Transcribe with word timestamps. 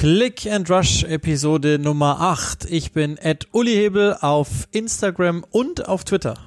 Click 0.00 0.46
and 0.46 0.70
Rush 0.70 1.04
Episode 1.04 1.78
Nummer 1.78 2.22
8. 2.22 2.70
Ich 2.70 2.92
bin 2.92 3.18
Ed 3.18 3.48
Uli 3.52 3.74
Hebel 3.74 4.16
auf 4.18 4.66
Instagram 4.72 5.44
und 5.50 5.88
auf 5.88 6.04
Twitter. 6.04 6.38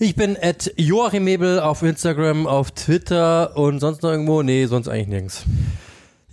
Ich 0.00 0.16
bin 0.16 0.34
Ed 0.34 0.74
Joachim 0.76 1.28
Hebel 1.28 1.60
auf 1.60 1.82
Instagram, 1.82 2.48
auf 2.48 2.72
Twitter 2.72 3.56
und 3.56 3.78
sonst 3.78 4.02
noch 4.02 4.10
irgendwo? 4.10 4.42
Nee, 4.42 4.66
sonst 4.66 4.88
eigentlich 4.88 5.06
nirgends. 5.06 5.44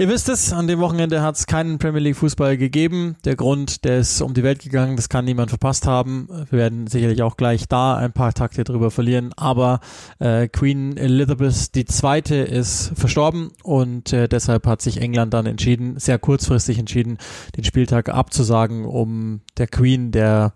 Ihr 0.02 0.08
wisst 0.08 0.30
es, 0.30 0.54
an 0.54 0.68
dem 0.68 0.80
Wochenende 0.80 1.22
hat 1.22 1.36
es 1.36 1.46
keinen 1.46 1.78
Premier 1.78 2.00
League 2.00 2.16
Fußball 2.16 2.56
gegeben. 2.56 3.18
Der 3.26 3.36
Grund, 3.36 3.84
der 3.84 3.98
ist 3.98 4.21
um 4.21 4.34
die 4.34 4.44
Welt 4.44 4.62
gegangen, 4.62 4.96
das 4.96 5.10
kann 5.10 5.26
niemand 5.26 5.50
verpasst 5.50 5.86
haben. 5.86 6.30
Wir 6.50 6.57
werden 6.57 6.88
sicherlich 6.88 7.21
auch 7.21 7.36
gleich 7.36 7.68
da 7.68 7.98
ein 7.98 8.14
paar 8.14 8.34
Takte 8.34 8.64
drüber 8.64 8.92
verlieren. 8.92 9.34
Aber 9.36 9.82
äh, 10.20 10.48
Queen 10.48 10.96
Elizabeth 10.96 11.76
II. 11.76 12.46
ist 12.46 12.93
verstorben 12.96 13.52
und 13.62 14.14
äh, 14.14 14.30
deshalb 14.30 14.68
hat 14.68 14.82
sich 14.82 15.02
England 15.02 15.34
dann 15.34 15.46
entschieden, 15.46 16.00
sehr 16.00 16.18
kurzfristig 16.18 16.79
entschieden, 16.79 17.18
den 17.57 17.66
Spieltag 17.66 18.07
abzusagen, 18.07 18.86
um 18.86 19.42
der 19.57 19.68
Queen, 19.68 20.14
der 20.14 20.54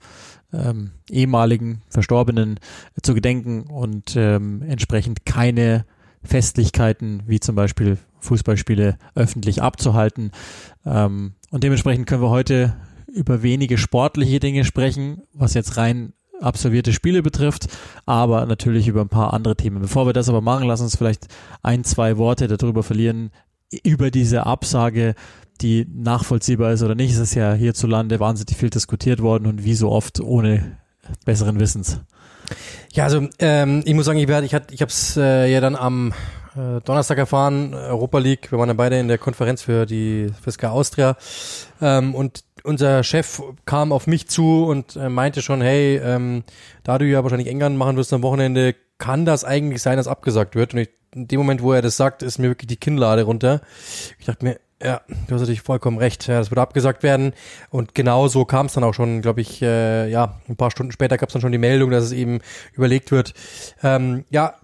ähm, 0.53 0.91
ehemaligen 1.09 1.81
Verstorbenen 1.89 2.61
zu 3.01 3.13
gedenken 3.13 3.63
und 3.63 4.15
ähm, 4.15 4.61
entsprechend 4.61 5.25
keine 5.25 5.83
Festlichkeiten 6.23 7.23
wie 7.27 7.41
zum 7.41 7.55
Beispiel 7.55 7.97
Fußballspiele 8.23 8.97
öffentlich 9.15 9.61
abzuhalten. 9.61 10.31
Ähm, 10.85 11.33
und 11.51 11.63
dementsprechend 11.63 12.07
können 12.07 12.23
wir 12.23 12.29
heute 12.29 12.75
über 13.07 13.43
wenige 13.43 13.77
sportliche 13.77 14.39
Dinge 14.39 14.65
sprechen, 14.65 15.21
was 15.33 15.53
jetzt 15.53 15.77
rein 15.77 16.13
absolvierte 16.41 16.93
Spiele 16.93 17.21
betrifft, 17.21 17.67
aber 18.05 18.45
natürlich 18.45 18.87
über 18.87 19.01
ein 19.01 19.09
paar 19.09 19.33
andere 19.33 19.55
Themen. 19.55 19.81
Bevor 19.81 20.07
wir 20.07 20.13
das 20.13 20.29
aber 20.29 20.41
machen, 20.41 20.67
lass 20.67 20.81
uns 20.81 20.97
vielleicht 20.97 21.27
ein, 21.61 21.83
zwei 21.83 22.17
Worte 22.17 22.47
darüber 22.47 22.83
verlieren, 22.83 23.31
über 23.83 24.11
diese 24.11 24.45
Absage, 24.45 25.15
die 25.61 25.87
nachvollziehbar 25.93 26.73
ist 26.73 26.83
oder 26.83 26.95
nicht. 26.95 27.13
Es 27.13 27.19
ist 27.19 27.35
ja 27.35 27.53
hierzulande 27.53 28.19
wahnsinnig 28.19 28.57
viel 28.57 28.69
diskutiert 28.69 29.21
worden 29.21 29.45
und 29.45 29.63
wie 29.63 29.75
so 29.75 29.91
oft 29.91 30.19
ohne 30.19 30.77
besseren 31.25 31.59
Wissens. 31.59 31.99
Ja, 32.93 33.05
also 33.05 33.27
ähm, 33.39 33.81
ich 33.85 33.93
muss 33.93 34.05
sagen, 34.05 34.19
ich, 34.19 34.29
ich 34.29 34.53
habe 34.53 34.67
es 34.71 35.17
äh, 35.17 35.51
ja 35.51 35.61
dann 35.61 35.75
am 35.75 36.13
äh, 36.55 36.81
Donnerstag 36.81 37.17
erfahren, 37.17 37.73
Europa 37.73 38.17
League. 38.19 38.51
Wir 38.51 38.59
waren 38.59 38.69
ja 38.69 38.73
beide 38.73 38.99
in 38.99 39.07
der 39.07 39.17
Konferenz 39.17 39.63
für 39.63 39.85
die 39.85 40.31
für 40.41 40.51
Sky 40.51 40.67
Austria 40.67 41.15
ähm, 41.81 42.15
und 42.15 42.43
unser 42.63 43.03
Chef 43.03 43.41
kam 43.65 43.91
auf 43.91 44.07
mich 44.07 44.27
zu 44.27 44.65
und 44.65 44.95
äh, 44.95 45.09
meinte 45.09 45.41
schon, 45.41 45.61
hey, 45.61 45.97
ähm, 45.97 46.43
da 46.83 46.97
du 46.97 47.05
ja 47.05 47.23
wahrscheinlich 47.23 47.49
England 47.49 47.77
machen 47.77 47.97
wirst 47.97 48.13
am 48.13 48.23
Wochenende, 48.23 48.75
kann 48.97 49.25
das 49.25 49.43
eigentlich 49.43 49.81
sein, 49.81 49.97
dass 49.97 50.07
abgesagt 50.07 50.55
wird? 50.55 50.73
Und 50.73 50.79
ich, 50.79 50.89
in 51.13 51.27
dem 51.27 51.39
Moment, 51.39 51.61
wo 51.61 51.73
er 51.73 51.81
das 51.81 51.97
sagt, 51.97 52.23
ist 52.23 52.39
mir 52.39 52.47
wirklich 52.49 52.67
die 52.67 52.77
Kinnlade 52.77 53.23
runter. 53.23 53.61
Ich 54.17 54.25
dachte 54.25 54.45
mir, 54.45 54.59
ja, 54.81 55.01
du 55.07 55.33
hast 55.33 55.41
natürlich 55.41 55.61
vollkommen 55.61 55.97
recht. 55.97 56.27
Ja, 56.27 56.39
das 56.39 56.51
wird 56.51 56.59
abgesagt 56.59 57.03
werden. 57.03 57.33
Und 57.69 57.95
genau 57.95 58.27
so 58.27 58.45
kam 58.45 58.65
es 58.65 58.73
dann 58.73 58.83
auch 58.83 58.93
schon, 58.93 59.21
glaube 59.21 59.41
ich, 59.41 59.61
äh, 59.61 60.09
ja, 60.09 60.39
ein 60.49 60.55
paar 60.55 60.71
Stunden 60.71 60.91
später 60.91 61.17
gab 61.17 61.29
es 61.29 61.33
dann 61.33 61.41
schon 61.41 61.51
die 61.51 61.57
Meldung, 61.57 61.91
dass 61.91 62.03
es 62.03 62.11
eben 62.11 62.39
überlegt 62.73 63.11
wird. 63.11 63.33
Ähm, 63.83 64.25
ja, 64.29 64.55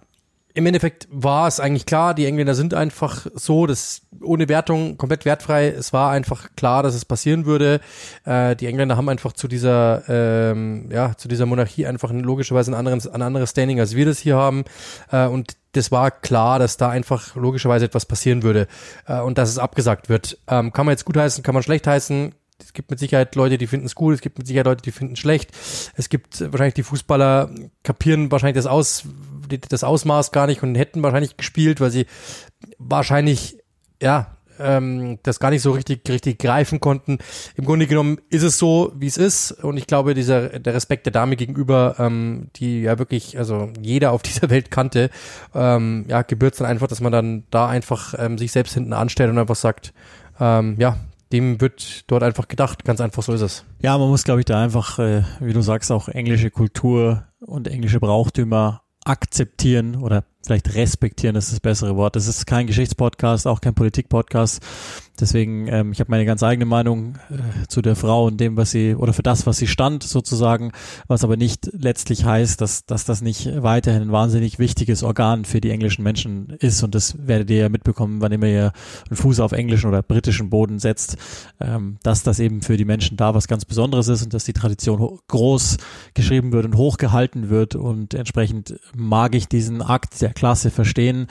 im 0.60 0.66
Endeffekt 0.66 1.08
war 1.10 1.48
es 1.48 1.58
eigentlich 1.58 1.86
klar, 1.86 2.12
die 2.12 2.26
Engländer 2.26 2.54
sind 2.54 2.74
einfach 2.74 3.26
so, 3.34 3.66
das 3.66 4.02
ohne 4.20 4.46
Wertung, 4.50 4.98
komplett 4.98 5.24
wertfrei. 5.24 5.68
Es 5.68 5.94
war 5.94 6.10
einfach 6.10 6.50
klar, 6.54 6.82
dass 6.82 6.94
es 6.94 7.06
passieren 7.06 7.46
würde. 7.46 7.80
Äh, 8.26 8.56
die 8.56 8.66
Engländer 8.66 8.98
haben 8.98 9.08
einfach 9.08 9.32
zu 9.32 9.48
dieser, 9.48 10.02
ähm, 10.06 10.90
ja, 10.92 11.16
zu 11.16 11.28
dieser 11.28 11.46
Monarchie 11.46 11.86
einfach 11.86 12.12
logischerweise 12.12 12.70
ein 12.72 12.74
anderes, 12.74 13.08
ein 13.08 13.22
anderes 13.22 13.50
Standing, 13.50 13.80
als 13.80 13.96
wir 13.96 14.04
das 14.04 14.18
hier 14.18 14.36
haben. 14.36 14.64
Äh, 15.10 15.26
und 15.26 15.56
das 15.72 15.90
war 15.90 16.10
klar, 16.10 16.58
dass 16.58 16.76
da 16.76 16.90
einfach 16.90 17.34
logischerweise 17.36 17.86
etwas 17.86 18.04
passieren 18.04 18.42
würde 18.42 18.66
äh, 19.06 19.18
und 19.20 19.38
dass 19.38 19.48
es 19.48 19.58
abgesagt 19.58 20.10
wird. 20.10 20.38
Ähm, 20.46 20.74
kann 20.74 20.84
man 20.84 20.92
jetzt 20.92 21.06
gut 21.06 21.16
heißen, 21.16 21.42
kann 21.42 21.54
man 21.54 21.62
schlecht 21.62 21.86
heißen, 21.86 22.34
es 22.62 22.74
gibt 22.74 22.90
mit 22.90 22.98
Sicherheit 22.98 23.34
Leute, 23.34 23.56
die 23.56 23.66
finden 23.66 23.86
es 23.86 23.94
gut, 23.94 24.14
es 24.14 24.20
gibt 24.20 24.36
mit 24.36 24.46
Sicherheit 24.46 24.66
Leute, 24.66 24.82
die 24.82 24.92
finden 24.92 25.14
es 25.14 25.20
schlecht. 25.20 25.52
Es 25.96 26.10
gibt 26.10 26.40
wahrscheinlich 26.52 26.74
die 26.74 26.82
Fußballer 26.82 27.50
kapieren 27.82 28.30
wahrscheinlich 28.30 28.56
das 28.56 28.66
aus 28.66 29.04
das 29.58 29.84
Ausmaß 29.84 30.32
gar 30.32 30.46
nicht 30.46 30.62
und 30.62 30.74
hätten 30.74 31.02
wahrscheinlich 31.02 31.36
gespielt, 31.36 31.80
weil 31.80 31.90
sie 31.90 32.06
wahrscheinlich 32.78 33.58
ja 34.02 34.36
ähm, 34.58 35.18
das 35.22 35.40
gar 35.40 35.50
nicht 35.50 35.62
so 35.62 35.72
richtig 35.72 36.08
richtig 36.08 36.38
greifen 36.38 36.80
konnten. 36.80 37.18
Im 37.56 37.64
Grunde 37.64 37.86
genommen 37.86 38.18
ist 38.28 38.42
es 38.42 38.58
so, 38.58 38.92
wie 38.96 39.06
es 39.06 39.16
ist 39.16 39.52
und 39.52 39.76
ich 39.76 39.86
glaube, 39.86 40.14
dieser 40.14 40.58
der 40.58 40.74
Respekt 40.74 41.06
der 41.06 41.12
Dame 41.12 41.36
gegenüber, 41.36 41.96
ähm, 41.98 42.48
die 42.56 42.82
ja 42.82 42.98
wirklich 42.98 43.38
also 43.38 43.70
jeder 43.80 44.12
auf 44.12 44.22
dieser 44.22 44.50
Welt 44.50 44.70
kannte, 44.70 45.10
ähm, 45.54 46.04
ja 46.08 46.22
gebührt 46.22 46.60
dann 46.60 46.66
einfach, 46.66 46.88
dass 46.88 47.00
man 47.00 47.12
dann 47.12 47.44
da 47.50 47.68
einfach 47.68 48.14
ähm, 48.18 48.38
sich 48.38 48.52
selbst 48.52 48.74
hinten 48.74 48.92
anstellt 48.92 49.30
und 49.30 49.38
einfach 49.38 49.56
sagt, 49.56 49.92
ähm, 50.38 50.76
ja 50.78 50.96
dem 51.32 51.60
wird 51.60 52.10
dort 52.10 52.22
einfach 52.22 52.48
gedacht. 52.48 52.84
Ganz 52.84 53.00
einfach 53.00 53.22
so 53.22 53.32
ist 53.32 53.40
es. 53.40 53.64
Ja, 53.80 53.96
man 53.98 54.08
muss, 54.08 54.24
glaube 54.24 54.40
ich, 54.40 54.46
da 54.46 54.62
einfach, 54.62 54.98
äh, 54.98 55.22
wie 55.40 55.52
du 55.52 55.60
sagst, 55.60 55.92
auch 55.92 56.08
englische 56.08 56.50
Kultur 56.50 57.24
und 57.40 57.68
englische 57.68 58.00
Brauchtümer 58.00 58.82
akzeptieren 59.04 59.96
oder 59.96 60.24
vielleicht 60.44 60.74
respektieren 60.74 61.36
ist 61.36 61.52
das 61.52 61.60
bessere 61.60 61.96
Wort. 61.96 62.16
Das 62.16 62.26
ist 62.26 62.46
kein 62.46 62.66
Geschichtspodcast, 62.66 63.46
auch 63.46 63.60
kein 63.60 63.74
Politikpodcast. 63.74 64.62
Deswegen, 65.20 65.68
ähm, 65.68 65.92
ich 65.92 66.00
habe 66.00 66.10
meine 66.10 66.24
ganz 66.24 66.42
eigene 66.42 66.64
Meinung 66.64 67.16
äh, 67.28 67.66
zu 67.68 67.82
der 67.82 67.94
Frau 67.94 68.26
und 68.26 68.40
dem, 68.40 68.56
was 68.56 68.70
sie, 68.70 68.94
oder 68.94 69.12
für 69.12 69.22
das, 69.22 69.46
was 69.46 69.58
sie 69.58 69.66
stand, 69.66 70.02
sozusagen, 70.02 70.72
was 71.08 71.24
aber 71.24 71.36
nicht 71.36 71.70
letztlich 71.74 72.24
heißt, 72.24 72.60
dass, 72.60 72.86
dass 72.86 73.04
das 73.04 73.20
nicht 73.20 73.62
weiterhin 73.62 74.02
ein 74.02 74.12
wahnsinnig 74.12 74.58
wichtiges 74.58 75.02
Organ 75.02 75.44
für 75.44 75.60
die 75.60 75.70
englischen 75.70 76.02
Menschen 76.02 76.48
ist. 76.58 76.82
Und 76.82 76.94
das 76.94 77.26
werdet 77.26 77.50
ihr 77.50 77.58
ja 77.58 77.68
mitbekommen, 77.68 78.22
wann 78.22 78.32
immer 78.32 78.46
ihr 78.46 78.72
einen 79.10 79.16
Fuß 79.16 79.40
auf 79.40 79.52
englischen 79.52 79.88
oder 79.88 80.02
britischen 80.02 80.48
Boden 80.48 80.78
setzt, 80.78 81.18
ähm, 81.60 81.98
dass 82.02 82.22
das 82.22 82.40
eben 82.40 82.62
für 82.62 82.78
die 82.78 82.86
Menschen 82.86 83.18
da 83.18 83.34
was 83.34 83.46
ganz 83.46 83.66
Besonderes 83.66 84.08
ist 84.08 84.22
und 84.22 84.32
dass 84.32 84.44
die 84.44 84.54
Tradition 84.54 85.18
groß 85.28 85.76
geschrieben 86.14 86.52
wird 86.52 86.64
und 86.64 86.76
hochgehalten 86.76 87.50
wird. 87.50 87.74
Und 87.74 88.14
entsprechend 88.14 88.80
mag 88.96 89.34
ich 89.34 89.48
diesen 89.48 89.82
Akt 89.82 90.22
der 90.22 90.29
Klasse 90.34 90.70
verstehen. 90.70 91.26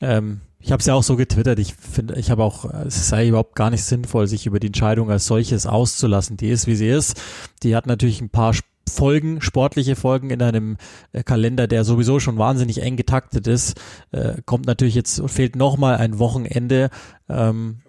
Ähm, 0.00 0.40
ich 0.60 0.72
habe 0.72 0.80
es 0.80 0.86
ja 0.86 0.94
auch 0.94 1.02
so 1.02 1.16
getwittert. 1.16 1.58
Ich 1.58 1.74
finde, 1.74 2.14
ich 2.18 2.30
habe 2.30 2.42
auch, 2.42 2.64
es 2.86 3.08
sei 3.08 3.28
überhaupt 3.28 3.54
gar 3.54 3.70
nicht 3.70 3.84
sinnvoll, 3.84 4.26
sich 4.26 4.46
über 4.46 4.60
die 4.60 4.68
Entscheidung 4.68 5.10
als 5.10 5.26
solches 5.26 5.66
auszulassen. 5.66 6.38
Die 6.38 6.48
ist, 6.48 6.66
wie 6.66 6.74
sie 6.74 6.88
ist. 6.88 7.20
Die 7.62 7.76
hat 7.76 7.86
natürlich 7.86 8.22
ein 8.22 8.30
paar 8.30 8.54
Folgen, 8.88 9.40
sportliche 9.40 9.96
Folgen 9.96 10.30
in 10.30 10.40
einem 10.40 10.76
äh, 11.12 11.22
Kalender, 11.22 11.66
der 11.66 11.84
sowieso 11.84 12.20
schon 12.20 12.38
wahnsinnig 12.38 12.82
eng 12.82 12.96
getaktet 12.96 13.46
ist. 13.46 13.78
Äh, 14.12 14.42
kommt 14.46 14.66
natürlich 14.66 14.94
jetzt, 14.94 15.22
fehlt 15.28 15.56
nochmal 15.56 15.96
ein 15.96 16.18
Wochenende. 16.18 16.90
Ähm, 17.28 17.80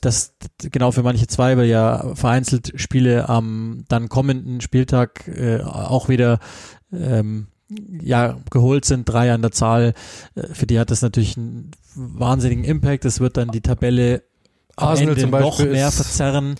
das 0.00 0.34
genau 0.58 0.90
für 0.90 1.02
manche 1.02 1.26
zwei, 1.26 1.56
weil 1.56 1.66
ja 1.66 2.14
vereinzelt 2.14 2.72
Spiele 2.76 3.28
am 3.28 3.84
dann 3.88 4.08
kommenden 4.08 4.60
Spieltag 4.60 5.28
äh, 5.28 5.60
auch 5.62 6.08
wieder 6.08 6.40
ähm, 6.92 7.46
ja, 8.02 8.36
geholt 8.50 8.84
sind, 8.84 9.08
drei 9.08 9.32
an 9.32 9.42
der 9.42 9.52
Zahl, 9.52 9.94
äh, 10.34 10.46
für 10.52 10.66
die 10.66 10.78
hat 10.78 10.90
das 10.90 11.02
natürlich 11.02 11.36
einen 11.36 11.70
wahnsinnigen 11.94 12.64
Impact. 12.64 13.04
Es 13.04 13.20
wird 13.20 13.36
dann 13.36 13.48
die 13.48 13.60
Tabelle 13.60 14.22
Arsenal 14.76 15.16
zum 15.16 15.30
noch 15.30 15.58
mehr 15.58 15.90
verzerren. 15.90 16.56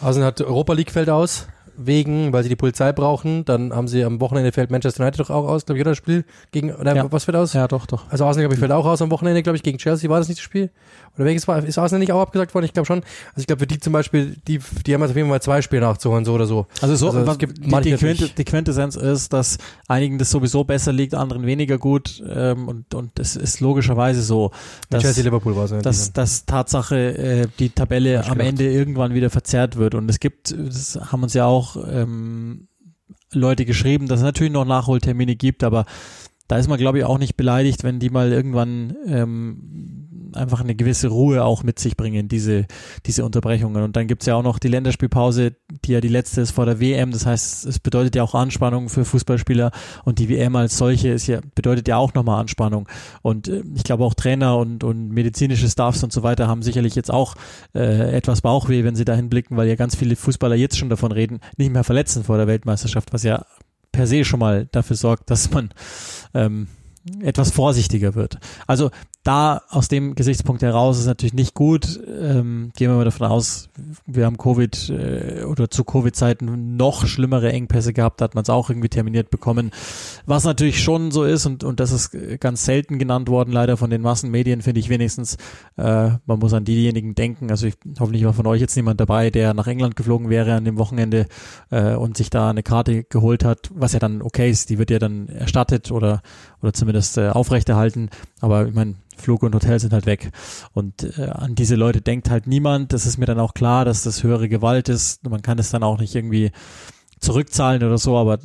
Arsenal 0.00 0.28
hat 0.28 0.40
Europa 0.40 0.72
League 0.74 0.92
fällt 0.92 1.10
aus 1.10 1.46
wegen, 1.78 2.32
weil 2.32 2.42
sie 2.42 2.48
die 2.48 2.56
Polizei 2.56 2.92
brauchen. 2.92 3.44
Dann 3.44 3.72
haben 3.72 3.88
sie 3.88 4.04
am 4.04 4.20
Wochenende 4.20 4.52
fällt 4.52 4.70
Manchester 4.70 5.02
United 5.02 5.20
doch 5.20 5.30
auch 5.30 5.48
aus, 5.48 5.64
glaube 5.64 5.78
ich, 5.78 5.82
oder 5.82 5.92
das 5.92 5.98
Spiel 5.98 6.24
gegen, 6.50 6.74
oder 6.74 6.94
ja. 6.94 7.12
was 7.12 7.24
fällt 7.24 7.36
aus? 7.36 7.52
Ja, 7.52 7.68
doch, 7.68 7.86
doch. 7.86 8.10
Also 8.10 8.26
Arsenal, 8.26 8.44
glaube 8.44 8.54
ich, 8.54 8.60
fällt 8.60 8.72
auch 8.72 8.84
aus 8.84 9.00
am 9.00 9.10
Wochenende, 9.10 9.42
glaube 9.42 9.56
ich, 9.56 9.62
gegen 9.62 9.78
Chelsea. 9.78 10.10
War 10.10 10.18
das 10.18 10.28
nicht 10.28 10.38
das 10.38 10.44
Spiel? 10.44 10.70
Oder 11.18 11.26
welches 11.26 11.48
war, 11.48 11.62
ist 11.64 11.78
Arsenal 11.78 11.98
nicht 11.98 12.12
auch 12.12 12.20
abgesagt 12.20 12.54
worden? 12.54 12.64
Ich 12.64 12.72
glaube 12.72 12.86
schon. 12.86 13.00
Also 13.00 13.40
ich 13.40 13.46
glaube, 13.46 13.60
für 13.60 13.66
die 13.66 13.80
zum 13.80 13.92
Beispiel, 13.92 14.36
die, 14.46 14.60
die 14.86 14.94
haben 14.94 15.00
jetzt 15.02 15.10
auf 15.10 15.16
jeden 15.16 15.28
Fall 15.28 15.42
zwei 15.42 15.60
Spiele 15.62 15.82
nachzuholen, 15.82 16.24
so 16.24 16.32
oder 16.32 16.46
so. 16.46 16.66
Also 16.80 16.94
so, 16.94 17.08
also 17.08 17.26
was, 17.26 17.38
gibt 17.38 17.58
die, 17.58 17.80
die, 17.80 17.96
Quinte, 17.96 18.28
die 18.28 18.44
Quintessenz 18.44 18.94
ist, 18.94 19.32
dass 19.32 19.58
einigen 19.88 20.18
das 20.18 20.30
sowieso 20.30 20.64
besser 20.64 20.92
liegt, 20.92 21.14
anderen 21.14 21.44
weniger 21.44 21.78
gut, 21.78 22.22
ähm, 22.28 22.68
und, 22.68 22.94
und 22.94 23.18
es 23.18 23.34
ist 23.34 23.60
logischerweise 23.60 24.22
so, 24.22 24.52
dass, 24.90 25.02
Chelsea 25.02 25.24
Liverpool 25.24 25.56
war 25.56 25.66
ja 25.66 25.82
dass, 25.82 26.12
dass 26.12 26.46
Tatsache, 26.46 26.96
äh, 26.96 27.46
die 27.58 27.70
Tabelle 27.70 28.24
am 28.26 28.38
Ende 28.40 28.70
irgendwann 28.70 29.14
wieder 29.14 29.30
verzerrt 29.30 29.76
wird. 29.76 29.94
Und 29.94 30.08
es 30.08 30.20
gibt, 30.20 30.56
das 30.56 30.98
haben 31.10 31.24
uns 31.24 31.34
ja 31.34 31.46
auch, 31.46 31.76
ähm, 31.90 32.68
Leute 33.32 33.64
geschrieben, 33.64 34.08
dass 34.08 34.20
es 34.20 34.24
natürlich 34.24 34.52
noch 34.52 34.64
Nachholtermine 34.64 35.36
gibt, 35.36 35.62
aber 35.62 35.84
da 36.48 36.56
ist 36.56 36.68
man, 36.68 36.78
glaube 36.78 36.98
ich, 36.98 37.04
auch 37.04 37.18
nicht 37.18 37.36
beleidigt, 37.36 37.84
wenn 37.84 37.98
die 37.98 38.08
mal 38.08 38.32
irgendwann 38.32 38.96
ähm, 39.06 40.07
einfach 40.34 40.60
eine 40.60 40.74
gewisse 40.74 41.08
Ruhe 41.08 41.44
auch 41.44 41.62
mit 41.62 41.78
sich 41.78 41.96
bringen, 41.96 42.28
diese, 42.28 42.66
diese 43.06 43.24
Unterbrechungen. 43.24 43.82
Und 43.82 43.96
dann 43.96 44.06
gibt's 44.06 44.26
ja 44.26 44.34
auch 44.34 44.42
noch 44.42 44.58
die 44.58 44.68
Länderspielpause, 44.68 45.56
die 45.84 45.92
ja 45.92 46.00
die 46.00 46.08
letzte 46.08 46.40
ist 46.40 46.52
vor 46.52 46.66
der 46.66 46.80
WM. 46.80 47.10
Das 47.10 47.26
heißt, 47.26 47.66
es 47.66 47.78
bedeutet 47.78 48.16
ja 48.16 48.22
auch 48.22 48.34
Anspannung 48.34 48.88
für 48.88 49.04
Fußballspieler 49.04 49.70
und 50.04 50.18
die 50.18 50.28
WM 50.28 50.56
als 50.56 50.78
solche 50.78 51.08
ist 51.08 51.26
ja, 51.26 51.40
bedeutet 51.54 51.88
ja 51.88 51.96
auch 51.96 52.14
nochmal 52.14 52.40
Anspannung. 52.40 52.88
Und 53.22 53.48
äh, 53.48 53.62
ich 53.74 53.84
glaube 53.84 54.04
auch 54.04 54.14
Trainer 54.14 54.56
und, 54.58 54.84
und 54.84 55.10
medizinische 55.10 55.68
Staffs 55.68 56.02
und 56.02 56.12
so 56.12 56.22
weiter 56.22 56.48
haben 56.48 56.62
sicherlich 56.62 56.94
jetzt 56.94 57.12
auch 57.12 57.34
äh, 57.74 58.16
etwas 58.16 58.42
Bauchweh, 58.42 58.84
wenn 58.84 58.96
sie 58.96 59.04
dahin 59.04 59.28
blicken, 59.28 59.56
weil 59.56 59.68
ja 59.68 59.76
ganz 59.76 59.96
viele 59.96 60.16
Fußballer 60.16 60.54
jetzt 60.56 60.78
schon 60.78 60.90
davon 60.90 61.12
reden, 61.12 61.40
nicht 61.56 61.72
mehr 61.72 61.84
verletzen 61.84 62.24
vor 62.24 62.36
der 62.36 62.46
Weltmeisterschaft, 62.46 63.12
was 63.12 63.22
ja 63.22 63.44
per 63.92 64.06
se 64.06 64.24
schon 64.24 64.40
mal 64.40 64.66
dafür 64.70 64.96
sorgt, 64.96 65.30
dass 65.30 65.50
man 65.50 65.70
ähm, 66.34 66.68
etwas 67.20 67.50
vorsichtiger 67.50 68.14
wird. 68.14 68.38
Also 68.66 68.90
da 69.24 69.62
aus 69.68 69.88
dem 69.88 70.14
Gesichtspunkt 70.14 70.62
heraus 70.62 70.98
ist 70.98 71.06
natürlich 71.06 71.34
nicht 71.34 71.54
gut. 71.54 72.00
Ähm, 72.06 72.70
gehen 72.76 72.90
wir 72.90 72.96
mal 72.96 73.04
davon 73.04 73.26
aus, 73.26 73.68
wir 74.06 74.24
haben 74.24 74.38
Covid 74.38 74.90
äh, 74.90 75.44
oder 75.44 75.68
zu 75.70 75.84
Covid-Zeiten 75.84 76.76
noch 76.76 77.06
schlimmere 77.06 77.52
Engpässe 77.52 77.92
gehabt, 77.92 78.20
da 78.20 78.24
hat 78.24 78.34
man 78.34 78.42
es 78.42 78.50
auch 78.50 78.70
irgendwie 78.70 78.88
terminiert 78.88 79.30
bekommen. 79.30 79.70
Was 80.24 80.44
natürlich 80.44 80.82
schon 80.82 81.10
so 81.10 81.24
ist 81.24 81.46
und, 81.46 81.64
und 81.64 81.80
das 81.80 81.92
ist 81.92 82.16
ganz 82.40 82.64
selten 82.64 82.98
genannt 82.98 83.28
worden, 83.28 83.52
leider 83.52 83.76
von 83.76 83.90
den 83.90 84.02
Massenmedien, 84.02 84.62
finde 84.62 84.80
ich 84.80 84.88
wenigstens. 84.88 85.36
Äh, 85.76 86.10
man 86.24 86.38
muss 86.38 86.54
an 86.54 86.64
diejenigen 86.64 87.14
denken. 87.14 87.50
Also 87.50 87.66
ich 87.66 87.74
hoffentlich 88.00 88.24
war 88.24 88.32
von 88.32 88.46
euch 88.46 88.60
jetzt 88.60 88.76
niemand 88.76 89.00
dabei, 89.00 89.30
der 89.30 89.52
nach 89.52 89.66
England 89.66 89.96
geflogen 89.96 90.30
wäre 90.30 90.54
an 90.54 90.64
dem 90.64 90.78
Wochenende 90.78 91.26
äh, 91.70 91.94
und 91.94 92.16
sich 92.16 92.30
da 92.30 92.50
eine 92.50 92.62
Karte 92.62 93.04
geholt 93.04 93.44
hat, 93.44 93.70
was 93.74 93.92
ja 93.92 93.98
dann 93.98 94.22
okay 94.22 94.48
ist, 94.48 94.70
die 94.70 94.78
wird 94.78 94.90
ja 94.90 94.98
dann 94.98 95.28
erstattet 95.28 95.90
oder, 95.90 96.22
oder 96.62 96.72
zumindest 96.72 97.18
äh, 97.18 97.28
aufrechterhalten. 97.28 98.10
Aber 98.40 98.66
ich 98.66 98.74
meine, 98.74 98.94
Flug 99.18 99.42
und 99.42 99.54
Hotel 99.54 99.78
sind 99.80 99.92
halt 99.92 100.06
weg. 100.06 100.30
Und 100.72 101.18
äh, 101.18 101.28
an 101.28 101.54
diese 101.54 101.76
Leute 101.76 102.00
denkt 102.00 102.30
halt 102.30 102.46
niemand. 102.46 102.92
Das 102.92 103.06
ist 103.06 103.18
mir 103.18 103.26
dann 103.26 103.40
auch 103.40 103.54
klar, 103.54 103.84
dass 103.84 104.02
das 104.02 104.22
höhere 104.22 104.48
Gewalt 104.48 104.88
ist. 104.88 105.28
Man 105.28 105.42
kann 105.42 105.58
es 105.58 105.70
dann 105.70 105.82
auch 105.82 105.98
nicht 105.98 106.14
irgendwie 106.14 106.50
zurückzahlen 107.20 107.82
oder 107.82 107.98
so, 107.98 108.16
aber 108.16 108.38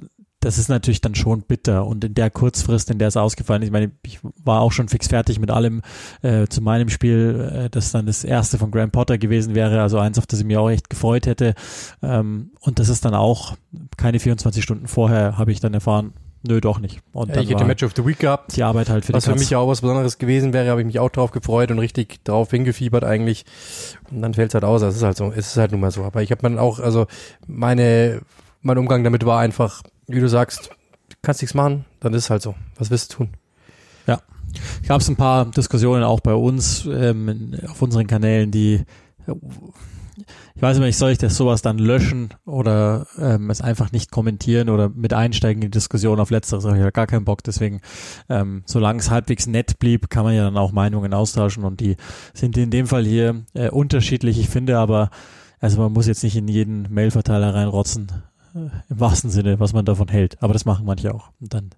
das 0.43 0.57
ist 0.57 0.67
natürlich 0.67 0.99
dann 0.99 1.15
schon 1.15 1.43
bitter. 1.43 1.85
Und 1.85 2.03
in 2.03 2.15
der 2.15 2.29
Kurzfrist, 2.29 2.91
in 2.91 2.99
der 2.99 3.07
es 3.07 3.17
ausgefallen 3.17 3.61
ist, 3.61 3.67
ich 3.67 3.71
meine, 3.71 3.91
ich 4.05 4.19
war 4.43 4.61
auch 4.61 4.71
schon 4.71 4.89
fix 4.89 5.07
fertig 5.07 5.39
mit 5.39 5.49
allem 5.49 5.81
äh, 6.21 6.47
zu 6.47 6.61
meinem 6.61 6.89
Spiel, 6.89 7.49
äh, 7.65 7.69
das 7.69 7.91
dann 7.91 8.05
das 8.05 8.23
erste 8.23 8.57
von 8.57 8.71
Graham 8.71 8.91
Potter 8.91 9.17
gewesen 9.17 9.55
wäre, 9.55 9.81
also 9.81 9.99
eins, 9.99 10.17
auf 10.17 10.27
das 10.27 10.39
ich 10.39 10.45
mir 10.45 10.59
auch 10.59 10.69
echt 10.69 10.89
gefreut 10.89 11.27
hätte. 11.27 11.55
Ähm, 12.01 12.51
und 12.59 12.79
das 12.79 12.89
ist 12.89 13.05
dann 13.05 13.15
auch 13.15 13.55
keine 13.95 14.19
24 14.19 14.61
Stunden 14.61 14.87
vorher, 14.87 15.37
habe 15.37 15.51
ich 15.51 15.61
dann 15.61 15.73
erfahren, 15.73 16.13
Nö, 16.45 16.59
doch 16.59 16.79
nicht. 16.79 16.99
Und 17.13 17.33
ja, 17.33 17.41
ich 17.41 17.49
hätte 17.49 17.63
Match 17.63 17.83
of 17.83 17.93
the 17.95 18.05
Week 18.05 18.19
gehabt. 18.19 18.55
Die 18.57 18.63
Arbeit 18.63 18.89
halt 18.89 19.05
für 19.05 19.13
Was 19.13 19.25
für 19.25 19.35
mich 19.35 19.55
auch 19.55 19.67
was 19.67 19.79
Besonderes 19.79 20.17
gewesen 20.17 20.51
wäre, 20.51 20.69
habe 20.69 20.81
ich 20.81 20.85
mich 20.85 20.99
auch 20.99 21.09
drauf 21.09 21.31
gefreut 21.31 21.71
und 21.71 21.79
richtig 21.79 22.23
drauf 22.25 22.51
hingefiebert 22.51 23.05
eigentlich. 23.05 23.45
Und 24.11 24.21
dann 24.21 24.33
fällt 24.33 24.49
es 24.49 24.53
halt 24.53 24.65
aus. 24.65 24.81
Das 24.81 24.95
ist 24.95 25.03
halt 25.03 25.15
so, 25.15 25.31
es 25.31 25.47
ist 25.47 25.57
halt 25.57 25.71
nun 25.71 25.79
mal 25.79 25.91
so. 25.91 26.03
Aber 26.03 26.21
ich 26.21 26.31
habe 26.31 26.41
dann 26.41 26.59
auch, 26.59 26.79
also 26.79 27.07
meine, 27.47 28.21
mein 28.61 28.77
Umgang 28.77 29.05
damit 29.05 29.25
war 29.25 29.39
einfach, 29.39 29.83
wie 30.07 30.19
du 30.19 30.27
sagst, 30.27 30.69
kannst 31.21 31.41
nichts 31.41 31.53
machen, 31.53 31.85
dann 32.01 32.13
ist 32.13 32.25
es 32.25 32.29
halt 32.29 32.41
so. 32.41 32.55
Was 32.77 32.91
willst 32.91 33.13
du 33.13 33.17
tun? 33.17 33.29
Ja. 34.05 34.19
Gab 34.85 34.99
es 34.99 35.07
ein 35.07 35.15
paar 35.15 35.45
Diskussionen 35.45 36.03
auch 36.03 36.19
bei 36.19 36.33
uns 36.33 36.85
ähm, 36.85 37.53
auf 37.69 37.81
unseren 37.81 38.05
Kanälen, 38.05 38.51
die 38.51 38.83
ich 40.55 40.61
weiß 40.61 40.77
nicht, 40.79 40.97
soll 40.97 41.11
ich 41.11 41.17
das 41.17 41.35
sowas 41.35 41.61
dann 41.61 41.79
löschen 41.79 42.29
oder 42.45 43.07
ähm, 43.17 43.49
es 43.49 43.61
einfach 43.61 43.91
nicht 43.91 44.11
kommentieren 44.11 44.69
oder 44.69 44.89
mit 44.89 45.13
einsteigen 45.13 45.61
in 45.63 45.71
die 45.71 45.77
Diskussion 45.77 46.19
auf 46.19 46.29
letzteres 46.29 46.65
habe 46.65 46.77
ich 46.77 46.83
ja 46.83 46.91
gar 46.91 47.07
keinen 47.07 47.25
Bock. 47.25 47.43
Deswegen, 47.43 47.81
ähm, 48.29 48.63
solange 48.65 48.99
es 48.99 49.09
halbwegs 49.09 49.47
nett 49.47 49.79
blieb, 49.79 50.09
kann 50.09 50.23
man 50.23 50.35
ja 50.35 50.43
dann 50.43 50.57
auch 50.57 50.71
Meinungen 50.71 51.13
austauschen 51.13 51.63
und 51.63 51.79
die 51.79 51.97
sind 52.33 52.55
in 52.57 52.69
dem 52.69 52.85
Fall 52.85 53.05
hier 53.05 53.45
äh, 53.53 53.69
unterschiedlich. 53.69 54.39
Ich 54.39 54.49
finde 54.49 54.77
aber, 54.77 55.09
also 55.59 55.81
man 55.81 55.91
muss 55.91 56.07
jetzt 56.07 56.23
nicht 56.23 56.35
in 56.35 56.47
jeden 56.47 56.93
Mailverteiler 56.93 57.55
reinrotzen, 57.55 58.11
äh, 58.53 58.69
im 58.89 58.99
wahrsten 58.99 59.31
Sinne, 59.31 59.59
was 59.59 59.73
man 59.73 59.85
davon 59.85 60.07
hält. 60.07 60.41
Aber 60.43 60.53
das 60.53 60.65
machen 60.65 60.85
manche 60.85 61.13
auch. 61.13 61.31
Und 61.41 61.53
dann 61.53 61.69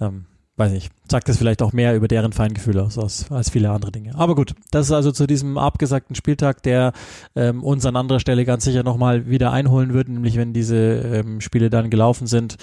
ähm, 0.00 0.26
weiß 0.62 0.72
nicht, 0.72 0.92
sagt 1.10 1.28
das 1.28 1.38
vielleicht 1.38 1.60
auch 1.62 1.72
mehr 1.72 1.96
über 1.96 2.08
deren 2.08 2.32
Feingefühle 2.32 2.82
aus, 2.82 2.96
als, 2.96 3.30
als 3.30 3.50
viele 3.50 3.70
andere 3.70 3.90
Dinge. 3.90 4.14
Aber 4.14 4.34
gut, 4.34 4.54
das 4.70 4.86
ist 4.86 4.92
also 4.92 5.10
zu 5.10 5.26
diesem 5.26 5.58
abgesagten 5.58 6.14
Spieltag, 6.14 6.62
der 6.62 6.92
ähm, 7.34 7.64
uns 7.64 7.84
an 7.84 7.96
anderer 7.96 8.20
Stelle 8.20 8.44
ganz 8.44 8.64
sicher 8.64 8.82
nochmal 8.82 9.28
wieder 9.28 9.52
einholen 9.52 9.92
wird, 9.92 10.08
nämlich 10.08 10.36
wenn 10.36 10.52
diese 10.52 10.76
ähm, 10.76 11.40
Spiele 11.40 11.68
dann 11.68 11.90
gelaufen 11.90 12.26
sind. 12.26 12.56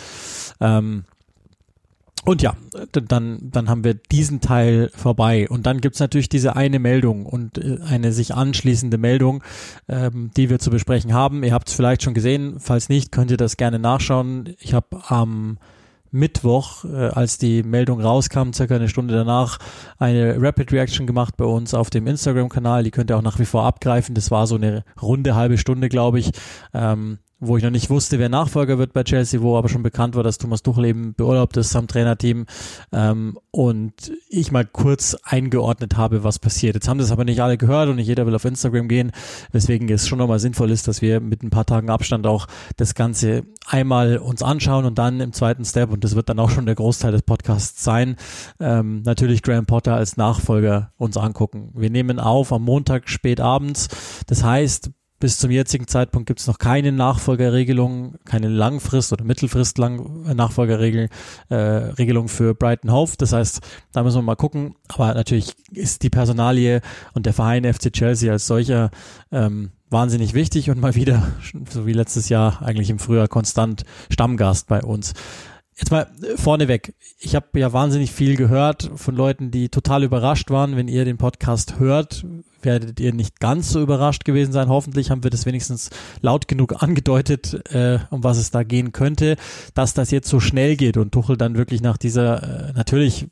Ähm, 0.62 1.04
und 2.26 2.42
ja, 2.42 2.56
dann, 2.92 3.40
dann 3.42 3.70
haben 3.70 3.84
wir 3.84 3.94
diesen 3.94 4.40
Teil 4.40 4.92
vorbei. 4.94 5.50
Und 5.50 5.66
dann 5.66 5.82
gibt's 5.82 6.00
natürlich 6.00 6.30
diese 6.30 6.56
eine 6.56 6.80
Meldung 6.80 7.26
und 7.26 7.58
äh, 7.58 7.80
eine 7.86 8.12
sich 8.14 8.34
anschließende 8.34 8.98
Meldung, 8.98 9.44
ähm, 9.88 10.32
die 10.38 10.50
wir 10.50 10.60
zu 10.60 10.70
besprechen 10.70 11.14
haben. 11.14 11.44
Ihr 11.44 11.54
habt 11.54 11.70
es 11.70 11.76
vielleicht 11.76 12.04
schon 12.04 12.14
gesehen. 12.14 12.60
Falls 12.60 12.88
nicht, 12.88 13.12
könnt 13.12 13.32
ihr 13.32 13.38
das 13.38 13.58
gerne 13.58 13.80
nachschauen. 13.80 14.56
Ich 14.60 14.74
habe 14.74 14.88
am 15.08 15.32
ähm, 15.32 15.58
Mittwoch, 16.12 16.86
äh, 16.86 17.08
als 17.08 17.38
die 17.38 17.64
Meldung 17.64 18.02
rauskam, 18.02 18.52
circa 18.54 18.76
eine 18.76 18.90
Stunde 18.90 19.14
danach, 19.14 19.60
eine 19.98 20.36
Rapid 20.40 20.72
Reaction 20.72 21.08
gemacht 21.08 21.38
bei 21.38 21.46
uns 21.46 21.74
auf 21.74 21.90
dem 21.90 22.08
Instagram-Kanal. 22.08 22.84
Die 22.84 22.92
könnt 22.92 23.12
ihr 23.12 23.18
auch 23.18 23.22
nach 23.22 23.40
wie 23.40 23.46
vor 23.46 23.66
abgreifen. 23.66 24.16
Das 24.16 24.32
war 24.32 24.48
so 24.48 24.56
eine 24.56 24.84
runde 25.02 25.36
halbe 25.36 25.58
Stunde, 25.58 25.90
glaube 25.90 26.20
ich. 26.20 26.32
Ähm, 26.74 27.20
wo 27.40 27.56
ich 27.56 27.64
noch 27.64 27.72
nicht 27.72 27.90
wusste, 27.90 28.20
wer 28.20 28.28
Nachfolger 28.28 28.78
wird 28.78 28.94
bei 28.94 29.04
Chelsea, 29.04 29.42
wo 29.42 29.58
aber 29.58 29.70
schon 29.70 29.84
bekannt 29.84 30.16
war, 30.16 30.24
dass 30.24 30.38
Thomas 30.38 30.62
Tuchel 30.62 30.86
eben 30.86 31.14
beurlaubt 31.14 31.56
ist 31.58 31.76
am 31.76 31.88
Trainerteam 31.88 32.46
ähm, 32.92 33.38
und 33.52 34.12
ich 34.30 34.52
mal 34.52 34.66
kurz 34.66 35.16
eingeordnet 35.24 35.96
habe, 35.96 36.24
was 36.24 36.40
passiert. 36.40 36.76
Jetzt 36.76 36.90
haben 36.90 36.98
das 36.98 37.12
aber 37.12 37.24
nicht 37.24 37.42
alle 37.42 37.58
gehört 37.58 37.90
und 37.90 37.96
nicht 37.96 38.08
jeder 38.08 38.26
will 38.26 38.36
auf 38.36 38.44
Instagram 38.44 38.90
gehen, 38.90 39.12
weswegen 39.52 39.88
es 39.90 40.08
schon 40.08 40.18
nochmal 40.18 40.40
sinnvoll 40.40 40.70
ist, 40.72 40.88
dass 40.88 41.02
wir 41.02 41.22
mit 41.22 41.42
ein 41.42 41.50
paar 41.50 41.66
Tagen 41.66 41.90
Abstand 41.90 42.28
auch 42.28 42.48
das 42.76 42.94
Ganze 42.94 43.44
einmal 43.66 44.18
uns 44.18 44.44
anschauen 44.44 44.86
und 44.86 44.98
dann 44.98 45.22
im 45.22 45.32
zweiten 45.32 45.64
Step, 45.64 45.92
und 45.92 46.04
das 46.04 46.16
wird 46.16 46.28
dann 46.28 46.40
auch 46.40 46.50
schon 46.50 46.66
der 46.66 46.76
Großteil 46.76 47.12
des 47.12 47.22
Podcasts 47.22 47.84
sein, 47.84 48.18
ähm, 48.60 49.02
natürlich 49.04 49.44
Graham 49.44 49.66
Potter 49.66 49.96
als 49.96 50.18
Nachfolger 50.18 50.92
uns 50.98 51.16
angucken. 51.16 51.72
Wir 51.76 51.90
nehmen 51.90 52.20
auf 52.20 52.52
am 52.52 52.64
Montag 52.64 53.08
spät 53.08 53.40
abends, 53.40 53.88
das 54.28 54.44
heißt, 54.44 54.92
bis 55.20 55.38
zum 55.38 55.52
jetzigen 55.52 55.88
Zeitpunkt 55.88 56.28
gibt 56.28 56.40
es 56.40 56.48
noch 56.48 56.58
keine 56.58 56.92
Nachfolgerregelung, 56.92 58.16
keine 58.26 58.48
Langfrist- 58.48 59.12
oder 59.12 59.26
Mittelfrist-Nachfolgerregelung 59.26 61.10
äh, 61.50 61.56
Regelung 61.56 62.28
für 62.30 62.56
Brighton 62.56 62.92
Hove. 62.92 63.14
Das 63.18 63.34
heißt, 63.34 63.60
da 63.92 64.04
müssen 64.04 64.18
wir 64.18 64.22
mal 64.24 64.36
gucken. 64.36 64.76
Aber 64.88 65.14
natürlich 65.14 65.56
ist 65.72 66.04
die 66.04 66.10
Personalie 66.10 66.82
und 67.14 67.26
der 67.26 67.34
Verein 67.34 67.72
FC 67.72 67.92
Chelsea 67.92 68.32
als 68.32 68.48
solcher 68.48 68.92
ähm, 69.32 69.72
wahnsinnig 69.90 70.34
wichtig 70.34 70.70
und 70.70 70.80
mal 70.80 70.96
wieder, 70.96 71.28
so 71.70 71.86
wie 71.86 71.94
letztes 71.94 72.30
Jahr, 72.30 72.62
eigentlich 72.62 72.90
im 72.90 73.00
Frühjahr 73.00 73.28
konstant 73.28 73.84
Stammgast 74.10 74.68
bei 74.68 74.82
uns. 74.82 75.14
Jetzt 75.80 75.92
mal 75.92 76.08
vorneweg. 76.36 76.94
Ich 77.20 77.36
habe 77.36 77.58
ja 77.58 77.72
wahnsinnig 77.72 78.12
viel 78.12 78.36
gehört 78.36 78.92
von 78.96 79.16
Leuten, 79.16 79.50
die 79.50 79.70
total 79.70 80.04
überrascht 80.04 80.50
waren. 80.50 80.76
Wenn 80.76 80.90
ihr 80.90 81.06
den 81.06 81.18
Podcast 81.18 81.80
hört, 81.80 82.26
werdet 82.62 83.00
ihr 83.00 83.14
nicht 83.14 83.40
ganz 83.40 83.70
so 83.70 83.82
überrascht 83.82 84.26
gewesen 84.26 84.52
sein. 84.52 84.68
Hoffentlich 84.68 85.10
haben 85.10 85.24
wir 85.24 85.32
das 85.32 85.46
wenigstens 85.46 85.90
laut 86.20 86.50
genug 86.50 86.84
angedeutet, 86.84 87.72
äh, 87.74 88.00
um 88.10 88.26
was 88.26 88.38
es 88.38 88.52
da 88.52 88.64
gehen 88.64 88.92
könnte, 88.92 89.38
dass 89.74 89.94
das 89.94 90.12
jetzt 90.12 90.28
so 90.28 90.42
schnell 90.42 90.76
geht 90.76 90.98
und 90.98 91.14
Tuchel 91.14 91.38
dann 91.38 91.56
wirklich 91.56 91.82
nach 91.82 91.96
dieser 91.96 92.70
äh, 92.70 92.74
natürlich 92.74 93.28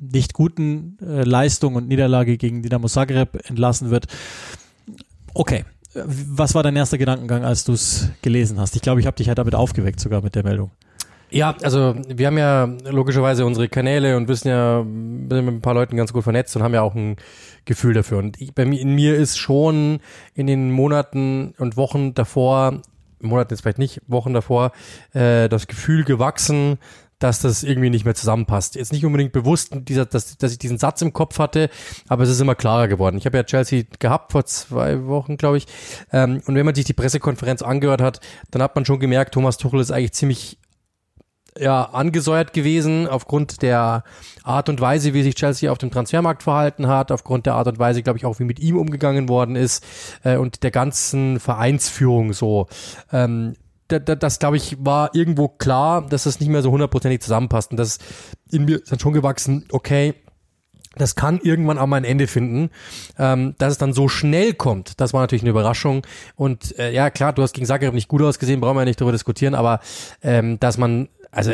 nicht 0.00 0.34
guten 0.34 0.98
äh, 1.00 1.22
Leistung 1.22 1.76
und 1.76 1.86
Niederlage 1.86 2.36
gegen 2.36 2.64
Dinamo 2.64 2.88
Zagreb 2.88 3.48
entlassen 3.48 3.90
wird. 3.90 4.06
Okay. 5.34 5.64
Was 5.94 6.54
war 6.54 6.62
dein 6.62 6.74
erster 6.74 6.96
Gedankengang, 6.96 7.44
als 7.44 7.64
du 7.64 7.74
es 7.74 8.08
gelesen 8.22 8.58
hast? 8.58 8.74
Ich 8.74 8.82
glaube, 8.82 9.00
ich 9.00 9.06
habe 9.06 9.16
dich 9.16 9.26
ja 9.26 9.34
damit 9.34 9.54
aufgeweckt, 9.54 10.00
sogar 10.00 10.22
mit 10.22 10.34
der 10.34 10.42
Meldung. 10.42 10.70
Ja, 11.32 11.56
also 11.62 11.94
wir 12.06 12.26
haben 12.26 12.36
ja 12.36 12.64
logischerweise 12.90 13.46
unsere 13.46 13.66
Kanäle 13.66 14.18
und 14.18 14.28
wissen 14.28 14.48
ja, 14.48 14.82
sind 14.82 15.30
mit 15.30 15.54
ein 15.54 15.60
paar 15.62 15.72
Leuten 15.72 15.96
ganz 15.96 16.12
gut 16.12 16.24
vernetzt 16.24 16.54
und 16.56 16.62
haben 16.62 16.74
ja 16.74 16.82
auch 16.82 16.94
ein 16.94 17.16
Gefühl 17.64 17.94
dafür. 17.94 18.18
Und 18.18 18.38
ich, 18.38 18.54
bei 18.54 18.66
mir, 18.66 18.78
in 18.78 18.94
mir 18.94 19.16
ist 19.16 19.38
schon 19.38 20.00
in 20.34 20.46
den 20.46 20.70
Monaten 20.70 21.54
und 21.56 21.78
Wochen 21.78 22.12
davor, 22.12 22.82
Monaten 23.20 23.54
jetzt 23.54 23.62
vielleicht 23.62 23.78
nicht, 23.78 24.02
Wochen 24.06 24.34
davor, 24.34 24.72
äh, 25.14 25.48
das 25.48 25.68
Gefühl 25.68 26.04
gewachsen, 26.04 26.78
dass 27.18 27.40
das 27.40 27.62
irgendwie 27.62 27.88
nicht 27.88 28.04
mehr 28.04 28.14
zusammenpasst. 28.14 28.74
Jetzt 28.74 28.92
nicht 28.92 29.06
unbedingt 29.06 29.32
bewusst, 29.32 29.70
dieser, 29.72 30.04
dass, 30.04 30.36
dass 30.36 30.52
ich 30.52 30.58
diesen 30.58 30.76
Satz 30.76 31.00
im 31.00 31.14
Kopf 31.14 31.38
hatte, 31.38 31.70
aber 32.08 32.24
es 32.24 32.30
ist 32.30 32.40
immer 32.40 32.56
klarer 32.56 32.88
geworden. 32.88 33.16
Ich 33.16 33.24
habe 33.24 33.38
ja 33.38 33.44
Chelsea 33.44 33.84
gehabt 34.00 34.32
vor 34.32 34.44
zwei 34.44 35.06
Wochen, 35.06 35.38
glaube 35.38 35.56
ich. 35.56 35.66
Ähm, 36.12 36.42
und 36.46 36.56
wenn 36.56 36.66
man 36.66 36.74
sich 36.74 36.84
die 36.84 36.92
Pressekonferenz 36.92 37.62
angehört 37.62 38.02
hat, 38.02 38.20
dann 38.50 38.60
hat 38.60 38.74
man 38.74 38.84
schon 38.84 39.00
gemerkt, 39.00 39.32
Thomas 39.32 39.56
Tuchel 39.56 39.80
ist 39.80 39.92
eigentlich 39.92 40.12
ziemlich 40.12 40.58
ja, 41.58 41.84
angesäuert 41.84 42.52
gewesen 42.52 43.06
aufgrund 43.06 43.62
der 43.62 44.04
Art 44.42 44.68
und 44.68 44.80
Weise, 44.80 45.14
wie 45.14 45.22
sich 45.22 45.34
Chelsea 45.34 45.70
auf 45.70 45.78
dem 45.78 45.90
Transfermarkt 45.90 46.42
verhalten 46.42 46.88
hat, 46.88 47.12
aufgrund 47.12 47.46
der 47.46 47.54
Art 47.54 47.68
und 47.68 47.78
Weise, 47.78 48.02
glaube 48.02 48.18
ich, 48.18 48.24
auch 48.24 48.38
wie 48.38 48.44
mit 48.44 48.60
ihm 48.60 48.78
umgegangen 48.78 49.28
worden 49.28 49.56
ist 49.56 49.84
äh, 50.24 50.36
und 50.36 50.62
der 50.62 50.70
ganzen 50.70 51.40
Vereinsführung 51.40 52.32
so. 52.32 52.68
Ähm, 53.12 53.54
das, 53.88 54.18
das 54.18 54.38
glaube 54.38 54.56
ich, 54.56 54.76
war 54.80 55.14
irgendwo 55.14 55.48
klar, 55.48 56.06
dass 56.06 56.24
das 56.24 56.40
nicht 56.40 56.48
mehr 56.48 56.62
so 56.62 56.70
hundertprozentig 56.70 57.20
zusammenpasst. 57.20 57.72
Und 57.72 57.76
das 57.76 57.98
in 58.50 58.64
mir 58.64 58.76
ist 58.76 58.90
dann 58.90 58.98
schon 58.98 59.12
gewachsen, 59.12 59.66
okay, 59.70 60.14
das 60.96 61.14
kann 61.14 61.40
irgendwann 61.42 61.78
auch 61.78 61.86
mal 61.86 61.96
ein 61.96 62.04
Ende 62.04 62.26
finden. 62.26 62.70
Ähm, 63.18 63.54
dass 63.58 63.72
es 63.72 63.78
dann 63.78 63.92
so 63.92 64.08
schnell 64.08 64.54
kommt, 64.54 65.00
das 65.00 65.12
war 65.12 65.20
natürlich 65.20 65.42
eine 65.42 65.50
Überraschung. 65.50 66.06
Und 66.36 66.78
äh, 66.78 66.92
ja, 66.92 67.10
klar, 67.10 67.32
du 67.32 67.42
hast 67.42 67.52
gegen 67.52 67.66
Zagreb 67.66 67.94
nicht 67.94 68.08
gut 68.08 68.22
ausgesehen, 68.22 68.60
brauchen 68.60 68.76
wir 68.76 68.82
ja 68.82 68.86
nicht 68.86 69.00
darüber 69.00 69.12
diskutieren, 69.12 69.54
aber 69.54 69.80
ähm, 70.22 70.58
dass 70.60 70.78
man 70.78 71.08
also 71.30 71.52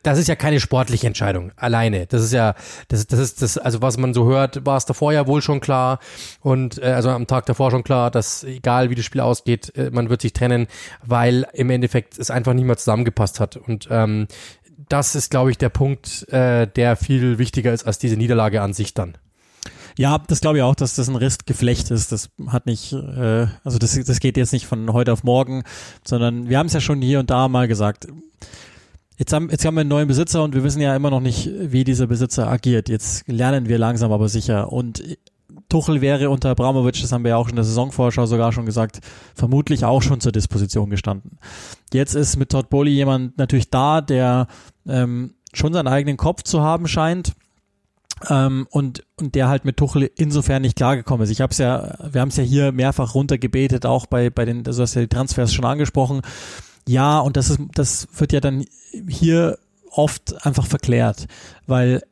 das 0.00 0.18
ist 0.18 0.28
ja 0.28 0.36
keine 0.36 0.60
sportliche 0.60 1.06
Entscheidung 1.06 1.52
alleine. 1.56 2.06
Das 2.06 2.22
ist 2.22 2.32
ja, 2.32 2.54
das, 2.88 3.06
das 3.06 3.18
ist 3.18 3.42
das, 3.42 3.58
also 3.58 3.82
was 3.82 3.96
man 3.96 4.14
so 4.14 4.26
hört, 4.26 4.66
war 4.66 4.76
es 4.76 4.84
davor 4.84 5.12
ja 5.12 5.26
wohl 5.26 5.42
schon 5.42 5.60
klar 5.60 5.98
und 6.40 6.82
äh, 6.82 6.86
also 6.86 7.10
am 7.10 7.26
Tag 7.26 7.46
davor 7.46 7.70
schon 7.70 7.84
klar, 7.84 8.10
dass 8.10 8.44
egal 8.44 8.90
wie 8.90 8.94
das 8.94 9.04
Spiel 9.04 9.20
ausgeht, 9.20 9.72
äh, 9.76 9.90
man 9.90 10.10
wird 10.10 10.22
sich 10.22 10.32
trennen, 10.32 10.66
weil 11.04 11.46
im 11.52 11.70
Endeffekt 11.70 12.18
es 12.18 12.30
einfach 12.30 12.52
nicht 12.52 12.64
mehr 12.64 12.76
zusammengepasst 12.76 13.40
hat 13.40 13.56
und 13.56 13.88
ähm, 13.90 14.26
das 14.88 15.14
ist, 15.14 15.30
glaube 15.30 15.50
ich, 15.50 15.58
der 15.58 15.68
Punkt, 15.68 16.28
äh, 16.32 16.66
der 16.66 16.96
viel 16.96 17.38
wichtiger 17.38 17.72
ist 17.72 17.86
als 17.86 17.98
diese 17.98 18.16
Niederlage 18.16 18.62
an 18.62 18.72
sich 18.72 18.94
dann. 18.94 19.16
Ja, 19.98 20.18
das 20.18 20.42
glaube 20.42 20.58
ich 20.58 20.62
auch, 20.62 20.74
dass 20.74 20.94
das 20.94 21.08
ein 21.08 21.16
Ristgeflecht 21.16 21.90
ist. 21.90 22.12
Das 22.12 22.28
hat 22.48 22.66
nicht, 22.66 22.92
äh, 22.92 23.46
also 23.64 23.78
das, 23.78 23.98
das 23.98 24.20
geht 24.20 24.36
jetzt 24.36 24.52
nicht 24.52 24.66
von 24.66 24.92
heute 24.92 25.12
auf 25.12 25.24
morgen, 25.24 25.64
sondern 26.04 26.48
wir 26.48 26.58
haben 26.58 26.66
es 26.66 26.74
ja 26.74 26.80
schon 26.80 27.00
hier 27.00 27.18
und 27.18 27.30
da 27.30 27.48
mal 27.48 27.66
gesagt. 27.66 28.06
Jetzt 29.16 29.32
haben, 29.32 29.48
jetzt 29.48 29.64
haben 29.64 29.74
wir 29.74 29.80
einen 29.80 29.88
neuen 29.88 30.08
Besitzer 30.08 30.42
und 30.42 30.54
wir 30.54 30.62
wissen 30.62 30.82
ja 30.82 30.94
immer 30.94 31.08
noch 31.08 31.20
nicht, 31.20 31.48
wie 31.50 31.84
dieser 31.84 32.06
Besitzer 32.06 32.48
agiert. 32.48 32.90
Jetzt 32.90 33.26
lernen 33.26 33.66
wir 33.66 33.78
langsam 33.78 34.12
aber 34.12 34.28
sicher. 34.28 34.70
Und 34.70 35.02
Tuchel 35.76 36.00
wäre 36.00 36.30
unter 36.30 36.48
Abramovic, 36.48 36.98
das 37.02 37.12
haben 37.12 37.22
wir 37.22 37.32
ja 37.32 37.36
auch 37.36 37.50
in 37.50 37.54
der 37.54 37.64
Saisonvorschau 37.64 38.24
sogar 38.24 38.50
schon 38.50 38.64
gesagt, 38.64 39.00
vermutlich 39.34 39.84
auch 39.84 40.00
schon 40.00 40.22
zur 40.22 40.32
Disposition 40.32 40.88
gestanden. 40.88 41.38
Jetzt 41.92 42.14
ist 42.14 42.38
mit 42.38 42.48
Todd 42.48 42.70
Bowley 42.70 42.92
jemand 42.92 43.36
natürlich 43.36 43.68
da, 43.68 44.00
der 44.00 44.46
ähm, 44.88 45.34
schon 45.52 45.74
seinen 45.74 45.88
eigenen 45.88 46.16
Kopf 46.16 46.44
zu 46.44 46.62
haben 46.62 46.88
scheint 46.88 47.34
ähm, 48.30 48.66
und, 48.70 49.04
und 49.16 49.34
der 49.34 49.48
halt 49.48 49.66
mit 49.66 49.76
Tuchel 49.76 50.10
insofern 50.16 50.62
nicht 50.62 50.76
klargekommen 50.76 51.24
ist. 51.24 51.30
Ich 51.30 51.42
habe 51.42 51.54
ja, 51.56 51.98
wir 52.10 52.22
haben 52.22 52.30
es 52.30 52.38
ja 52.38 52.44
hier 52.44 52.72
mehrfach 52.72 53.14
runtergebetet, 53.14 53.84
auch 53.84 54.06
bei, 54.06 54.30
bei 54.30 54.46
den, 54.46 54.66
also 54.66 54.82
hast 54.82 54.94
ja 54.94 55.02
die 55.02 55.08
Transfers 55.08 55.52
schon 55.52 55.66
angesprochen. 55.66 56.22
Ja, 56.88 57.18
und 57.18 57.36
das 57.36 57.50
ist, 57.50 57.60
das 57.74 58.08
wird 58.16 58.32
ja 58.32 58.40
dann 58.40 58.64
hier 59.06 59.58
oft 59.90 60.46
einfach 60.46 60.66
verklärt, 60.66 61.26
weil 61.66 62.02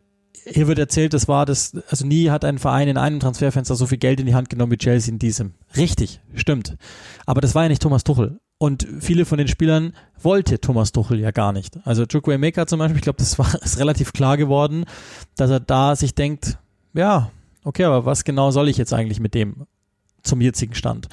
hier 0.45 0.69
wird 0.69 0.79
erzählt, 0.79 1.15
das 1.15 1.29
war 1.29 1.47
das, 1.47 1.77
also 1.89 2.07
nie 2.07 2.31
hat 2.31 2.45
ein 2.45 2.59
Verein 2.59 2.89
in 2.89 2.97
einem 2.97 3.21
Transferfenster 3.21 3.75
so 3.77 3.87
viel 3.87 3.99
Geld 3.99 4.21
in 4.21 4.27
die 4.27 4.35
Hand 4.35 4.51
genommen 4.51 4.73
wie 4.73 4.79
Chelsea 4.79 5.13
in 5.13 5.19
diesem. 5.19 5.55
Richtig, 5.77 6.21
stimmt. 6.35 6.77
Aber 7.27 7.41
das 7.41 7.55
war 7.55 7.63
ja 7.63 7.69
nicht 7.69 7.83
Thomas 7.83 8.05
Tuchel. 8.05 8.41
Und 8.59 8.87
viele 9.01 9.25
von 9.25 9.39
den 9.39 9.49
Spielern 9.49 9.95
wollte 10.21 10.61
Thomas 10.61 10.93
Tuchel 10.93 11.19
ja 11.19 11.33
gar 11.33 11.53
nicht. 11.53 11.79
Also 11.85 12.07
Chukwuemeka 12.07 12.67
zum 12.67 12.79
Beispiel, 12.79 12.99
ich 12.99 13.03
glaube, 13.03 13.19
das 13.19 13.39
war 13.39 13.55
ist 13.63 13.79
relativ 13.79 14.13
klar 14.13 14.37
geworden, 14.37 14.85
dass 15.37 15.51
er 15.51 15.61
da 15.61 15.97
sich 15.97 16.15
denkt, 16.15 16.59
ja, 16.93 17.31
okay, 17.65 17.85
aber 17.85 18.07
was 18.07 18.25
genau 18.25 18.51
soll 18.51 18.69
ich 18.69 18.77
jetzt 18.77 18.93
eigentlich 18.93 19.21
mit 19.21 19.35
dem 19.35 19.67
zum 20.25 20.41
jetzigen 20.41 20.75
Stand? 20.75 21.09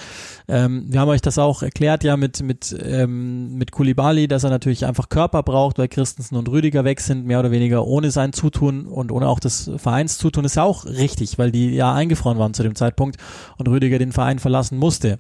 Ähm, 0.48 0.86
wir 0.88 1.00
haben 1.00 1.10
euch 1.10 1.22
das 1.22 1.38
auch 1.38 1.62
erklärt 1.62 2.04
ja 2.04 2.18
mit 2.18 2.42
mit 2.42 2.76
ähm, 2.84 3.56
mit 3.56 3.72
Kulibali, 3.72 4.28
dass 4.28 4.44
er 4.44 4.50
natürlich 4.50 4.86
einfach 4.86 5.10
Körper 5.10 5.44
braucht, 5.44 5.78
weil 5.78 5.88
Christensen 5.88 6.36
und 6.36 6.50
Rüdiger 6.50 6.84
weg 6.84 7.00
sind, 7.02 7.26
mehr 7.26 7.40
oder 7.40 7.52
weniger 7.52 7.86
ohne 7.86 8.12
sein 8.12 8.34
Zutun 8.34 8.86
und 8.88 9.12
ohne 9.12 9.28
auch 9.28 9.40
das 9.40 9.70
Vereinszutun 9.78 10.46
ist 10.46 10.56
ja 10.56 10.64
auch 10.64 10.86
richtig, 10.86 11.38
weil 11.38 11.52
die 11.52 11.70
ja 11.72 11.94
eingefroren 11.94 12.40
waren 12.40 12.54
zu 12.54 12.64
dem 12.64 12.76
Zeitpunkt 12.76 13.18
und 13.58 13.68
Rüdiger 13.68 14.00
den 14.00 14.12
Verein 14.12 14.40
verlassen 14.40 14.78
musste. 14.78 15.20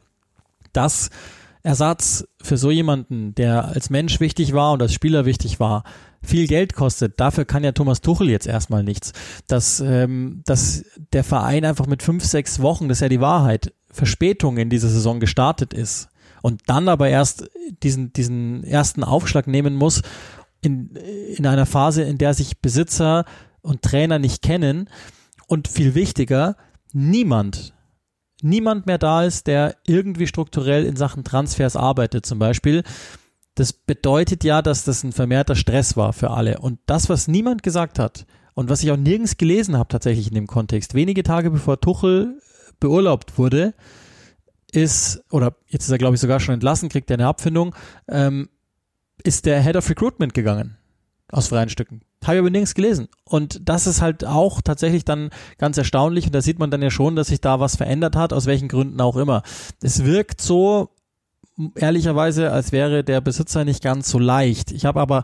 Das 0.74 1.10
Ersatz 1.64 2.26
für 2.42 2.58
so 2.58 2.72
jemanden, 2.72 3.36
der 3.36 3.66
als 3.66 3.90
Mensch 3.90 4.20
wichtig 4.20 4.54
war 4.54 4.74
und 4.74 4.82
als 4.82 4.94
Spieler 4.94 5.26
wichtig 5.26 5.60
war, 5.60 5.84
viel 6.24 6.48
Geld 6.48 6.74
kostet, 6.76 7.20
dafür 7.20 7.46
kann 7.46 7.64
ja 7.64 7.72
Thomas 7.72 8.02
Tuchel 8.02 8.30
jetzt 8.30 8.48
erstmal 8.48 8.84
nichts. 8.84 9.14
Dass, 9.48 9.80
ähm, 9.80 10.42
dass 10.46 10.86
der 11.14 11.24
Verein 11.24 11.66
einfach 11.66 11.88
mit 11.88 12.04
fünf, 12.04 12.24
sechs 12.24 12.62
Wochen, 12.62 12.88
das 12.88 12.98
ist 12.98 13.02
ja 13.02 13.10
die 13.10 13.22
Wahrheit, 13.22 13.74
Verspätung 13.92 14.58
in 14.58 14.70
dieser 14.70 14.90
Saison 14.90 15.20
gestartet 15.20 15.74
ist 15.74 16.10
und 16.42 16.62
dann 16.68 16.88
aber 16.90 17.10
erst 17.10 17.50
diesen, 17.84 18.14
diesen 18.14 18.64
ersten 18.64 19.04
Aufschlag 19.04 19.48
nehmen 19.48 19.76
muss 19.76 20.02
in, 20.62 20.96
in 21.36 21.46
einer 21.46 21.66
Phase, 21.66 22.04
in 22.04 22.18
der 22.18 22.34
sich 22.34 22.62
Besitzer 22.62 23.26
und 23.62 23.82
Trainer 23.82 24.20
nicht 24.20 24.42
kennen 24.42 24.90
und 25.48 25.68
viel 25.68 25.96
wichtiger, 25.96 26.56
niemand 26.94 27.74
niemand 28.42 28.86
mehr 28.86 28.98
da 28.98 29.24
ist, 29.24 29.48
der 29.48 29.76
irgendwie 29.86 30.28
strukturell 30.28 30.86
in 30.86 30.96
Sachen 30.96 31.24
Transfers 31.24 31.76
arbeitet 31.76 32.26
zum 32.26 32.40
Beispiel. 32.40 32.84
Das 33.56 33.74
bedeutet 33.74 34.44
ja, 34.44 34.62
dass 34.62 34.84
das 34.84 35.04
ein 35.04 35.12
vermehrter 35.12 35.56
Stress 35.56 35.98
war 35.98 36.14
für 36.14 36.32
alle. 36.32 36.60
Und 36.60 36.80
das, 36.86 37.10
was 37.10 37.28
niemand 37.28 37.64
gesagt 37.64 38.00
hat 38.00 38.26
und 38.54 38.70
was 38.70 38.84
ich 38.84 38.92
auch 38.92 38.98
nirgends 38.98 39.38
gelesen 39.38 39.78
habe 39.78 39.90
tatsächlich 39.90 40.28
in 40.28 40.36
dem 40.36 40.48
Kontext, 40.48 40.94
wenige 40.94 41.24
Tage 41.24 41.52
bevor 41.52 41.80
Tuchel 41.80 42.40
beurlaubt 42.82 43.38
wurde, 43.38 43.74
ist, 44.74 45.24
oder 45.32 45.56
jetzt 45.68 45.86
ist 45.86 45.92
er 45.92 45.98
glaube 45.98 46.16
ich 46.16 46.22
sogar 46.22 46.42
schon 46.42 46.54
entlassen, 46.54 46.90
kriegt 46.90 47.10
er 47.10 47.16
eine 47.16 47.28
Abfindung, 47.28 47.74
ähm, 48.10 48.50
ist 49.24 49.46
der 49.46 49.62
Head 49.62 49.78
of 49.78 49.90
Recruitment 49.90 50.34
gegangen 50.34 50.78
aus 51.32 51.48
freien 51.48 51.70
Stücken. 51.70 52.02
Habe 52.24 52.36
ich 52.36 52.40
aber 52.40 52.50
nirgends 52.50 52.76
gelesen. 52.76 53.08
Und 53.24 53.68
das 53.68 53.88
ist 53.88 54.02
halt 54.02 54.26
auch 54.26 54.62
tatsächlich 54.62 55.06
dann 55.06 55.30
ganz 55.58 55.78
erstaunlich. 55.78 56.26
Und 56.26 56.36
da 56.36 56.42
sieht 56.42 56.60
man 56.60 56.70
dann 56.70 56.82
ja 56.82 56.92
schon, 56.92 57.16
dass 57.16 57.28
sich 57.28 57.42
da 57.42 57.60
was 57.60 57.78
verändert 57.78 58.16
hat, 58.16 58.34
aus 58.34 58.46
welchen 58.46 58.68
Gründen 58.68 59.00
auch 59.02 59.16
immer. 59.16 59.42
Es 59.82 60.04
wirkt 60.04 60.42
so, 60.42 60.90
ehrlicherweise, 61.76 62.52
als 62.52 62.72
wäre 62.72 63.04
der 63.04 63.22
Besitzer 63.22 63.66
nicht 63.66 63.84
ganz 63.84 64.10
so 64.10 64.20
leicht. 64.20 64.72
Ich 64.72 64.86
habe 64.86 65.00
aber, 65.00 65.24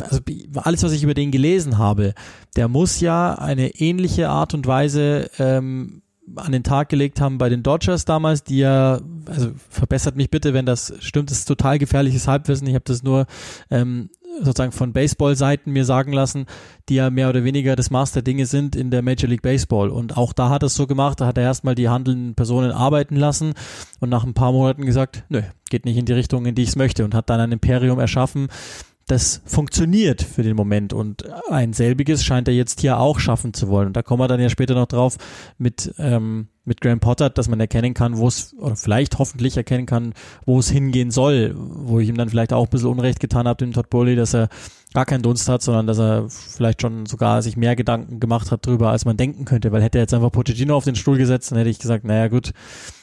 also 0.00 0.20
alles, 0.56 0.82
was 0.82 0.92
ich 0.92 1.02
über 1.02 1.14
den 1.14 1.32
gelesen 1.32 1.78
habe, 1.78 2.14
der 2.54 2.68
muss 2.68 3.00
ja 3.00 3.34
eine 3.34 3.74
ähnliche 3.76 4.28
Art 4.28 4.54
und 4.54 4.66
Weise 4.66 5.30
ähm, 5.38 6.02
an 6.36 6.52
den 6.52 6.62
Tag 6.62 6.88
gelegt 6.88 7.20
haben 7.20 7.38
bei 7.38 7.48
den 7.48 7.62
Dodgers 7.62 8.04
damals, 8.04 8.44
die 8.44 8.58
ja, 8.58 9.00
also 9.26 9.50
verbessert 9.68 10.16
mich 10.16 10.30
bitte, 10.30 10.54
wenn 10.54 10.66
das 10.66 10.92
stimmt, 11.00 11.30
das 11.30 11.38
ist 11.38 11.44
total 11.46 11.78
gefährliches 11.78 12.28
Halbwissen. 12.28 12.66
Ich 12.66 12.74
habe 12.74 12.84
das 12.84 13.02
nur 13.02 13.26
ähm, 13.70 14.10
sozusagen 14.40 14.72
von 14.72 14.92
Baseball-Seiten 14.92 15.72
mir 15.72 15.84
sagen 15.84 16.12
lassen, 16.12 16.46
die 16.88 16.96
ja 16.96 17.10
mehr 17.10 17.28
oder 17.28 17.44
weniger 17.44 17.76
das 17.76 17.90
Maß 17.90 18.12
der 18.12 18.22
Dinge 18.22 18.46
sind 18.46 18.76
in 18.76 18.90
der 18.90 19.02
Major 19.02 19.28
League 19.28 19.42
Baseball. 19.42 19.90
Und 19.90 20.16
auch 20.16 20.32
da 20.32 20.48
hat 20.48 20.62
er 20.62 20.66
es 20.66 20.74
so 20.74 20.86
gemacht, 20.86 21.20
da 21.20 21.26
hat 21.26 21.38
er 21.38 21.44
erstmal 21.44 21.74
die 21.74 21.88
handelnden 21.88 22.34
Personen 22.34 22.70
arbeiten 22.70 23.16
lassen 23.16 23.54
und 24.00 24.08
nach 24.08 24.24
ein 24.24 24.34
paar 24.34 24.52
Monaten 24.52 24.86
gesagt, 24.86 25.24
nö, 25.28 25.42
geht 25.70 25.84
nicht 25.84 25.96
in 25.96 26.04
die 26.04 26.12
Richtung, 26.12 26.46
in 26.46 26.54
die 26.54 26.62
ich 26.62 26.70
es 26.70 26.76
möchte 26.76 27.04
und 27.04 27.14
hat 27.14 27.30
dann 27.30 27.40
ein 27.40 27.52
Imperium 27.52 27.98
erschaffen, 27.98 28.48
das 29.08 29.40
funktioniert 29.46 30.22
für 30.22 30.42
den 30.42 30.54
Moment 30.54 30.92
und 30.92 31.24
ein 31.50 31.72
selbiges 31.72 32.24
scheint 32.24 32.46
er 32.46 32.54
jetzt 32.54 32.80
hier 32.80 32.98
auch 32.98 33.18
schaffen 33.18 33.54
zu 33.54 33.68
wollen. 33.68 33.88
Und 33.88 33.96
da 33.96 34.02
kommen 34.02 34.20
wir 34.20 34.28
dann 34.28 34.40
ja 34.40 34.50
später 34.50 34.74
noch 34.74 34.86
drauf 34.86 35.16
mit, 35.56 35.94
ähm, 35.98 36.48
mit 36.64 36.82
Graham 36.82 37.00
Potter, 37.00 37.30
dass 37.30 37.48
man 37.48 37.58
erkennen 37.58 37.94
kann, 37.94 38.18
wo 38.18 38.28
es, 38.28 38.54
oder 38.58 38.76
vielleicht 38.76 39.18
hoffentlich 39.18 39.56
erkennen 39.56 39.86
kann, 39.86 40.12
wo 40.44 40.58
es 40.58 40.68
hingehen 40.68 41.10
soll, 41.10 41.54
wo 41.56 41.98
ich 42.00 42.08
ihm 42.08 42.16
dann 42.16 42.28
vielleicht 42.28 42.52
auch 42.52 42.64
ein 42.64 42.70
bisschen 42.70 42.90
Unrecht 42.90 43.18
getan 43.18 43.48
habe, 43.48 43.64
dem 43.64 43.72
Todd 43.72 43.88
Bowley, 43.88 44.14
dass 44.14 44.34
er 44.34 44.50
gar 44.94 45.04
keinen 45.04 45.22
Dunst 45.22 45.48
hat, 45.48 45.62
sondern 45.62 45.86
dass 45.86 45.98
er 45.98 46.28
vielleicht 46.28 46.80
schon 46.80 47.06
sogar 47.06 47.42
sich 47.42 47.56
mehr 47.56 47.76
Gedanken 47.76 48.20
gemacht 48.20 48.50
hat 48.50 48.66
drüber, 48.66 48.90
als 48.90 49.04
man 49.04 49.16
denken 49.16 49.44
könnte, 49.44 49.70
weil 49.70 49.82
hätte 49.82 49.98
er 49.98 50.02
jetzt 50.02 50.14
einfach 50.14 50.32
Pochettino 50.32 50.74
auf 50.74 50.84
den 50.84 50.96
Stuhl 50.96 51.18
gesetzt, 51.18 51.50
dann 51.50 51.58
hätte 51.58 51.70
ich 51.70 51.78
gesagt, 51.78 52.04
naja 52.04 52.28
gut, 52.28 52.52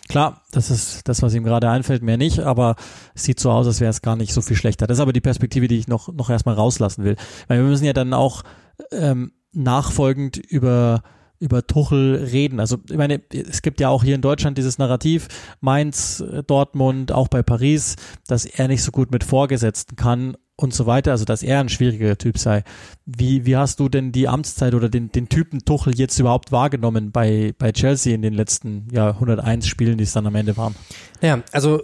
Klar, 0.08 0.44
das 0.52 0.70
ist 0.70 1.08
das, 1.08 1.24
was 1.24 1.34
ihm 1.34 1.44
gerade 1.44 1.70
einfällt, 1.70 2.04
mehr 2.04 2.18
nicht, 2.18 2.40
aber 2.40 2.76
es 3.16 3.24
sieht 3.24 3.40
so 3.40 3.50
aus, 3.50 3.66
als 3.66 3.80
wäre 3.82 3.90
es 3.90 4.04
gar 4.04 4.16
nicht 4.16 4.34
so 4.34 4.42
viel 4.42 4.56
schlechter. 4.56 4.86
Das 4.86 4.98
ist 4.98 5.02
aber 5.02 5.14
die 5.14 5.22
Perspektive, 5.22 5.68
die 5.68 5.80
ich 5.80 5.88
noch, 5.88 6.14
noch 6.14 6.30
erstmal 6.30 6.56
rauslassen 6.56 7.04
will. 7.04 7.16
Weil 7.48 7.60
wir 7.60 7.66
müssen 7.66 7.86
ja 7.86 7.94
dann 7.94 8.14
auch 8.14 8.44
ähm, 8.92 9.32
nachfolgend 9.52 10.38
über 10.38 11.02
über 11.38 11.68
Tuchel 11.68 12.16
reden. 12.32 12.62
Also 12.62 12.78
ich 12.90 12.96
meine, 12.96 13.22
es 13.30 13.62
gibt 13.62 13.82
ja 13.82 13.90
auch 13.90 14.06
hier 14.06 14.16
in 14.16 14.22
Deutschland 14.22 14.58
dieses 14.58 14.78
Narrativ, 14.78 15.28
Mainz, 15.60 16.24
Dortmund, 16.48 17.12
auch 17.12 17.28
bei 17.28 17.44
Paris, 17.44 17.98
dass 18.26 18.46
er 18.46 18.70
nicht 18.70 18.82
so 18.82 18.92
gut 18.92 19.12
mit 19.12 19.26
Vorgesetzten 19.26 19.98
kann 19.98 20.38
und 20.58 20.74
so 20.74 20.86
weiter, 20.86 21.12
also 21.12 21.26
dass 21.26 21.44
er 21.44 21.60
ein 21.60 21.70
schwieriger 21.70 22.18
Typ 22.18 22.38
sei. 22.38 22.64
Wie, 23.06 23.46
wie 23.46 23.58
hast 23.58 23.80
du 23.80 23.90
denn 23.90 24.12
die 24.12 24.28
Amtszeit 24.28 24.74
oder 24.74 24.90
den, 24.90 25.12
den 25.12 25.28
Typen 25.28 25.66
Tuchel 25.66 25.96
jetzt 25.96 26.18
überhaupt 26.20 26.52
wahrgenommen 26.52 27.12
bei, 27.12 27.54
bei 27.58 27.72
Chelsea 27.72 28.16
in 28.16 28.22
den 28.22 28.34
letzten 28.34 28.88
ja, 28.92 29.10
101 29.10 29.68
Spielen, 29.68 29.98
die 29.98 30.06
es 30.06 30.14
dann 30.14 30.28
am 30.28 30.36
Ende 30.36 30.56
waren? 30.56 30.76
Ja, 31.22 31.42
also 31.52 31.82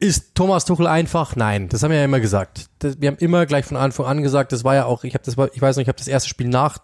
ist 0.00 0.34
Thomas 0.34 0.64
Tuchel 0.64 0.86
einfach? 0.86 1.36
Nein, 1.36 1.68
das 1.68 1.82
haben 1.82 1.90
wir 1.90 1.98
ja 1.98 2.04
immer 2.04 2.20
gesagt. 2.20 2.66
Das, 2.80 3.00
wir 3.00 3.08
haben 3.08 3.18
immer 3.18 3.46
gleich 3.46 3.64
von 3.64 3.76
Anfang 3.76 4.06
an 4.06 4.22
gesagt, 4.22 4.52
das 4.52 4.64
war 4.64 4.74
ja 4.74 4.84
auch, 4.84 5.04
ich 5.04 5.14
habe 5.14 5.24
das, 5.24 5.36
ich 5.52 5.62
weiß 5.62 5.76
noch, 5.76 5.82
ich 5.82 5.88
habe 5.88 5.98
das 5.98 6.08
erste 6.08 6.28
Spiel 6.28 6.48
nach, 6.48 6.78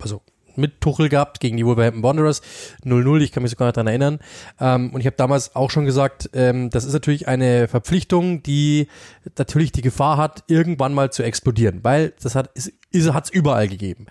also 0.00 0.22
mit 0.56 0.80
Tuchel 0.80 1.08
gehabt 1.08 1.40
gegen 1.40 1.56
die 1.56 1.66
Wolverhampton 1.66 2.02
Wanderers 2.02 2.42
0-0, 2.84 3.20
ich 3.20 3.32
kann 3.32 3.42
mich 3.42 3.50
sogar 3.50 3.68
noch 3.68 3.72
daran 3.72 3.88
erinnern. 3.88 4.18
Ähm, 4.60 4.90
und 4.90 5.00
ich 5.00 5.06
habe 5.06 5.16
damals 5.16 5.54
auch 5.56 5.70
schon 5.70 5.84
gesagt, 5.84 6.30
ähm, 6.34 6.70
das 6.70 6.84
ist 6.84 6.92
natürlich 6.92 7.28
eine 7.28 7.68
Verpflichtung, 7.68 8.42
die 8.42 8.88
natürlich 9.36 9.72
die 9.72 9.82
Gefahr 9.82 10.16
hat, 10.16 10.44
irgendwann 10.46 10.94
mal 10.94 11.12
zu 11.12 11.22
explodieren, 11.22 11.80
weil 11.82 12.12
das 12.22 12.34
hat 12.34 12.50
es 12.54 12.72
hat's 12.94 13.30
überall 13.30 13.68
gegeben. 13.68 14.06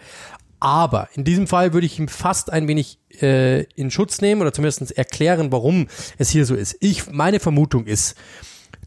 Aber 0.61 1.09
in 1.15 1.23
diesem 1.23 1.47
Fall 1.47 1.73
würde 1.73 1.87
ich 1.87 1.97
ihm 1.97 2.07
fast 2.07 2.53
ein 2.53 2.67
wenig 2.67 2.99
äh, 3.19 3.63
in 3.73 3.89
Schutz 3.89 4.21
nehmen 4.21 4.41
oder 4.41 4.53
zumindest 4.53 4.95
erklären, 4.95 5.51
warum 5.51 5.87
es 6.19 6.29
hier 6.29 6.45
so 6.45 6.53
ist. 6.53 6.77
Ich, 6.79 7.11
meine 7.11 7.39
Vermutung 7.39 7.87
ist, 7.87 8.15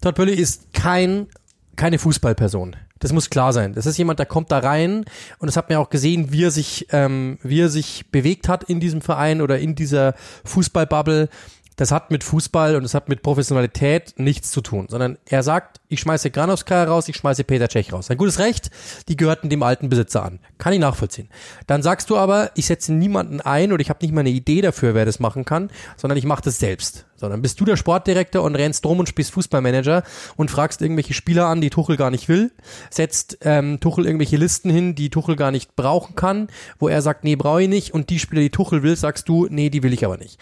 Todd 0.01 0.15
Bölle 0.15 0.33
ist 0.33 0.73
kein, 0.73 1.27
keine 1.75 1.99
Fußballperson. 1.99 2.77
Das 3.05 3.13
muss 3.13 3.29
klar 3.29 3.53
sein. 3.53 3.75
Das 3.75 3.85
ist 3.85 3.99
jemand, 3.99 4.19
der 4.19 4.25
kommt 4.25 4.51
da 4.51 4.61
rein 4.61 5.05
und 5.39 5.47
das 5.47 5.59
hat 5.59 5.69
man 5.69 5.75
ja 5.75 5.79
auch 5.81 5.91
gesehen, 5.91 6.33
wie 6.33 6.45
er 6.45 6.51
sich, 6.51 6.87
ähm, 6.91 7.37
wie 7.43 7.61
er 7.61 7.69
sich 7.69 8.07
bewegt 8.11 8.49
hat 8.49 8.65
in 8.65 8.81
diesem 8.81 9.03
Verein 9.03 9.43
oder 9.43 9.59
in 9.59 9.75
dieser 9.75 10.15
Fußballbubble. 10.47 11.29
Das 11.77 11.91
hat 11.91 12.11
mit 12.11 12.25
Fußball 12.25 12.77
und 12.77 12.85
es 12.85 12.95
hat 12.95 13.09
mit 13.09 13.23
Professionalität 13.23 14.15
nichts 14.17 14.51
zu 14.51 14.61
tun, 14.61 14.87
sondern 14.89 15.19
er 15.27 15.43
sagt, 15.43 15.81
ich 15.89 16.01
schmeiße 16.01 16.31
Granovskaya 16.31 16.85
raus, 16.85 17.09
ich 17.09 17.17
schmeiße 17.17 17.45
Peter 17.45 17.69
Cech 17.69 17.93
raus. 17.93 18.11
Ein 18.11 18.17
gutes 18.17 18.39
Recht, 18.39 18.71
die 19.09 19.17
gehörten 19.17 19.49
dem 19.49 19.63
alten 19.63 19.89
Besitzer 19.89 20.25
an. 20.25 20.41
Kann 20.59 20.73
ich 20.73 20.79
nachvollziehen. 20.79 21.29
Dann 21.67 21.83
sagst 21.83 22.11
du 22.11 22.17
aber, 22.17 22.51
ich 22.55 22.67
setze 22.67 22.93
niemanden 22.93 23.41
ein 23.41 23.73
oder 23.73 23.81
ich 23.81 23.91
habe 23.91 24.01
nicht 24.03 24.13
mal 24.13 24.21
eine 24.21 24.31
Idee 24.31 24.61
dafür, 24.61 24.95
wer 24.95 25.05
das 25.05 25.21
machen 25.21 25.45
kann, 25.45 25.71
sondern 25.97 26.17
ich 26.17 26.25
mache 26.25 26.43
das 26.43 26.59
selbst. 26.59 27.07
Sondern 27.17 27.43
bist 27.43 27.61
du 27.61 27.65
der 27.65 27.77
Sportdirektor 27.77 28.43
und 28.43 28.57
rennst 28.57 28.85
drum 28.85 28.99
und 28.99 29.09
spielst 29.09 29.31
Fußballmanager 29.33 30.03
und 30.37 30.51
fragst 30.51 30.83
irgendwelche 30.83 31.15
Spieler 31.15 31.47
an, 31.47 31.61
die 31.61 31.71
Tuchel 31.71 31.97
gar 31.97 32.11
nicht 32.11 32.29
will, 32.29 32.51
setzt 32.91 33.39
ähm, 33.43 33.79
Tuchel 33.81 34.05
irgendwelche 34.05 34.37
Listen 34.37 34.69
hin, 34.69 34.95
die 34.95 35.11
Tuchel 35.11 35.37
gar 35.37 35.51
nicht 35.51 35.77
brauchen 35.77 36.17
kann, 36.17 36.49
wo 36.79 36.89
er 36.89 37.03
sagt, 37.03 37.25
nee, 37.25 37.37
brauche 37.37 37.63
ich 37.63 37.69
nicht 37.69 37.95
und 37.95 38.11
die 38.11 38.19
Spieler, 38.19 38.43
die 38.43 38.51
Tuchel 38.51 38.83
will, 38.83 38.97
sagst 38.97 39.29
du, 39.29 39.47
nee, 39.49 39.71
die 39.71 39.83
will 39.83 39.93
ich 39.93 40.05
aber 40.05 40.19
nicht. 40.19 40.39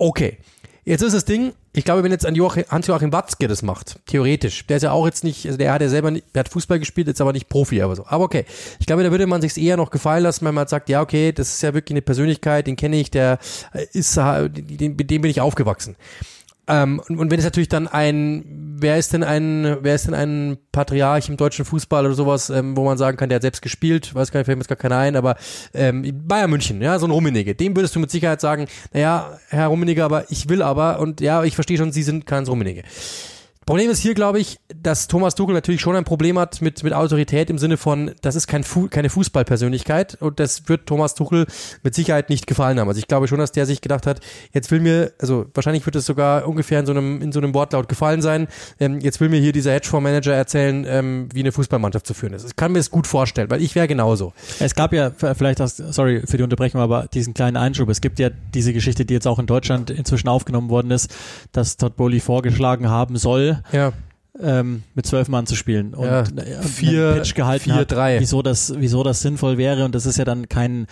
Okay. 0.00 0.38
Jetzt 0.86 1.02
ist 1.02 1.12
das 1.12 1.26
Ding, 1.26 1.52
ich 1.74 1.84
glaube, 1.84 2.02
wenn 2.02 2.10
jetzt 2.10 2.24
ein 2.24 2.34
Joachim, 2.34 2.64
Hans-Joachim 2.70 3.12
Watzke 3.12 3.48
das 3.48 3.60
macht, 3.60 3.98
theoretisch, 4.06 4.66
der 4.66 4.78
ist 4.78 4.82
ja 4.82 4.92
auch 4.92 5.04
jetzt 5.04 5.24
nicht, 5.24 5.44
also 5.44 5.58
der 5.58 5.74
hat 5.74 5.82
ja 5.82 5.90
selber 5.90 6.10
nicht, 6.10 6.24
der 6.34 6.40
hat 6.40 6.48
Fußball 6.48 6.78
gespielt, 6.78 7.06
jetzt 7.06 7.20
aber 7.20 7.34
nicht 7.34 7.50
Profi, 7.50 7.82
aber 7.82 7.94
so. 7.94 8.06
Aber 8.06 8.24
okay. 8.24 8.46
Ich 8.78 8.86
glaube, 8.86 9.02
da 9.02 9.10
würde 9.10 9.26
man 9.26 9.42
sich 9.42 9.58
eher 9.58 9.76
noch 9.76 9.90
gefallen 9.90 10.22
lassen, 10.22 10.46
wenn 10.46 10.54
man 10.54 10.66
sagt, 10.68 10.88
ja, 10.88 11.02
okay, 11.02 11.32
das 11.32 11.52
ist 11.52 11.62
ja 11.62 11.74
wirklich 11.74 11.92
eine 11.92 12.02
Persönlichkeit, 12.02 12.66
den 12.66 12.76
kenne 12.76 12.98
ich, 12.98 13.10
der 13.10 13.38
ist, 13.92 14.16
den, 14.16 14.96
mit 14.96 15.10
dem 15.10 15.20
bin 15.20 15.30
ich 15.30 15.42
aufgewachsen. 15.42 15.96
Ähm, 16.70 17.00
und, 17.08 17.18
und 17.18 17.30
wenn 17.30 17.38
es 17.38 17.44
natürlich 17.44 17.68
dann 17.68 17.88
ein, 17.88 18.76
wer 18.78 18.96
ist 18.96 19.12
denn 19.12 19.22
ein, 19.22 19.78
wer 19.80 19.94
ist 19.94 20.06
denn 20.06 20.14
ein 20.14 20.58
Patriarch 20.72 21.28
im 21.28 21.36
deutschen 21.36 21.64
Fußball 21.64 22.06
oder 22.06 22.14
sowas, 22.14 22.50
ähm, 22.50 22.76
wo 22.76 22.84
man 22.84 22.98
sagen 22.98 23.16
kann, 23.16 23.28
der 23.28 23.36
hat 23.36 23.42
selbst 23.42 23.62
gespielt, 23.62 24.14
weiß 24.14 24.30
gar 24.30 24.40
nicht, 24.40 24.46
fällt 24.46 24.58
mir 24.58 24.62
jetzt 24.62 24.68
gar 24.68 24.76
keiner 24.76 24.98
ein, 24.98 25.16
aber 25.16 25.36
ähm, 25.74 26.04
Bayern 26.26 26.50
München, 26.50 26.80
ja, 26.80 26.98
so 26.98 27.06
ein 27.06 27.10
Rummenigge, 27.10 27.54
dem 27.54 27.76
würdest 27.76 27.96
du 27.96 28.00
mit 28.00 28.10
Sicherheit 28.10 28.40
sagen, 28.40 28.66
naja, 28.92 29.38
Herr 29.48 29.66
Rummenigge, 29.66 30.04
aber 30.04 30.30
ich 30.30 30.48
will 30.48 30.62
aber, 30.62 31.00
und 31.00 31.20
ja, 31.20 31.44
ich 31.44 31.54
verstehe 31.54 31.76
schon, 31.76 31.92
Sie 31.92 32.02
sind 32.02 32.26
kein 32.26 32.46
Rummenigge. 32.46 32.84
Problem 33.66 33.90
ist 33.90 34.00
hier, 34.00 34.14
glaube 34.14 34.40
ich, 34.40 34.58
dass 34.74 35.06
Thomas 35.06 35.34
Tuchel 35.34 35.54
natürlich 35.54 35.80
schon 35.80 35.94
ein 35.94 36.04
Problem 36.04 36.38
hat 36.38 36.60
mit, 36.60 36.82
mit 36.82 36.92
Autorität 36.92 37.50
im 37.50 37.58
Sinne 37.58 37.76
von, 37.76 38.12
das 38.22 38.34
ist 38.34 38.46
kein 38.46 38.64
Fu 38.64 38.88
keine 38.88 39.10
Fußballpersönlichkeit 39.10 40.16
und 40.20 40.40
das 40.40 40.68
wird 40.68 40.86
Thomas 40.86 41.14
Tuchel 41.14 41.46
mit 41.82 41.94
Sicherheit 41.94 42.30
nicht 42.30 42.46
gefallen 42.46 42.80
haben. 42.80 42.88
Also 42.88 42.98
ich 42.98 43.06
glaube 43.06 43.28
schon, 43.28 43.38
dass 43.38 43.52
der 43.52 43.66
sich 43.66 43.80
gedacht 43.80 44.06
hat, 44.06 44.20
jetzt 44.52 44.70
will 44.70 44.80
mir, 44.80 45.12
also 45.20 45.46
wahrscheinlich 45.54 45.86
wird 45.86 45.94
es 45.94 46.06
sogar 46.06 46.48
ungefähr 46.48 46.80
in 46.80 46.86
so 46.86 46.92
einem, 46.92 47.22
in 47.22 47.30
so 47.30 47.38
einem 47.38 47.54
Wortlaut 47.54 47.88
gefallen 47.88 48.22
sein, 48.22 48.48
ähm, 48.80 48.98
jetzt 49.00 49.20
will 49.20 49.28
mir 49.28 49.40
hier 49.40 49.52
dieser 49.52 49.72
Hedgefondsmanager 49.72 50.34
erzählen, 50.34 50.84
ähm, 50.88 51.28
wie 51.32 51.40
eine 51.40 51.52
Fußballmannschaft 51.52 52.06
zu 52.06 52.14
führen 52.14 52.32
ist. 52.32 52.46
Ich 52.46 52.56
kann 52.56 52.72
mir 52.72 52.78
das 52.78 52.90
gut 52.90 53.06
vorstellen, 53.06 53.50
weil 53.50 53.62
ich 53.62 53.74
wäre 53.74 53.86
genauso. 53.86 54.32
Es 54.58 54.74
gab 54.74 54.92
ja, 54.92 55.10
vielleicht, 55.10 55.60
das, 55.60 55.76
sorry 55.76 56.22
für 56.26 56.38
die 56.38 56.42
Unterbrechung, 56.42 56.80
aber 56.80 57.06
diesen 57.12 57.34
kleinen 57.34 57.56
Einschub. 57.56 57.88
Es 57.88 58.00
gibt 58.00 58.18
ja 58.18 58.30
diese 58.54 58.72
Geschichte, 58.72 59.04
die 59.04 59.14
jetzt 59.14 59.26
auch 59.26 59.38
in 59.38 59.46
Deutschland 59.46 59.90
inzwischen 59.90 60.28
aufgenommen 60.28 60.70
worden 60.70 60.90
ist, 60.90 61.14
dass 61.52 61.76
Todd 61.76 61.96
Bowley 61.96 62.20
vorgeschlagen 62.20 62.88
haben 62.88 63.16
soll, 63.16 63.49
ja. 63.72 63.92
ähm, 64.40 64.82
mit 64.94 65.06
zwölf 65.06 65.28
Mann 65.28 65.46
zu 65.46 65.54
spielen 65.56 65.94
und 65.94 66.06
Ja. 66.06 66.22
äh, 66.22 66.62
Vier- 66.62 67.12
Pitch 67.14 67.34
gehalten 67.34 67.64
vier, 67.64 67.74
hat, 67.74 67.92
drei. 67.92 68.20
wieso 68.20 68.42
das, 68.42 68.74
wieso 68.76 69.02
das 69.02 69.20
sinnvoll 69.22 69.58
wäre 69.58 69.84
und 69.84 69.94
das 69.94 70.06
ist 70.06 70.18
ja 70.18 70.24
dann 70.24 70.48
kein 70.48 70.86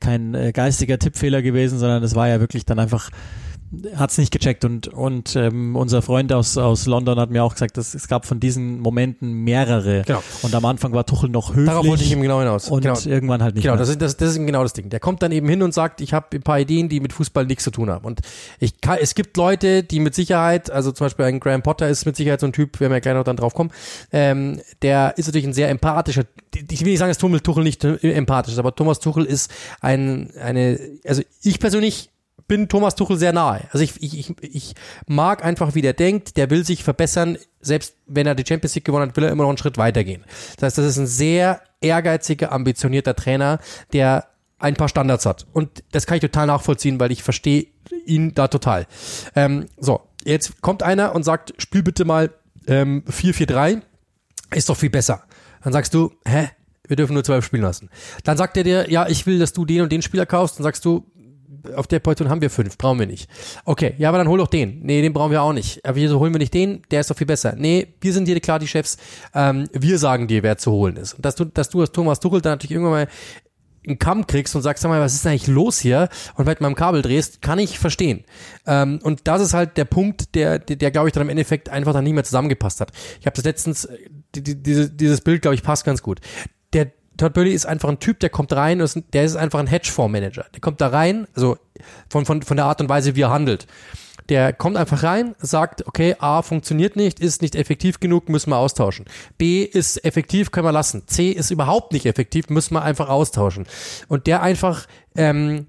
kein 0.00 0.34
äh, 0.34 0.52
geistiger 0.52 0.98
Tippfehler 0.98 1.42
gewesen, 1.42 1.78
sondern 1.78 2.02
es 2.02 2.14
war 2.14 2.26
ja 2.28 2.40
wirklich 2.40 2.64
dann 2.64 2.78
einfach 2.78 3.10
hat's 3.94 4.18
nicht 4.18 4.32
gecheckt 4.32 4.64
und 4.64 4.88
und 4.88 5.36
ähm, 5.36 5.76
unser 5.76 6.02
Freund 6.02 6.32
aus 6.32 6.56
aus 6.58 6.86
London 6.86 7.20
hat 7.20 7.30
mir 7.30 7.44
auch 7.44 7.52
gesagt, 7.52 7.76
dass 7.76 7.94
es 7.94 8.08
gab 8.08 8.26
von 8.26 8.40
diesen 8.40 8.80
Momenten 8.80 9.32
mehrere 9.32 10.02
Genau. 10.06 10.22
und 10.42 10.54
am 10.54 10.64
Anfang 10.64 10.92
war 10.92 11.06
Tuchel 11.06 11.30
noch 11.30 11.50
höflich 11.50 11.66
Darauf 11.66 11.86
wollte 11.86 12.02
ich 12.02 12.10
eben 12.12 12.22
genau 12.22 12.40
hinaus. 12.40 12.68
und 12.68 12.82
genau. 12.82 12.98
irgendwann 13.04 13.42
halt 13.42 13.54
nicht 13.54 13.62
Genau, 13.62 13.74
mehr. 13.74 13.78
das 13.80 13.88
ist, 13.90 14.02
das, 14.02 14.16
das 14.16 14.30
ist 14.36 14.44
genau 14.44 14.62
das 14.62 14.72
Ding. 14.72 14.88
Der 14.90 14.98
kommt 14.98 15.22
dann 15.22 15.30
eben 15.32 15.48
hin 15.48 15.62
und 15.62 15.72
sagt, 15.72 16.00
ich 16.00 16.12
habe 16.12 16.26
ein 16.34 16.42
paar 16.42 16.58
Ideen, 16.58 16.88
die 16.88 16.98
mit 17.00 17.12
Fußball 17.12 17.46
nichts 17.46 17.64
zu 17.64 17.70
tun 17.70 17.90
haben. 17.90 18.04
Und 18.04 18.20
ich 18.58 18.80
kann, 18.80 18.98
es 19.00 19.14
gibt 19.14 19.36
Leute, 19.36 19.82
die 19.84 20.00
mit 20.00 20.14
Sicherheit, 20.14 20.70
also 20.70 20.90
zum 20.92 21.06
Beispiel 21.06 21.26
ein 21.26 21.38
Graham 21.40 21.62
Potter 21.62 21.88
ist 21.88 22.06
mit 22.06 22.16
Sicherheit 22.16 22.40
so 22.40 22.46
ein 22.46 22.52
Typ, 22.52 22.80
werden 22.80 22.90
wir 22.90 22.96
ja 22.96 23.00
gleich 23.00 23.14
noch 23.14 23.24
dann 23.24 23.36
drauf 23.36 23.54
kommen, 23.54 23.70
ähm, 24.12 24.60
der 24.82 25.14
ist 25.16 25.26
natürlich 25.26 25.46
ein 25.46 25.52
sehr 25.52 25.68
empathischer, 25.68 26.24
ich 26.54 26.80
will 26.84 26.90
nicht 26.90 26.98
sagen, 26.98 27.12
dass 27.12 27.42
Tuchel 27.42 27.62
nicht 27.62 27.84
äh, 27.84 27.96
empathisch 28.12 28.54
ist, 28.54 28.58
aber 28.58 28.74
Thomas 28.74 28.98
Tuchel 28.98 29.24
ist 29.24 29.50
ein, 29.80 30.30
eine, 30.42 30.78
also 31.06 31.22
ich 31.42 31.60
persönlich 31.60 32.10
bin 32.50 32.68
Thomas 32.68 32.96
Tuchel 32.96 33.16
sehr 33.16 33.32
nahe. 33.32 33.68
Also 33.70 33.84
ich, 33.84 34.02
ich, 34.02 34.34
ich, 34.42 34.74
mag 35.06 35.44
einfach, 35.44 35.76
wie 35.76 35.82
der 35.82 35.92
denkt, 35.92 36.36
der 36.36 36.50
will 36.50 36.66
sich 36.66 36.82
verbessern, 36.82 37.38
selbst 37.60 37.94
wenn 38.08 38.26
er 38.26 38.34
die 38.34 38.44
Champions 38.44 38.74
League 38.74 38.84
gewonnen 38.84 39.08
hat, 39.08 39.16
will 39.16 39.22
er 39.22 39.30
immer 39.30 39.44
noch 39.44 39.50
einen 39.50 39.58
Schritt 39.58 39.78
weitergehen. 39.78 40.24
Das 40.56 40.64
heißt, 40.64 40.78
das 40.78 40.86
ist 40.86 40.96
ein 40.96 41.06
sehr 41.06 41.60
ehrgeiziger, 41.80 42.50
ambitionierter 42.50 43.14
Trainer, 43.14 43.60
der 43.92 44.26
ein 44.58 44.74
paar 44.74 44.88
Standards 44.88 45.26
hat. 45.26 45.46
Und 45.52 45.84
das 45.92 46.06
kann 46.06 46.16
ich 46.16 46.22
total 46.22 46.48
nachvollziehen, 46.48 46.98
weil 46.98 47.12
ich 47.12 47.22
verstehe 47.22 47.68
ihn 48.04 48.34
da 48.34 48.48
total. 48.48 48.88
Ähm, 49.36 49.66
so, 49.78 50.00
jetzt 50.24 50.60
kommt 50.60 50.82
einer 50.82 51.14
und 51.14 51.22
sagt, 51.22 51.54
spiel 51.58 51.84
bitte 51.84 52.04
mal 52.04 52.30
ähm, 52.66 53.04
4-4-3, 53.08 53.80
ist 54.56 54.68
doch 54.68 54.76
viel 54.76 54.90
besser. 54.90 55.22
Dann 55.62 55.72
sagst 55.72 55.94
du, 55.94 56.10
hä? 56.26 56.48
Wir 56.88 56.96
dürfen 56.96 57.14
nur 57.14 57.22
zwölf 57.22 57.44
spielen 57.44 57.62
lassen. 57.62 57.90
Dann 58.24 58.36
sagt 58.36 58.56
er 58.56 58.64
dir, 58.64 58.90
ja, 58.90 59.06
ich 59.06 59.24
will, 59.24 59.38
dass 59.38 59.52
du 59.52 59.64
den 59.64 59.82
und 59.82 59.92
den 59.92 60.02
Spieler 60.02 60.26
kaufst. 60.26 60.58
Dann 60.58 60.64
sagst 60.64 60.84
du, 60.84 61.06
auf 61.74 61.86
der 61.86 61.98
Position 61.98 62.28
haben 62.28 62.40
wir 62.40 62.50
fünf, 62.50 62.78
brauchen 62.78 62.98
wir 62.98 63.06
nicht. 63.06 63.28
Okay, 63.64 63.94
ja, 63.98 64.08
aber 64.08 64.18
dann 64.18 64.28
hol 64.28 64.38
doch 64.38 64.46
den. 64.46 64.80
Nee, 64.82 65.02
den 65.02 65.12
brauchen 65.12 65.30
wir 65.30 65.42
auch 65.42 65.52
nicht. 65.52 65.84
Aber 65.84 65.96
wieso 65.96 66.18
holen 66.18 66.32
wir 66.32 66.38
nicht 66.38 66.54
den? 66.54 66.82
Der 66.90 67.00
ist 67.00 67.10
doch 67.10 67.16
viel 67.16 67.26
besser. 67.26 67.54
Nee, 67.56 67.94
wir 68.00 68.12
sind 68.12 68.26
hier 68.26 68.38
klar 68.40 68.58
die 68.58 68.68
Chefs. 68.68 68.96
Ähm, 69.34 69.68
wir 69.72 69.98
sagen 69.98 70.28
dir, 70.28 70.42
wer 70.42 70.58
zu 70.58 70.72
holen 70.72 70.96
ist. 70.96 71.14
Und 71.14 71.24
dass 71.24 71.34
du, 71.34 71.44
dass 71.44 71.68
du 71.68 71.80
als 71.80 71.92
Thomas 71.92 72.20
Tuchel 72.20 72.40
dann 72.40 72.52
natürlich 72.52 72.72
irgendwann 72.72 72.92
mal 72.92 73.08
einen 73.86 73.98
Kamm 73.98 74.26
kriegst 74.26 74.54
und 74.54 74.62
sagst, 74.62 74.82
sag 74.82 74.90
mal, 74.90 75.00
was 75.00 75.14
ist 75.14 75.24
denn 75.24 75.32
eigentlich 75.32 75.46
los 75.46 75.78
hier? 75.78 76.08
Und 76.34 76.44
vielleicht 76.44 76.60
mal 76.60 76.66
am 76.66 76.74
Kabel 76.74 77.02
drehst, 77.02 77.40
kann 77.40 77.58
ich 77.58 77.78
verstehen. 77.78 78.24
Ähm, 78.66 79.00
und 79.02 79.26
das 79.26 79.40
ist 79.40 79.54
halt 79.54 79.76
der 79.76 79.86
Punkt, 79.86 80.34
der, 80.34 80.58
der, 80.58 80.76
der 80.76 80.90
glaube 80.90 81.08
ich, 81.08 81.12
dann 81.14 81.22
im 81.22 81.30
Endeffekt 81.30 81.68
einfach 81.68 81.92
dann 81.92 82.04
nicht 82.04 82.12
mehr 82.12 82.24
zusammengepasst 82.24 82.80
hat. 82.80 82.92
Ich 83.20 83.26
habe 83.26 83.34
das 83.34 83.44
letztens, 83.44 83.86
äh, 83.86 83.98
die, 84.34 84.42
die, 84.42 84.62
diese, 84.62 84.90
dieses 84.90 85.22
Bild, 85.22 85.42
glaube 85.42 85.54
ich, 85.54 85.62
passt 85.62 85.84
ganz 85.84 86.02
gut. 86.02 86.20
Der 86.72 86.92
Todd 87.20 87.34
Burley 87.34 87.52
ist 87.52 87.66
einfach 87.66 87.90
ein 87.90 88.00
Typ, 88.00 88.18
der 88.20 88.30
kommt 88.30 88.52
rein, 88.54 88.80
ist 88.80 88.98
der 89.12 89.24
ist 89.24 89.36
einfach 89.36 89.58
ein 89.58 89.66
Hedgefondsmanager. 89.66 90.46
Der 90.54 90.60
kommt 90.60 90.80
da 90.80 90.88
rein, 90.88 91.26
also 91.34 91.58
von, 92.08 92.24
von, 92.24 92.40
von 92.40 92.56
der 92.56 92.64
Art 92.64 92.80
und 92.80 92.88
Weise, 92.88 93.14
wie 93.14 93.20
er 93.20 93.30
handelt. 93.30 93.66
Der 94.30 94.54
kommt 94.54 94.78
einfach 94.78 95.02
rein, 95.02 95.34
sagt, 95.38 95.86
okay, 95.86 96.16
A 96.18 96.40
funktioniert 96.40 96.96
nicht, 96.96 97.20
ist 97.20 97.42
nicht 97.42 97.56
effektiv 97.56 98.00
genug, 98.00 98.30
müssen 98.30 98.50
wir 98.50 98.56
austauschen. 98.56 99.04
B 99.36 99.64
ist 99.64 100.02
effektiv, 100.02 100.50
können 100.50 100.66
wir 100.66 100.72
lassen. 100.72 101.02
C 101.08 101.30
ist 101.30 101.50
überhaupt 101.50 101.92
nicht 101.92 102.06
effektiv, 102.06 102.48
müssen 102.48 102.74
wir 102.74 102.82
einfach 102.82 103.10
austauschen. 103.10 103.66
Und 104.08 104.26
der 104.26 104.42
einfach 104.42 104.86
ähm, 105.14 105.66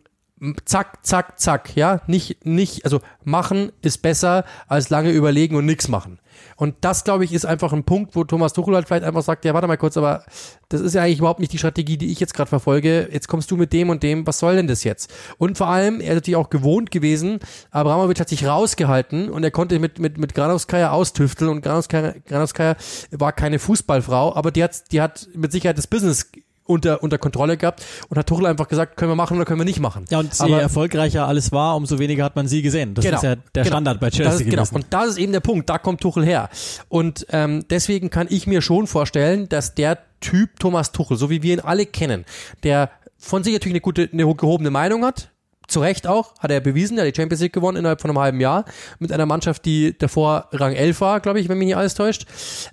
zack, 0.66 1.06
zack, 1.06 1.40
zack, 1.40 1.76
ja, 1.76 2.02
nicht, 2.08 2.46
nicht, 2.46 2.84
also 2.84 3.00
machen 3.24 3.72
ist 3.82 4.02
besser 4.02 4.44
als 4.68 4.90
lange 4.90 5.12
überlegen 5.12 5.56
und 5.56 5.66
nichts 5.66 5.88
machen. 5.88 6.20
Und 6.56 6.76
das, 6.82 7.04
glaube 7.04 7.26
ich, 7.26 7.34
ist 7.34 7.46
einfach 7.46 7.74
ein 7.74 7.84
Punkt, 7.84 8.16
wo 8.16 8.24
Thomas 8.24 8.54
Tuchel 8.54 8.76
halt 8.76 8.88
vielleicht 8.88 9.04
einfach 9.04 9.22
sagt, 9.22 9.46
ja, 9.46 9.54
warte 9.54 9.68
mal 9.68 9.78
kurz, 9.78 9.98
aber 9.98 10.24
das 10.70 10.82
ist 10.82 10.96
ja 10.96 11.04
eigentlich 11.04 11.20
überhaupt 11.20 11.40
nicht 11.40 11.54
die 11.54 11.58
Strategie, 11.58 11.98
die 11.98 12.12
ich 12.12 12.20
jetzt 12.20 12.34
gerade 12.34 12.50
verfolge. 12.50 13.10
Jetzt 13.12 13.28
kommst 13.28 13.52
du 13.52 13.58
mit 13.58 13.74
dem 13.74 13.90
und 13.90 14.02
dem, 14.04 14.26
was 14.26 14.40
soll 14.40 14.56
denn 14.56 14.68
das 14.68 14.84
jetzt? 14.84 15.14
Und 15.38 15.58
vor 15.58 15.68
allem, 15.68 16.00
er 16.00 16.10
ist 16.10 16.16
natürlich 16.16 16.38
auch 16.38 16.50
gewohnt 16.50 16.90
gewesen, 16.92 17.40
Abramovic 17.70 18.20
hat 18.20 18.30
sich 18.30 18.46
rausgehalten 18.46 19.30
und 19.30 19.44
er 19.44 19.52
konnte 19.52 19.80
mit, 19.80 20.00
mit, 20.00 20.18
mit 20.18 20.34
Granovskaya 20.34 20.92
austüfteln 20.92 21.52
und 21.52 21.62
Granovskaya, 21.62 22.16
Granovskaya 22.26 22.76
war 23.12 23.34
keine 23.34 23.60
Fußballfrau, 23.60 24.36
aber 24.36 24.52
die 24.52 24.64
hat, 24.64 24.92
die 24.92 25.02
hat 25.02 25.28
mit 25.36 25.52
Sicherheit 25.52 25.78
das 25.78 25.88
Business 25.88 26.32
unter, 26.66 27.04
unter 27.04 27.18
Kontrolle 27.18 27.58
gehabt 27.58 27.84
und 28.10 28.18
hat 28.18 28.28
Tuchel 28.28 28.46
einfach 28.46 28.68
gesagt, 28.68 28.98
können 28.98 29.12
wir 29.12 29.16
machen 29.16 29.38
oder 29.38 29.46
können 29.46 29.60
wir 29.60 29.66
nicht 29.66 29.80
machen. 29.80 30.06
ja, 30.10 30.20
und 30.20 30.38
je 30.40 30.54
erfolgreicher 30.54 31.28
alles 31.28 31.52
war, 31.52 31.76
umso 31.76 32.00
weniger 32.00 32.24
hat 32.24 32.36
man 32.36 32.48
sie 32.48 32.62
gesehen. 32.62 32.94
Das 32.94 33.06
ist 33.06 33.12
ja 33.12 33.36
der 33.36 33.40
genau. 33.54 33.66
Standard 33.66 34.00
bei 34.00 34.10
Chelsea 34.10 34.46
ist, 34.46 34.50
Genau. 34.50 34.64
Und 34.72 34.86
das 34.90 35.10
ist 35.10 35.18
eben 35.18 35.32
der 35.32 35.40
Punkt, 35.40 35.70
da 35.70 35.78
kommt 35.78 36.02
Tuchel 36.02 36.26
her. 36.26 36.50
Und 36.90 37.26
ähm, 37.30 37.66
deswegen 37.70 38.10
kann 38.10 38.28
ich 38.30 38.48
mir 38.48 38.62
schon 38.62 38.88
vorstellen, 38.88 39.50
dass 39.50 39.76
der 39.76 40.00
Typ 40.20 40.60
Thomas 40.60 40.92
Tuchel, 40.92 41.18
so 41.18 41.30
wie 41.30 41.42
wir 41.42 41.54
ihn 41.54 41.60
alle 41.60 41.86
kennen, 41.86 42.26
der 42.64 42.92
von 43.18 43.44
sich 43.44 43.54
natürlich 43.54 43.74
eine 43.74 43.82
gute, 43.82 44.10
eine 44.12 44.36
gehobene 44.36 44.72
Meinung 44.72 45.06
hat, 45.06 45.30
zu 45.68 45.80
Recht 45.80 46.06
auch, 46.06 46.36
hat 46.40 46.52
er 46.52 46.60
bewiesen, 46.60 46.98
er 46.98 47.06
hat 47.06 47.16
die 47.16 47.20
Champions 47.20 47.42
League 47.42 47.54
gewonnen 47.54 47.78
innerhalb 47.78 48.02
von 48.02 48.10
einem 48.10 48.20
halben 48.20 48.42
Jahr 48.42 48.66
mit 49.00 49.12
einer 49.12 49.26
Mannschaft, 49.26 49.66
die 49.66 49.98
davor 49.98 50.50
Rang 50.52 50.74
11 50.74 51.02
war, 51.02 51.20
glaube 51.22 51.40
ich, 51.40 51.50
wenn 51.50 51.58
mich 51.58 51.68
nicht 51.68 51.78
alles 51.78 51.94
täuscht. 51.94 52.26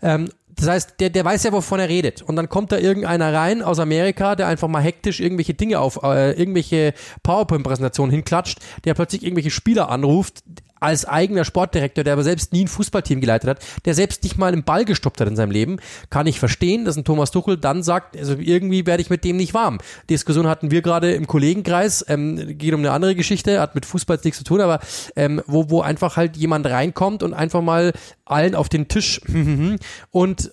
Ähm, 0.03 0.31
das 0.59 0.69
heißt, 0.69 0.95
der, 1.01 1.11
der 1.11 1.25
weiß 1.25 1.45
ja, 1.45 1.53
wovon 1.53 1.79
er 1.79 1.89
redet. 1.89 2.23
Und 2.23 2.37
dann 2.37 2.49
kommt 2.49 2.73
da 2.73 2.79
irgendeiner 2.79 3.33
rein 3.33 3.63
aus 3.63 3.79
Amerika, 3.79 4.35
der 4.35 4.49
einfach 4.49 4.69
mal 4.69 4.83
hektisch 4.83 5.21
irgendwelche 5.21 5.55
Dinge 5.55 5.79
auf, 5.79 6.03
äh, 6.03 6.33
irgendwelche 6.33 6.95
PowerPoint-Präsentationen 7.23 8.11
hinklatscht, 8.11 8.59
der 8.85 8.95
plötzlich 8.95 9.23
irgendwelche 9.23 9.51
Spieler 9.51 9.89
anruft, 9.89 10.43
als 10.81 11.05
eigener 11.05 11.45
Sportdirektor, 11.45 12.05
der 12.05 12.13
aber 12.13 12.25
selbst 12.25 12.53
nie 12.53 12.65
ein 12.65 12.69
Fußballteam 12.69 13.21
geleitet 13.21 13.51
hat, 13.51 13.59
der 13.85 13.95
selbst 13.95 14.23
nicht 14.23 14.39
mal 14.39 14.53
einen 14.53 14.65
Ball 14.65 14.85
gestoppt 14.85 15.21
hat 15.21 15.29
in 15.29 15.37
seinem 15.37 15.51
Leben, 15.51 15.79
kann 16.11 16.27
ich 16.27 16.39
verstehen, 16.39 16.85
dass 16.85 16.97
ein 16.97 17.05
Thomas 17.05 17.31
Tuchel 17.31 17.57
dann 17.57 17.83
sagt, 17.83 18.17
also 18.17 18.37
irgendwie 18.39 18.87
werde 18.87 19.03
ich 19.03 19.11
mit 19.11 19.25
dem 19.25 19.37
nicht 19.37 19.55
warm. 19.55 19.79
Diskussion 20.11 20.47
hatten 20.47 20.71
wir 20.71 20.83
gerade 20.83 21.13
im 21.13 21.27
Kollegenkreis, 21.27 22.05
ähm, 22.09 22.59
geht 22.59 22.75
um 22.75 22.81
eine 22.81 22.93
andere 22.93 23.15
Geschichte, 23.15 23.61
hat 23.61 23.75
mit 23.75 23.87
Fußball 23.87 24.19
nichts 24.25 24.39
zu 24.39 24.45
tun, 24.45 24.61
aber 24.61 24.81
ähm, 25.17 25.43
wo, 25.47 25.71
wo 25.71 25.81
einfach 25.81 26.17
halt 26.17 26.37
jemand 26.37 26.67
reinkommt 26.67 27.23
und 27.23 27.35
einfach 27.35 27.63
mal 27.63 27.93
allen 28.25 28.55
auf 28.55 28.69
den 28.69 28.89
Tisch 28.89 29.21
und 30.11 30.53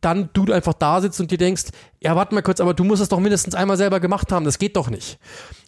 dann 0.00 0.30
du 0.32 0.52
einfach 0.52 0.74
da 0.74 1.00
sitzt 1.00 1.20
und 1.20 1.30
dir 1.30 1.38
denkst, 1.38 1.64
ja, 2.00 2.14
warte 2.14 2.34
mal 2.34 2.42
kurz, 2.42 2.60
aber 2.60 2.74
du 2.74 2.84
musst 2.84 3.02
es 3.02 3.08
doch 3.08 3.18
mindestens 3.18 3.54
einmal 3.54 3.76
selber 3.76 4.00
gemacht 4.00 4.30
haben, 4.30 4.44
das 4.44 4.58
geht 4.58 4.76
doch 4.76 4.88
nicht. 4.90 5.18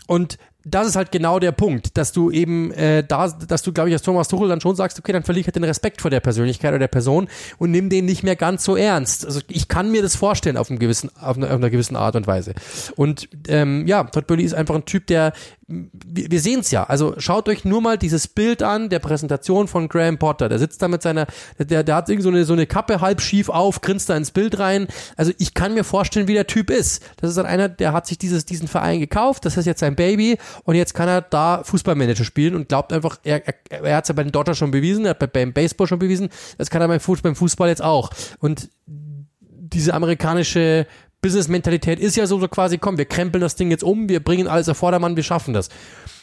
Und 0.06 0.38
das 0.70 0.88
ist 0.88 0.96
halt 0.96 1.12
genau 1.12 1.38
der 1.38 1.52
Punkt, 1.52 1.96
dass 1.96 2.12
du 2.12 2.30
eben 2.30 2.72
äh, 2.72 3.04
da, 3.06 3.28
dass 3.28 3.62
du, 3.62 3.72
glaube 3.72 3.88
ich, 3.88 3.94
als 3.94 4.02
Thomas 4.02 4.28
Tuchel 4.28 4.48
dann 4.48 4.60
schon 4.60 4.76
sagst, 4.76 4.98
okay, 4.98 5.12
dann 5.12 5.22
verliere 5.22 5.40
ich 5.40 5.46
halt 5.46 5.56
den 5.56 5.64
Respekt 5.64 6.00
vor 6.00 6.10
der 6.10 6.20
Persönlichkeit 6.20 6.70
oder 6.70 6.78
der 6.78 6.88
Person 6.88 7.28
und 7.58 7.70
nimm 7.70 7.90
den 7.90 8.04
nicht 8.04 8.22
mehr 8.22 8.36
ganz 8.36 8.64
so 8.64 8.76
ernst. 8.76 9.24
Also 9.24 9.40
ich 9.48 9.68
kann 9.68 9.90
mir 9.90 10.02
das 10.02 10.16
vorstellen 10.16 10.56
auf, 10.56 10.70
einem 10.70 10.78
gewissen, 10.78 11.10
auf, 11.20 11.36
einer, 11.36 11.46
auf 11.46 11.54
einer 11.54 11.70
gewissen 11.70 11.96
Art 11.96 12.16
und 12.16 12.26
Weise. 12.26 12.54
Und 12.96 13.28
ähm, 13.48 13.86
ja, 13.86 14.04
Todd 14.04 14.26
Burley 14.26 14.44
ist 14.44 14.54
einfach 14.54 14.74
ein 14.74 14.84
Typ, 14.84 15.06
der 15.06 15.32
wir, 15.68 16.30
wir 16.30 16.40
sehen 16.40 16.60
es 16.60 16.70
ja. 16.70 16.84
Also 16.84 17.14
schaut 17.18 17.48
euch 17.48 17.64
nur 17.66 17.82
mal 17.82 17.98
dieses 17.98 18.26
Bild 18.26 18.62
an 18.62 18.88
der 18.88 19.00
Präsentation 19.00 19.68
von 19.68 19.88
Graham 19.88 20.18
Potter. 20.18 20.48
Der 20.48 20.58
sitzt 20.58 20.80
da 20.80 20.88
mit 20.88 21.02
seiner, 21.02 21.26
der, 21.58 21.84
der 21.84 21.94
hat 21.94 22.08
irgendwie 22.08 22.22
so 22.22 22.30
eine, 22.30 22.44
so 22.44 22.54
eine 22.54 22.66
Kappe 22.66 23.02
halb 23.02 23.20
schief 23.20 23.50
auf, 23.50 23.82
grinst 23.82 24.08
da 24.08 24.16
ins 24.16 24.30
Bild 24.30 24.58
rein. 24.58 24.88
Also 25.16 25.32
ich 25.38 25.52
kann 25.52 25.74
mir 25.74 25.84
vorstellen, 25.84 26.26
wie 26.26 26.32
der 26.32 26.46
Typ 26.46 26.70
ist. 26.70 27.02
Das 27.18 27.28
ist 27.28 27.36
dann 27.36 27.44
einer, 27.44 27.68
der 27.68 27.92
hat 27.92 28.06
sich 28.06 28.16
dieses, 28.16 28.46
diesen 28.46 28.66
Verein 28.66 28.98
gekauft, 28.98 29.44
das 29.44 29.58
ist 29.58 29.66
jetzt 29.66 29.80
sein 29.80 29.94
Baby 29.94 30.38
und 30.64 30.74
jetzt 30.74 30.94
kann 30.94 31.08
er 31.08 31.20
da 31.20 31.62
Fußballmanager 31.64 32.24
spielen 32.24 32.54
und 32.54 32.68
glaubt 32.68 32.92
einfach, 32.92 33.18
er, 33.22 33.46
er, 33.46 33.84
er 33.84 33.96
hat 33.96 34.04
es 34.04 34.08
ja 34.08 34.14
bei 34.14 34.22
den 34.22 34.32
Dodgers 34.32 34.56
schon 34.56 34.70
bewiesen, 34.70 35.04
er 35.04 35.10
hat 35.10 35.32
beim 35.32 35.52
Baseball 35.52 35.86
schon 35.86 35.98
bewiesen, 35.98 36.30
das 36.56 36.70
kann 36.70 36.80
er 36.80 36.88
beim 36.88 37.00
Fußball, 37.00 37.30
beim 37.30 37.36
Fußball 37.36 37.68
jetzt 37.68 37.82
auch. 37.82 38.10
Und 38.38 38.70
diese 39.70 39.92
amerikanische 39.92 40.86
Business-Mentalität 41.20 41.98
ist 41.98 42.16
ja 42.16 42.26
so, 42.26 42.38
so 42.38 42.48
quasi, 42.48 42.78
komm, 42.78 42.96
wir 42.96 43.04
krempeln 43.04 43.42
das 43.42 43.56
Ding 43.56 43.70
jetzt 43.70 43.82
um, 43.82 44.08
wir 44.08 44.22
bringen 44.22 44.46
alles 44.46 44.68
auf 44.68 44.78
Vordermann, 44.78 45.16
wir 45.16 45.22
schaffen 45.22 45.52
das. 45.52 45.68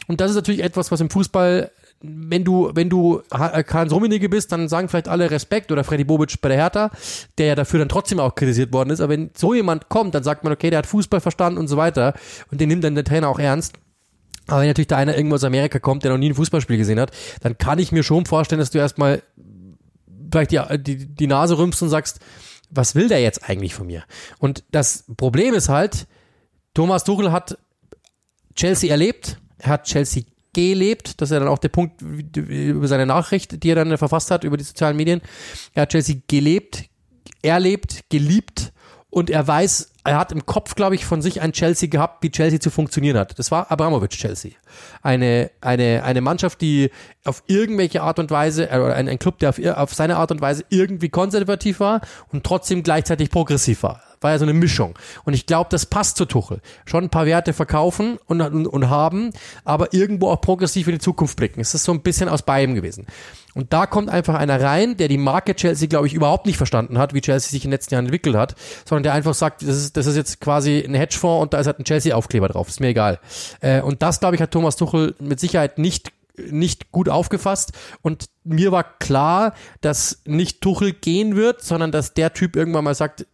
Und 0.08 0.22
das 0.22 0.32
ist 0.32 0.36
natürlich 0.36 0.64
etwas, 0.64 0.92
was 0.92 1.02
im 1.02 1.10
Fußball, 1.10 1.72
wenn 2.02 2.44
du, 2.44 2.72
wenn 2.74 2.90
du 2.90 3.22
Hans 3.32 3.92
Rummenigge 3.92 4.30
bist, 4.30 4.52
dann 4.52 4.70
sagen 4.70 4.88
vielleicht 4.88 5.08
alle 5.08 5.32
Respekt 5.32 5.72
oder 5.72 5.84
Freddy 5.84 6.04
Bobic 6.04 6.40
bei 6.42 6.50
der 6.50 6.58
Hertha, 6.58 6.92
der 7.38 7.48
ja 7.48 7.56
dafür 7.56 7.80
dann 7.80 7.90
trotzdem 7.90 8.20
auch 8.20 8.36
kritisiert 8.36 8.72
worden 8.72 8.92
ist. 8.92 9.02
Aber 9.02 9.14
wenn 9.14 9.32
so 9.36 9.54
jemand 9.54 9.90
kommt, 9.90 10.14
dann 10.16 10.24
sagt 10.24 10.44
man, 10.44 10.54
okay, 10.54 10.70
der 10.70 10.80
hat 10.80 10.86
Fußball 10.86 11.20
verstanden 11.20 11.60
und 11.60 11.68
so 11.68 11.78
weiter 11.78 12.14
und 12.52 12.62
den 12.62 12.70
nimmt 12.70 12.84
dann 12.84 12.96
der 12.96 13.04
Trainer 13.04 13.30
auch 13.30 13.40
ernst. 13.40 13.74
Aber 14.48 14.62
wenn 14.62 14.68
natürlich 14.68 14.88
da 14.88 14.98
einer 14.98 15.18
irgendwo 15.18 15.36
aus 15.36 15.44
Amerika 15.44 15.80
kommt, 15.80 16.04
der 16.04 16.12
noch 16.12 16.20
nie 16.20 16.30
ein 16.30 16.36
Fußballspiel 16.36 16.78
gesehen 16.78 17.00
hat, 17.00 17.12
dann 17.42 17.58
kann 17.58 17.80
ich 17.80 17.92
mir 17.92 18.04
schon 18.04 18.26
vorstellen, 18.26 18.60
dass 18.60 18.70
du 18.70 18.78
erstmal 18.78 19.24
vielleicht 20.32 20.52
die, 20.52 20.60
die, 20.78 21.06
die 21.08 21.28
Nase 21.28 21.58
rümpfst 21.58 21.82
und 21.82 21.90
sagst, 21.90 22.20
was 22.76 22.96
will 22.96 23.08
der 23.08 23.22
jetzt 23.22 23.50
eigentlich 23.50 23.74
von 23.74 23.88
mir? 23.88 24.04
Und 24.40 24.64
das 24.72 25.06
Problem 25.18 25.54
ist 25.54 25.70
halt, 25.70 26.08
Thomas 26.74 27.04
Tuchel 27.04 27.32
hat 27.32 27.58
Chelsea 28.56 28.90
erlebt, 28.90 29.40
er 29.58 29.72
hat 29.72 29.86
Chelsea 29.86 30.24
gelebt, 30.54 31.20
das 31.20 31.30
ist 31.30 31.34
ja 31.34 31.40
dann 31.40 31.50
auch 31.50 31.58
der 31.58 31.70
Punkt 31.70 32.02
über 32.02 32.88
seine 32.88 33.06
Nachricht, 33.06 33.64
die 33.64 33.70
er 33.70 33.76
dann 33.76 33.98
verfasst 33.98 34.32
hat 34.32 34.44
über 34.44 34.58
die 34.58 34.64
sozialen 34.64 34.96
Medien. 34.96 35.22
Er 35.74 35.84
hat 35.84 35.92
Chelsea 35.92 36.18
gelebt, 36.28 36.86
erlebt, 37.42 38.06
geliebt 38.10 38.72
und 39.10 39.30
er 39.30 39.46
weiß, 39.46 39.92
er 40.06 40.18
hat 40.18 40.32
im 40.32 40.46
Kopf, 40.46 40.76
glaube 40.76 40.96
ich, 40.96 41.06
von 41.06 41.22
sich 41.22 41.42
ein 41.42 41.52
Chelsea 41.52 41.90
gehabt, 41.90 42.24
wie 42.24 42.30
Chelsea 42.30 42.60
zu 42.60 42.70
funktionieren 42.70 43.18
hat. 43.18 43.38
Das 43.40 43.52
war 43.52 43.72
Abramovic 43.72 44.12
Chelsea. 44.12 44.52
Eine, 45.02 45.52
eine, 45.62 46.04
eine 46.04 46.22
Mannschaft, 46.22 46.62
die 46.62 46.92
auf 47.24 47.44
irgendwelche 47.48 48.04
Art 48.04 48.20
und 48.20 48.30
Weise, 48.30 48.70
äh, 48.70 48.94
ein, 48.94 49.10
ein 49.10 49.20
Club, 49.20 49.40
der 49.40 49.50
auf, 49.50 49.60
auf 49.60 49.94
seine 49.94 50.18
Art 50.18 50.32
und 50.32 50.42
Weise 50.42 50.64
irgendwie 50.70 51.10
konservativ 51.10 51.80
war 51.80 52.02
und 52.32 52.44
trotzdem 52.44 52.84
gleichzeitig 52.84 53.30
progressiv 53.30 53.84
war 53.84 54.02
war 54.22 54.32
ja 54.32 54.40
so 54.40 54.46
eine 54.46 54.54
Mischung. 54.54 54.98
Und 55.24 55.34
ich 55.34 55.46
glaube, 55.46 55.70
das 55.70 55.86
passt 55.86 56.18
zu 56.18 56.26
Tuchel. 56.26 56.60
Schon 56.86 57.04
ein 57.04 57.10
paar 57.10 57.28
Werte 57.28 57.54
verkaufen 57.54 58.18
und, 58.26 58.42
und, 58.42 58.66
und 58.66 58.90
haben, 58.90 59.32
aber 59.64 59.94
irgendwo 59.94 60.30
auch 60.30 60.42
progressiv 60.42 60.88
in 60.88 60.94
die 60.94 61.00
Zukunft 61.00 61.38
blicken. 61.38 61.62
Es 61.62 61.76
ist 61.76 61.84
so 61.84 61.92
ein 61.92 62.02
bisschen 62.02 62.28
aus 62.28 62.42
beidem 62.42 62.74
gewesen. 62.74 63.06
Und 63.56 63.72
da 63.72 63.88
kommt 63.88 64.10
einfach 64.10 64.36
einer 64.36 64.62
rein, 64.62 64.98
der 64.98 65.08
die 65.08 65.18
Marke 65.18 65.56
Chelsea, 65.56 65.88
glaube 65.88 66.08
ich, 66.08 66.14
überhaupt 66.14 66.46
nicht 66.46 66.58
verstanden 66.58 66.98
hat, 66.98 67.14
wie 67.14 67.22
Chelsea 67.22 67.50
sich 67.50 67.64
in 67.64 67.72
den 67.72 67.76
letzten 67.76 67.96
Jahren 67.96 68.06
entwickelt 68.06 68.36
hat, 68.36 68.56
sondern 68.84 69.04
der 69.04 69.14
einfach 69.14 69.34
sagt, 69.34 69.62
das 69.62 69.78
ist, 69.78 69.98
das 69.98 70.06
ist 70.06 70.18
jetzt 70.18 70.42
quasi 70.42 70.84
ein 70.86 70.94
Hedgefonds 70.94 71.42
und 71.42 71.54
da 71.54 71.60
ist 71.60 71.68
halt 71.68 71.80
ein 71.80 71.86
Chelsea-Aufkleber 71.86 72.50
drauf. 72.50 72.68
Ist 72.68 72.82
mir 72.82 72.90
egal. 72.90 73.20
Äh, 73.62 73.82
und 73.82 74.04
das, 74.04 74.20
glaube 74.20 74.36
ich, 74.36 74.42
hat 74.42 74.52
Thomas 74.52 74.76
Tuchel 74.76 75.16
mit 75.20 75.40
Sicherheit 75.40 75.80
nicht 75.80 76.12
nicht 76.38 76.92
gut 76.92 77.08
aufgefasst 77.08 77.72
und 78.02 78.26
mir 78.44 78.74
war 78.74 78.84
klar, 78.84 79.54
dass 79.80 80.22
nicht 80.26 80.60
Tuchel 80.60 80.92
gehen 80.92 81.38
wird, 81.38 81.62
sondern 81.62 81.94
dass 81.94 82.14
der 82.14 82.34
Typ 82.34 82.58
irgendwann 82.58 82.84
mal 82.84 82.94
sagt, 82.94 83.26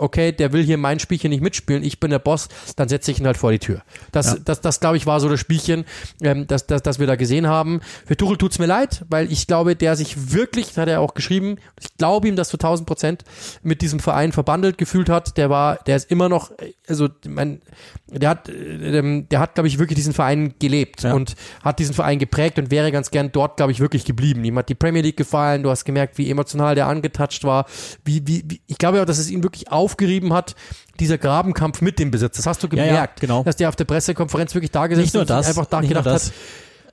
okay, 0.00 0.32
der 0.32 0.52
will 0.52 0.64
hier 0.64 0.78
mein 0.78 0.98
Spielchen 0.98 1.30
nicht 1.30 1.42
mitspielen, 1.42 1.82
ich 1.84 2.00
bin 2.00 2.10
der 2.10 2.18
Boss, 2.18 2.48
dann 2.76 2.88
setze 2.88 3.10
ich 3.10 3.20
ihn 3.20 3.26
halt 3.26 3.36
vor 3.36 3.52
die 3.52 3.58
Tür. 3.58 3.82
Das, 4.12 4.26
ja. 4.26 4.36
das, 4.44 4.60
das 4.60 4.80
glaube 4.80 4.96
ich, 4.96 5.06
war 5.06 5.20
so 5.20 5.28
das 5.28 5.40
Spielchen, 5.40 5.84
ähm, 6.22 6.46
das, 6.46 6.66
das, 6.66 6.82
das 6.82 6.98
wir 6.98 7.06
da 7.06 7.16
gesehen 7.16 7.46
haben. 7.46 7.80
Für 8.06 8.16
Tuchel 8.16 8.38
tut's 8.38 8.58
mir 8.58 8.66
leid, 8.66 9.04
weil 9.08 9.30
ich 9.30 9.46
glaube, 9.46 9.76
der 9.76 9.96
sich 9.96 10.32
wirklich, 10.32 10.68
das 10.68 10.76
hat 10.78 10.88
er 10.88 11.00
auch 11.00 11.14
geschrieben, 11.14 11.56
ich 11.80 11.96
glaube 11.96 12.28
ihm, 12.28 12.36
dass 12.36 12.48
zu 12.48 12.56
1000 12.56 12.86
Prozent 12.86 13.24
mit 13.62 13.82
diesem 13.82 14.00
Verein 14.00 14.32
verbandelt 14.32 14.78
gefühlt 14.78 15.08
hat. 15.08 15.36
Der 15.36 15.50
war, 15.50 15.76
der 15.76 15.96
ist 15.96 16.10
immer 16.10 16.28
noch, 16.28 16.52
also 16.88 17.08
mein, 17.26 17.60
der 18.08 18.30
hat, 18.30 18.48
ähm, 18.48 19.28
der 19.28 19.40
hat, 19.40 19.54
glaube 19.54 19.68
ich, 19.68 19.78
wirklich 19.78 19.96
diesen 19.96 20.12
Verein 20.12 20.54
gelebt 20.58 21.02
ja. 21.02 21.14
und 21.14 21.36
hat 21.62 21.78
diesen 21.78 21.94
Verein 21.94 22.18
geprägt 22.18 22.58
und 22.58 22.70
wäre 22.70 22.90
ganz 22.92 23.10
gern 23.10 23.32
dort, 23.32 23.56
glaube 23.56 23.72
ich, 23.72 23.80
wirklich 23.80 24.04
geblieben. 24.04 24.44
Ihm 24.44 24.56
hat 24.58 24.68
die 24.68 24.74
Premier 24.74 25.02
League 25.02 25.16
gefallen, 25.16 25.62
du 25.62 25.70
hast 25.70 25.84
gemerkt, 25.84 26.18
wie 26.18 26.30
emotional 26.30 26.74
der 26.74 26.86
angetatscht 26.86 27.44
war, 27.44 27.66
wie, 28.04 28.26
wie, 28.26 28.44
wie 28.46 28.60
ich 28.66 28.78
glaube 28.78 29.00
auch, 29.00 29.06
dass 29.06 29.18
es 29.18 29.30
ihn 29.30 29.42
wirklich 29.42 29.70
auf 29.70 29.89
aufgerieben 29.90 30.32
hat, 30.32 30.54
dieser 30.98 31.18
Grabenkampf 31.18 31.80
mit 31.80 31.98
dem 31.98 32.10
Besitz. 32.10 32.36
Das 32.36 32.46
hast 32.46 32.62
du 32.62 32.68
gemerkt, 32.68 32.90
ja, 32.90 32.96
ja, 32.96 33.08
genau. 33.18 33.42
dass 33.42 33.56
der 33.56 33.68
auf 33.68 33.76
der 33.76 33.84
Pressekonferenz 33.84 34.54
wirklich 34.54 34.70
da 34.70 34.86
gesessen 34.86 35.16
nur 35.16 35.24
das, 35.24 35.48
einfach 35.48 35.66
da 35.66 35.80
gedacht 35.80 36.06
hat, 36.06 36.32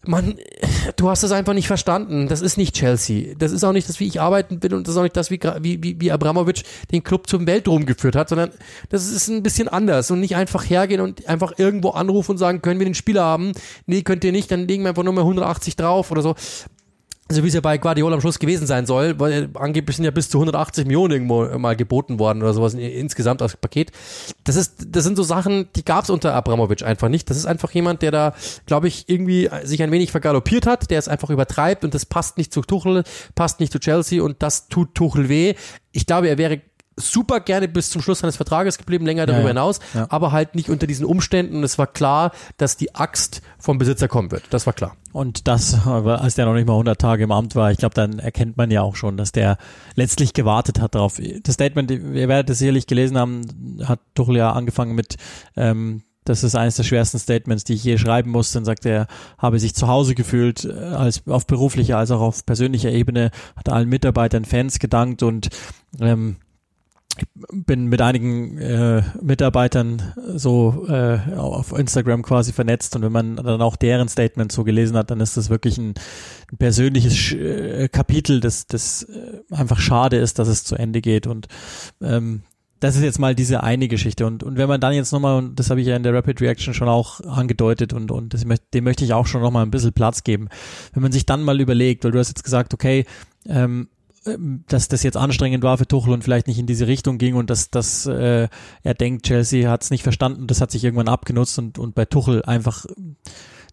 man, 0.06 0.40
du 0.96 1.10
hast 1.10 1.24
das 1.24 1.32
einfach 1.32 1.54
nicht 1.54 1.68
verstanden. 1.68 2.28
Das 2.28 2.42
ist 2.42 2.58
nicht 2.58 2.76
Chelsea. 2.76 3.36
Das 3.38 3.52
ist 3.52 3.64
auch 3.64 3.74
nicht 3.74 3.90
das, 3.90 4.00
wie 4.00 4.08
ich 4.08 4.22
arbeiten 4.22 4.60
bin 4.60 4.74
und 4.74 4.88
das 4.88 4.94
ist 4.94 4.98
auch 4.98 5.04
nicht 5.04 5.18
das, 5.18 5.32
wie, 5.32 5.40
wie, 5.42 6.00
wie 6.00 6.12
Abramovic 6.12 6.64
den 6.92 7.04
Club 7.04 7.28
zum 7.28 7.46
Weltruhm 7.46 7.86
geführt 7.86 8.16
hat, 8.16 8.30
sondern 8.30 8.52
das 8.90 9.08
ist 9.08 9.28
ein 9.28 9.44
bisschen 9.44 9.68
anders 9.68 10.10
und 10.12 10.20
nicht 10.20 10.36
einfach 10.36 10.64
hergehen 10.70 11.02
und 11.02 11.28
einfach 11.28 11.54
irgendwo 11.58 11.90
anrufen 11.90 12.32
und 12.32 12.38
sagen, 12.38 12.62
können 12.62 12.80
wir 12.80 12.86
den 12.86 12.96
Spieler 12.96 13.24
haben? 13.24 13.52
Nee, 13.86 14.02
könnt 14.02 14.24
ihr 14.24 14.32
nicht, 14.32 14.52
dann 14.52 14.68
legen 14.68 14.84
wir 14.84 14.90
einfach 14.90 15.04
nur 15.04 15.14
mal 15.14 15.22
180 15.22 15.76
drauf 15.76 16.12
oder 16.12 16.22
so 16.22 16.36
also 17.30 17.44
wie 17.44 17.48
es 17.48 17.54
ja 17.54 17.62
bei 17.62 17.78
Guardiola 17.78 18.16
am 18.16 18.22
Schluss 18.22 18.40
gewesen 18.40 18.68
sein 18.68 18.86
soll, 18.86 19.20
weil 19.20 19.50
angeblich 19.56 19.98
sind 19.98 20.06
ja 20.06 20.12
bis 20.12 20.30
zu 20.30 20.38
180 20.38 20.86
Millionen 20.86 21.14
irgendwo 21.14 21.46
mal 21.58 21.76
geboten 21.76 22.20
worden 22.20 22.42
oder 22.42 22.54
sowas 22.54 22.74
insgesamt 22.74 23.42
als 23.42 23.58
Paket. 23.58 23.92
Das 24.44 24.56
ist, 24.56 24.88
das 24.90 25.04
sind 25.04 25.18
so 25.18 25.24
Sachen, 25.24 25.68
die 25.76 25.84
gab 25.84 26.06
es 26.06 26.10
unter 26.10 26.34
Abramovic 26.34 26.84
einfach 26.84 27.10
nicht. 27.10 27.30
Das 27.30 27.38
ist 27.38 27.46
einfach 27.46 27.72
jemand, 27.72 28.02
der 28.02 28.12
da, 28.12 28.34
glaube 28.66 28.88
ich, 28.88 29.10
irgendwie 29.10 29.50
sich 29.64 29.84
ein 29.84 29.92
wenig 29.92 30.12
vergaloppiert 30.12 30.66
hat, 30.66 30.90
der 30.90 31.00
es 31.00 31.08
einfach 31.08 31.30
übertreibt 31.30 31.84
und 31.84 31.94
das 31.94 32.06
passt 32.06 32.38
nicht 32.38 32.54
zu 32.54 32.62
Tuchel, 32.62 33.04
passt 33.36 33.60
nicht 33.60 33.72
zu 33.72 33.80
Chelsea 33.80 34.24
und 34.24 34.42
das 34.42 34.70
tut 34.70 34.96
Tuchel 34.96 35.30
weh. 35.30 35.56
Ich 35.92 36.06
glaube, 36.06 36.30
er 36.30 36.38
wäre 36.38 36.62
super 36.98 37.40
gerne 37.40 37.68
bis 37.68 37.92
zum 37.92 38.02
Schluss 38.02 38.20
seines 38.20 38.36
Vertrages 38.36 38.78
geblieben, 38.78 39.06
länger 39.06 39.26
darüber 39.26 39.44
ja, 39.44 39.48
ja. 39.48 39.62
hinaus, 39.62 39.80
ja. 39.94 40.08
aber 40.10 40.32
halt 40.32 40.56
nicht 40.56 40.70
unter 40.70 40.88
diesen 40.88 41.06
Umständen. 41.06 41.58
Und 41.58 41.64
es 41.64 41.78
war 41.78 41.88
klar, 41.88 42.32
dass 42.58 42.76
die 42.76 42.96
Axt 42.96 43.42
vom 43.60 43.78
Besitzer 43.78 44.08
kommen 44.08 44.32
wird. 44.32 44.44
Das 44.50 44.66
war 44.66 44.74
klar. 44.74 44.96
Und 45.18 45.48
das, 45.48 45.88
als 45.88 46.36
der 46.36 46.46
noch 46.46 46.54
nicht 46.54 46.68
mal 46.68 46.74
100 46.74 47.02
Tage 47.02 47.24
im 47.24 47.32
Amt 47.32 47.56
war, 47.56 47.72
ich 47.72 47.80
glaube, 47.80 47.96
dann 47.96 48.20
erkennt 48.20 48.56
man 48.56 48.70
ja 48.70 48.84
auch 48.84 48.96
schon, 48.96 49.18
dass 49.18 49.32
der 49.32 49.58
letztlich 49.96 50.34
gewartet 50.34 50.80
hat 50.80 50.94
darauf. 50.94 51.20
Das 51.42 51.56
Statement, 51.56 51.90
ihr 51.90 52.28
werdet 52.28 52.52
es 52.52 52.60
sicherlich 52.60 52.86
gelesen 52.86 53.18
haben, 53.18 53.82
hat 53.84 54.00
Tuchel 54.14 54.38
ja 54.38 54.52
angefangen 54.52 54.94
mit, 54.94 55.16
ähm, 55.56 56.04
das 56.24 56.44
ist 56.44 56.54
eines 56.54 56.76
der 56.76 56.84
schwersten 56.84 57.18
Statements, 57.18 57.64
die 57.64 57.74
ich 57.74 57.84
je 57.84 57.98
schreiben 57.98 58.30
musste. 58.30 58.60
Dann 58.60 58.66
sagt 58.66 58.86
er, 58.86 59.08
habe 59.40 59.58
sich 59.58 59.74
zu 59.74 59.88
Hause 59.88 60.14
gefühlt, 60.14 60.66
äh, 60.66 60.74
als 60.74 61.26
auf 61.26 61.48
beruflicher 61.48 61.98
als 61.98 62.12
auch 62.12 62.22
auf 62.22 62.46
persönlicher 62.46 62.92
Ebene, 62.92 63.32
hat 63.56 63.70
allen 63.70 63.90
Mitarbeitern, 63.90 64.46
Fans 64.46 64.78
gedankt 64.78 65.24
und 65.24 65.50
ähm, 66.00 66.36
bin 67.52 67.88
mit 67.88 68.02
einigen 68.02 68.58
äh, 68.58 69.04
Mitarbeitern 69.22 70.02
so 70.36 70.88
äh, 70.88 71.20
auf 71.36 71.72
Instagram 71.78 72.22
quasi 72.24 72.54
vernetzt 72.54 72.96
und 72.96 73.02
wenn 73.02 73.12
man 73.12 73.36
dann 73.38 73.62
auch 73.62 73.76
deren 73.76 74.08
Statement 74.08 74.52
so 74.52 74.64
gelesen 74.64 74.98
hat, 74.98 75.12
dann 75.12 75.20
ist 75.20 75.38
das 75.38 75.50
wirklich 75.50 75.78
ein, 75.78 75.96
ein 76.52 76.58
persönliches 76.58 77.32
äh, 77.34 77.90
Kapitel, 77.90 78.40
das, 78.40 78.68
das 78.68 79.04
äh, 79.04 79.42
einfach 79.54 79.80
schade 79.80 80.18
ist, 80.18 80.40
dass 80.40 80.48
es 80.48 80.64
zu 80.64 80.76
Ende 80.76 81.02
geht 81.02 81.28
und 81.28 81.48
ähm, 82.02 82.44
das 82.80 82.96
ist 82.96 83.02
jetzt 83.02 83.20
mal 83.20 83.34
diese 83.34 83.64
eine 83.64 83.88
Geschichte 83.88 84.26
und, 84.26 84.44
und 84.44 84.58
wenn 84.58 84.68
man 84.68 84.80
dann 84.80 84.94
jetzt 84.94 85.12
nochmal, 85.12 85.38
und 85.38 85.60
das 85.60 85.70
habe 85.70 85.82
ich 85.82 85.88
ja 85.88 85.96
in 85.96 86.04
der 86.04 86.14
Rapid 86.14 86.42
Reaction 86.42 86.74
schon 86.74 86.88
auch 86.88 87.22
angedeutet 87.22 87.94
und, 87.94 88.12
und 88.12 88.34
das, 88.34 88.46
dem 88.74 88.84
möchte 88.84 89.04
ich 89.04 89.14
auch 89.14 89.26
schon 89.26 89.42
nochmal 89.42 89.64
ein 89.66 89.72
bisschen 89.72 89.94
Platz 89.94 90.24
geben, 90.24 90.50
wenn 90.94 91.04
man 91.04 91.12
sich 91.12 91.26
dann 91.26 91.44
mal 91.44 91.60
überlegt, 91.60 92.04
weil 92.04 92.12
du 92.12 92.20
hast 92.20 92.30
jetzt 92.30 92.44
gesagt, 92.44 92.74
okay, 92.74 93.06
ähm, 93.48 93.88
dass 94.68 94.88
das 94.88 95.04
jetzt 95.04 95.18
anstrengend 95.18 95.64
war 95.64 95.78
für 95.78 95.88
Tuchel 95.88 96.14
und 96.14 96.24
vielleicht 96.24 96.48
nicht 96.48 96.60
in 96.60 96.68
diese 96.68 96.88
Richtung 96.88 97.18
ging 97.18 97.36
und 97.36 97.50
dass, 97.50 97.70
dass 97.70 98.06
äh, 98.06 98.48
er 98.84 98.94
denkt, 98.94 99.26
Chelsea 99.26 99.70
hat 99.70 99.84
es 99.84 99.92
nicht 99.92 100.04
verstanden, 100.04 100.48
das 100.48 100.62
hat 100.62 100.72
sich 100.72 100.84
irgendwann 100.84 101.08
abgenutzt 101.08 101.58
und, 101.60 101.80
und 101.80 101.96
bei 101.96 102.06
Tuchel 102.06 102.44
einfach 102.44 102.86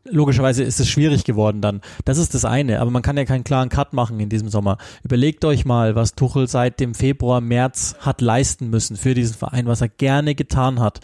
logischerweise 0.05 0.63
ist 0.63 0.81
es 0.81 0.89
schwierig 0.89 1.25
geworden 1.25 1.61
dann. 1.61 1.81
Das 2.05 2.19
ist 2.19 2.35
das 2.35 2.45
eine, 2.45 2.81
aber 2.81 2.91
man 2.91 3.03
kann 3.03 3.17
ja 3.17 3.25
keinen 3.25 3.45
klaren 3.45 3.69
Cut 3.69 3.93
machen 3.93 4.21
in 4.21 4.29
diesem 4.29 4.49
Sommer. 4.49 4.79
Überlegt 5.03 5.45
euch 5.45 5.65
mal, 5.65 5.95
was 5.95 6.15
Tuchel 6.15 6.47
seit 6.49 6.81
dem 6.81 6.95
Februar, 6.95 7.41
März 7.41 7.97
hat 8.01 8.21
leisten 8.21 8.71
müssen 8.71 8.97
für 8.97 9.15
diesen 9.15 9.37
Verein, 9.37 9.67
was 9.67 9.81
er 9.81 9.89
gerne 9.89 10.35
getan 10.35 10.81
hat 10.81 11.01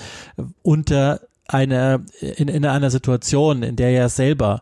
unter 0.62 1.20
einer 1.48 2.02
in, 2.20 2.48
in 2.48 2.64
einer 2.64 2.90
Situation, 2.90 3.62
in 3.62 3.76
der 3.76 3.90
er 3.90 4.08
selber 4.08 4.60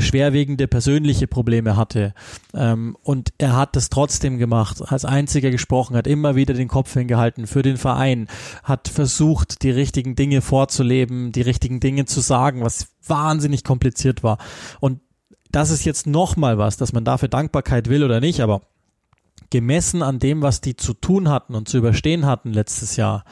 schwerwiegende 0.00 0.68
persönliche 0.68 1.26
Probleme 1.26 1.76
hatte. 1.76 2.14
Ähm, 2.54 2.96
und 3.02 3.32
er 3.38 3.56
hat 3.56 3.76
es 3.76 3.88
trotzdem 3.88 4.38
gemacht, 4.38 4.82
als 4.86 5.04
einziger 5.04 5.50
gesprochen, 5.50 5.96
hat 5.96 6.06
immer 6.06 6.36
wieder 6.36 6.54
den 6.54 6.68
Kopf 6.68 6.92
hingehalten 6.92 7.46
für 7.46 7.62
den 7.62 7.76
Verein, 7.76 8.28
hat 8.62 8.88
versucht, 8.88 9.62
die 9.62 9.70
richtigen 9.70 10.16
Dinge 10.16 10.42
vorzuleben, 10.42 11.32
die 11.32 11.42
richtigen 11.42 11.80
Dinge 11.80 12.04
zu 12.04 12.20
sagen, 12.20 12.62
was 12.62 12.88
wahnsinnig 13.06 13.64
kompliziert 13.64 14.22
war. 14.22 14.38
Und 14.80 15.00
das 15.50 15.70
ist 15.70 15.84
jetzt 15.84 16.06
nochmal 16.06 16.58
was, 16.58 16.76
dass 16.76 16.92
man 16.92 17.04
dafür 17.04 17.28
Dankbarkeit 17.28 17.88
will 17.88 18.04
oder 18.04 18.20
nicht, 18.20 18.40
aber 18.40 18.62
gemessen 19.50 20.02
an 20.02 20.18
dem, 20.18 20.42
was 20.42 20.60
die 20.60 20.76
zu 20.76 20.94
tun 20.94 21.28
hatten 21.28 21.54
und 21.54 21.68
zu 21.68 21.78
überstehen 21.78 22.26
hatten 22.26 22.52
letztes 22.52 22.96
Jahr, 22.96 23.24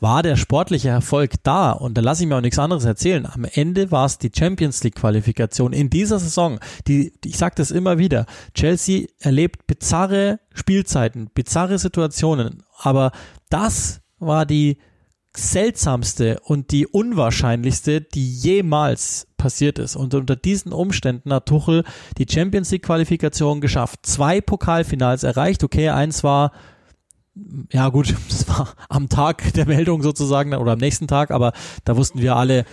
war 0.00 0.22
der 0.22 0.36
sportliche 0.36 0.88
Erfolg 0.88 1.34
da 1.42 1.72
und 1.72 1.96
da 1.96 2.02
lasse 2.02 2.22
ich 2.22 2.28
mir 2.28 2.36
auch 2.36 2.40
nichts 2.40 2.58
anderes 2.58 2.84
erzählen. 2.84 3.26
Am 3.26 3.44
Ende 3.44 3.90
war 3.90 4.06
es 4.06 4.18
die 4.18 4.30
Champions 4.34 4.82
League 4.84 4.96
Qualifikation 4.96 5.72
in 5.72 5.90
dieser 5.90 6.18
Saison. 6.18 6.58
Die, 6.86 7.12
ich 7.24 7.38
sage 7.38 7.54
das 7.56 7.70
immer 7.70 7.98
wieder. 7.98 8.26
Chelsea 8.54 9.06
erlebt 9.20 9.66
bizarre 9.66 10.40
Spielzeiten, 10.52 11.30
bizarre 11.34 11.78
Situationen, 11.78 12.62
aber 12.78 13.12
das 13.50 14.00
war 14.18 14.46
die 14.46 14.78
seltsamste 15.36 16.38
und 16.44 16.70
die 16.70 16.86
unwahrscheinlichste, 16.86 18.00
die 18.00 18.32
jemals 18.32 19.26
passiert 19.36 19.78
ist. 19.78 19.96
Und 19.96 20.14
unter 20.14 20.36
diesen 20.36 20.72
Umständen 20.72 21.32
hat 21.32 21.46
Tuchel 21.46 21.84
die 22.18 22.26
Champions 22.30 22.70
League 22.70 22.84
Qualifikation 22.84 23.60
geschafft, 23.60 24.06
zwei 24.06 24.40
Pokalfinals 24.40 25.24
erreicht. 25.24 25.64
Okay, 25.64 25.88
eins 25.88 26.22
war 26.22 26.52
ja 27.72 27.88
gut, 27.88 28.14
das 28.28 28.48
war 28.48 28.74
am 28.88 29.08
Tag 29.08 29.52
der 29.54 29.66
Meldung 29.66 30.02
sozusagen 30.02 30.54
oder 30.54 30.72
am 30.72 30.78
nächsten 30.78 31.08
Tag, 31.08 31.30
aber 31.30 31.52
da 31.84 31.96
wussten 31.96 32.20
wir 32.20 32.36
alle, 32.36 32.60
äh, 32.60 32.64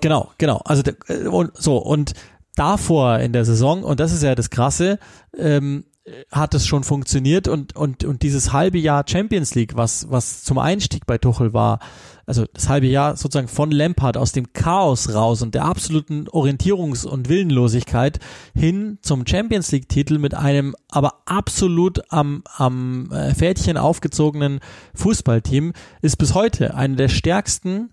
genau, 0.00 0.30
genau, 0.38 0.60
also 0.64 0.82
äh, 1.08 1.26
und, 1.26 1.56
so 1.56 1.78
und 1.78 2.14
davor 2.54 3.18
in 3.20 3.32
der 3.32 3.44
Saison 3.44 3.84
und 3.84 4.00
das 4.00 4.12
ist 4.12 4.22
ja 4.22 4.34
das 4.34 4.50
Krasse, 4.50 4.98
ähm, 5.36 5.84
hat 6.30 6.54
es 6.54 6.66
schon 6.66 6.84
funktioniert 6.84 7.48
und 7.48 7.76
und 7.76 8.04
und 8.04 8.22
dieses 8.22 8.52
halbe 8.52 8.78
Jahr 8.78 9.04
Champions 9.06 9.54
League, 9.54 9.76
was 9.76 10.10
was 10.10 10.42
zum 10.42 10.58
Einstieg 10.58 11.06
bei 11.06 11.18
Tuchel 11.18 11.52
war, 11.52 11.80
also 12.26 12.44
das 12.52 12.68
halbe 12.68 12.86
Jahr 12.86 13.16
sozusagen 13.16 13.48
von 13.48 13.70
Lampard 13.70 14.16
aus 14.16 14.32
dem 14.32 14.52
Chaos 14.52 15.14
raus 15.14 15.42
und 15.42 15.54
der 15.54 15.64
absoluten 15.64 16.28
Orientierungs- 16.28 17.06
und 17.06 17.28
Willenlosigkeit 17.28 18.18
hin 18.54 18.98
zum 19.02 19.26
Champions 19.26 19.72
League-Titel 19.72 20.18
mit 20.18 20.34
einem 20.34 20.76
aber 20.90 21.22
absolut 21.24 22.02
am, 22.12 22.42
am 22.56 23.10
äh, 23.12 23.34
Pferdchen 23.34 23.76
aufgezogenen 23.76 24.60
Fußballteam 24.94 25.72
ist 26.02 26.16
bis 26.16 26.34
heute 26.34 26.74
eine 26.74 26.96
der 26.96 27.08
stärksten 27.08 27.92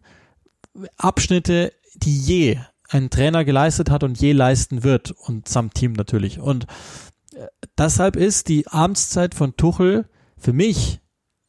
Abschnitte, 0.97 1.71
die 1.95 2.17
je 2.17 2.57
ein 2.89 3.09
Trainer 3.09 3.45
geleistet 3.45 3.89
hat 3.89 4.03
und 4.03 4.19
je 4.19 4.33
leisten 4.33 4.83
wird 4.83 5.11
und 5.11 5.47
samt 5.47 5.75
Team 5.75 5.93
natürlich. 5.93 6.39
Und 6.39 6.67
deshalb 7.77 8.15
ist 8.15 8.47
die 8.47 8.67
Abendszeit 8.67 9.35
von 9.35 9.55
Tuchel 9.55 10.05
für 10.37 10.53
mich 10.53 11.01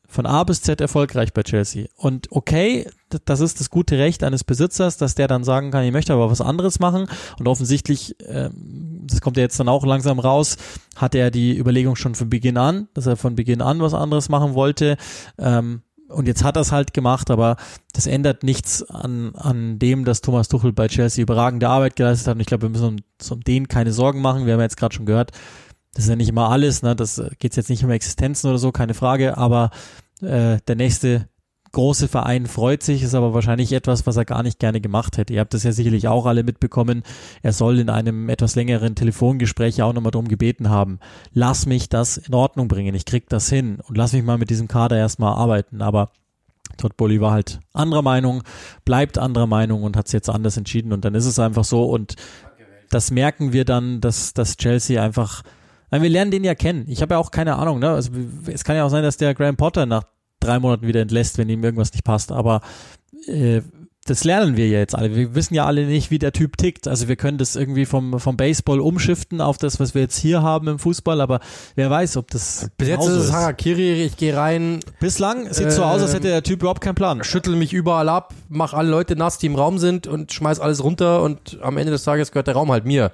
von 0.08 0.26
A 0.26 0.44
bis 0.44 0.62
Z 0.62 0.80
erfolgreich 0.80 1.32
bei 1.32 1.42
Chelsea. 1.42 1.86
Und 1.96 2.28
okay, 2.30 2.88
das 3.24 3.40
ist 3.40 3.60
das 3.60 3.70
gute 3.70 3.98
Recht 3.98 4.22
eines 4.24 4.44
Besitzers, 4.44 4.96
dass 4.96 5.14
der 5.14 5.28
dann 5.28 5.44
sagen 5.44 5.70
kann, 5.70 5.84
ich 5.84 5.92
möchte 5.92 6.12
aber 6.12 6.30
was 6.30 6.40
anderes 6.40 6.78
machen. 6.78 7.06
Und 7.38 7.48
offensichtlich, 7.48 8.16
ähm, 8.26 9.04
das 9.06 9.20
kommt 9.20 9.36
ja 9.36 9.42
jetzt 9.42 9.58
dann 9.60 9.68
auch 9.68 9.84
langsam 9.84 10.18
raus, 10.18 10.56
hat 10.94 11.14
er 11.14 11.30
die 11.30 11.56
Überlegung 11.56 11.96
schon 11.96 12.14
von 12.14 12.30
Beginn 12.30 12.56
an, 12.56 12.88
dass 12.94 13.06
er 13.06 13.16
von 13.16 13.34
Beginn 13.34 13.62
an 13.62 13.80
was 13.80 13.94
anderes 13.94 14.28
machen 14.28 14.54
wollte. 14.54 14.96
Ähm, 15.38 15.82
und 16.08 16.28
jetzt 16.28 16.44
hat 16.44 16.56
er 16.56 16.62
es 16.62 16.70
halt 16.70 16.94
gemacht, 16.94 17.30
aber 17.30 17.56
das 17.92 18.06
ändert 18.06 18.44
nichts 18.44 18.82
an, 18.88 19.34
an 19.34 19.80
dem, 19.80 20.04
dass 20.04 20.20
Thomas 20.20 20.46
Tuchel 20.46 20.72
bei 20.72 20.86
Chelsea 20.86 21.22
überragende 21.22 21.68
Arbeit 21.68 21.96
geleistet 21.96 22.28
hat. 22.28 22.34
Und 22.36 22.40
ich 22.40 22.46
glaube, 22.46 22.62
wir 22.62 22.68
müssen 22.68 23.02
uns 23.18 23.30
um 23.30 23.40
den 23.40 23.66
keine 23.66 23.92
Sorgen 23.92 24.20
machen. 24.20 24.46
Wir 24.46 24.52
haben 24.52 24.60
ja 24.60 24.66
jetzt 24.66 24.76
gerade 24.76 24.94
schon 24.94 25.06
gehört, 25.06 25.32
das 25.96 26.04
ist 26.04 26.10
ja 26.10 26.16
nicht 26.16 26.28
immer 26.28 26.50
alles, 26.50 26.82
ne? 26.82 26.94
Das 26.94 27.22
geht 27.38 27.56
jetzt 27.56 27.70
nicht 27.70 27.82
um 27.82 27.90
Existenzen 27.90 28.50
oder 28.50 28.58
so, 28.58 28.70
keine 28.70 28.92
Frage, 28.92 29.38
aber 29.38 29.70
äh, 30.20 30.58
der 30.68 30.76
nächste 30.76 31.26
große 31.72 32.06
Verein 32.08 32.46
freut 32.46 32.82
sich, 32.82 33.02
ist 33.02 33.14
aber 33.14 33.32
wahrscheinlich 33.32 33.72
etwas, 33.72 34.06
was 34.06 34.16
er 34.18 34.26
gar 34.26 34.42
nicht 34.42 34.58
gerne 34.58 34.82
gemacht 34.82 35.16
hätte. 35.16 35.32
Ihr 35.32 35.40
habt 35.40 35.54
das 35.54 35.62
ja 35.62 35.72
sicherlich 35.72 36.06
auch 36.06 36.26
alle 36.26 36.44
mitbekommen. 36.44 37.02
Er 37.42 37.54
soll 37.54 37.78
in 37.78 37.88
einem 37.88 38.28
etwas 38.28 38.56
längeren 38.56 38.94
Telefongespräch 38.94 39.80
auch 39.80 39.94
nochmal 39.94 40.10
darum 40.10 40.28
gebeten 40.28 40.68
haben, 40.68 40.98
lass 41.32 41.64
mich 41.64 41.88
das 41.88 42.18
in 42.18 42.34
Ordnung 42.34 42.68
bringen, 42.68 42.94
ich 42.94 43.06
krieg 43.06 43.30
das 43.30 43.48
hin 43.48 43.78
und 43.80 43.96
lass 43.96 44.12
mich 44.12 44.22
mal 44.22 44.36
mit 44.36 44.50
diesem 44.50 44.68
Kader 44.68 44.98
erstmal 44.98 45.34
arbeiten. 45.34 45.80
Aber 45.80 46.10
Todd 46.76 46.98
Bully 46.98 47.22
war 47.22 47.32
halt 47.32 47.60
anderer 47.72 48.02
Meinung, 48.02 48.42
bleibt 48.84 49.16
anderer 49.16 49.46
Meinung 49.46 49.82
und 49.82 49.96
hat 49.96 50.06
es 50.06 50.12
jetzt 50.12 50.28
anders 50.28 50.58
entschieden 50.58 50.92
und 50.92 51.06
dann 51.06 51.14
ist 51.14 51.24
es 51.24 51.38
einfach 51.38 51.64
so 51.64 51.84
und 51.84 52.16
das 52.90 53.10
merken 53.10 53.54
wir 53.54 53.64
dann, 53.64 54.02
dass, 54.02 54.34
dass 54.34 54.58
Chelsea 54.58 55.02
einfach 55.02 55.42
weil 55.90 56.02
wir 56.02 56.10
lernen 56.10 56.30
den 56.30 56.44
ja 56.44 56.54
kennen. 56.54 56.84
Ich 56.88 57.02
habe 57.02 57.14
ja 57.14 57.18
auch 57.18 57.30
keine 57.30 57.56
Ahnung, 57.56 57.78
ne? 57.78 57.90
Also 57.90 58.10
es 58.46 58.64
kann 58.64 58.76
ja 58.76 58.84
auch 58.84 58.90
sein, 58.90 59.02
dass 59.02 59.16
der 59.16 59.34
Graham 59.34 59.56
Potter 59.56 59.86
nach 59.86 60.04
drei 60.40 60.58
Monaten 60.58 60.86
wieder 60.86 61.00
entlässt, 61.00 61.38
wenn 61.38 61.48
ihm 61.48 61.62
irgendwas 61.64 61.92
nicht 61.92 62.04
passt. 62.04 62.32
Aber 62.32 62.60
äh, 63.26 63.62
das 64.06 64.24
lernen 64.24 64.56
wir 64.56 64.68
ja 64.68 64.78
jetzt 64.78 64.94
alle. 64.94 65.14
Wir 65.14 65.34
wissen 65.34 65.54
ja 65.54 65.66
alle 65.66 65.84
nicht, 65.86 66.10
wie 66.10 66.18
der 66.18 66.32
Typ 66.32 66.56
tickt. 66.56 66.88
Also 66.88 67.08
wir 67.08 67.16
können 67.16 67.38
das 67.38 67.56
irgendwie 67.56 67.86
vom, 67.86 68.18
vom 68.20 68.36
Baseball 68.36 68.80
umschiften 68.80 69.40
auf 69.40 69.58
das, 69.58 69.80
was 69.80 69.94
wir 69.94 70.02
jetzt 70.02 70.16
hier 70.16 70.42
haben 70.42 70.68
im 70.68 70.78
Fußball, 70.78 71.20
aber 71.20 71.40
wer 71.74 71.90
weiß, 71.90 72.16
ob 72.16 72.30
das. 72.30 72.70
Bis 72.78 72.88
jetzt 72.88 73.06
ist 73.06 73.14
es 73.14 73.32
Harakiri, 73.32 74.04
ich 74.04 74.16
gehe 74.16 74.36
rein. 74.36 74.80
Bislang 75.00 75.52
sieht 75.52 75.66
äh, 75.66 75.70
so 75.70 75.82
aus, 75.82 76.00
als 76.00 76.14
hätte 76.14 76.28
der 76.28 76.42
Typ 76.42 76.60
überhaupt 76.60 76.80
keinen 76.80 76.94
Plan. 76.94 77.22
Schüttel 77.24 77.56
mich 77.56 77.72
überall 77.72 78.08
ab, 78.08 78.32
mach 78.48 78.74
alle 78.74 78.88
Leute 78.88 79.16
nass, 79.16 79.38
die 79.38 79.46
im 79.46 79.56
Raum 79.56 79.78
sind 79.78 80.06
und 80.06 80.32
schmeiß 80.32 80.60
alles 80.60 80.82
runter 80.82 81.22
und 81.22 81.58
am 81.60 81.76
Ende 81.76 81.92
des 81.92 82.04
Tages 82.04 82.30
gehört 82.30 82.46
der 82.46 82.54
Raum 82.54 82.70
halt 82.70 82.84
mir. 82.84 83.10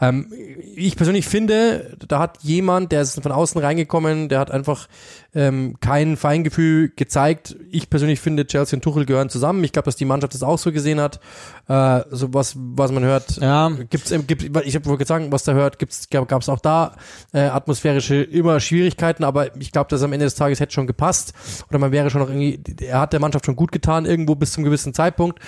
Ähm, 0.00 0.32
ich 0.74 0.96
persönlich 0.96 1.26
finde, 1.26 1.96
da 2.08 2.18
hat 2.18 2.38
jemand, 2.42 2.92
der 2.92 3.02
ist 3.02 3.22
von 3.22 3.32
außen 3.32 3.60
reingekommen, 3.60 4.28
der 4.28 4.40
hat 4.40 4.50
einfach 4.50 4.88
ähm, 5.34 5.76
kein 5.80 6.16
Feingefühl 6.16 6.92
gezeigt. 6.94 7.56
Ich 7.70 7.88
persönlich 7.88 8.20
finde, 8.20 8.46
Chelsea 8.46 8.76
und 8.76 8.82
Tuchel 8.82 9.06
gehören 9.06 9.30
zusammen. 9.30 9.64
Ich 9.64 9.72
glaube, 9.72 9.86
dass 9.86 9.96
die 9.96 10.04
Mannschaft 10.04 10.34
das 10.34 10.42
auch 10.42 10.58
so 10.58 10.72
gesehen 10.72 11.00
hat. 11.00 11.20
Äh, 11.68 12.02
so 12.10 12.34
was, 12.34 12.54
was 12.56 12.92
man 12.92 13.02
hört, 13.02 13.36
ja. 13.36 13.70
gibt's, 13.88 14.12
gibt, 14.26 14.42
ich 14.42 14.74
habe 14.74 14.84
wohl 14.86 14.98
gesagt, 14.98 15.30
was 15.30 15.44
da 15.44 15.52
hört, 15.52 15.78
gibt's, 15.78 16.10
gab 16.10 16.42
es 16.42 16.48
auch 16.48 16.60
da 16.60 16.96
äh, 17.32 17.40
atmosphärische 17.40 18.22
immer 18.22 18.60
Schwierigkeiten, 18.60 19.24
aber 19.24 19.56
ich 19.56 19.72
glaube, 19.72 19.88
dass 19.88 20.02
am 20.02 20.12
Ende 20.12 20.26
des 20.26 20.34
Tages 20.34 20.60
hätte 20.60 20.72
schon 20.72 20.86
gepasst 20.86 21.32
oder 21.68 21.78
man 21.78 21.92
wäre 21.92 22.10
schon 22.10 22.20
noch 22.20 22.28
irgendwie, 22.28 22.60
er 22.84 23.00
hat 23.00 23.12
der 23.12 23.20
Mannschaft 23.20 23.46
schon 23.46 23.56
gut 23.56 23.72
getan 23.72 24.04
irgendwo 24.04 24.34
bis 24.34 24.52
zum 24.52 24.64
gewissen 24.64 24.92
Zeitpunkt. 24.92 25.38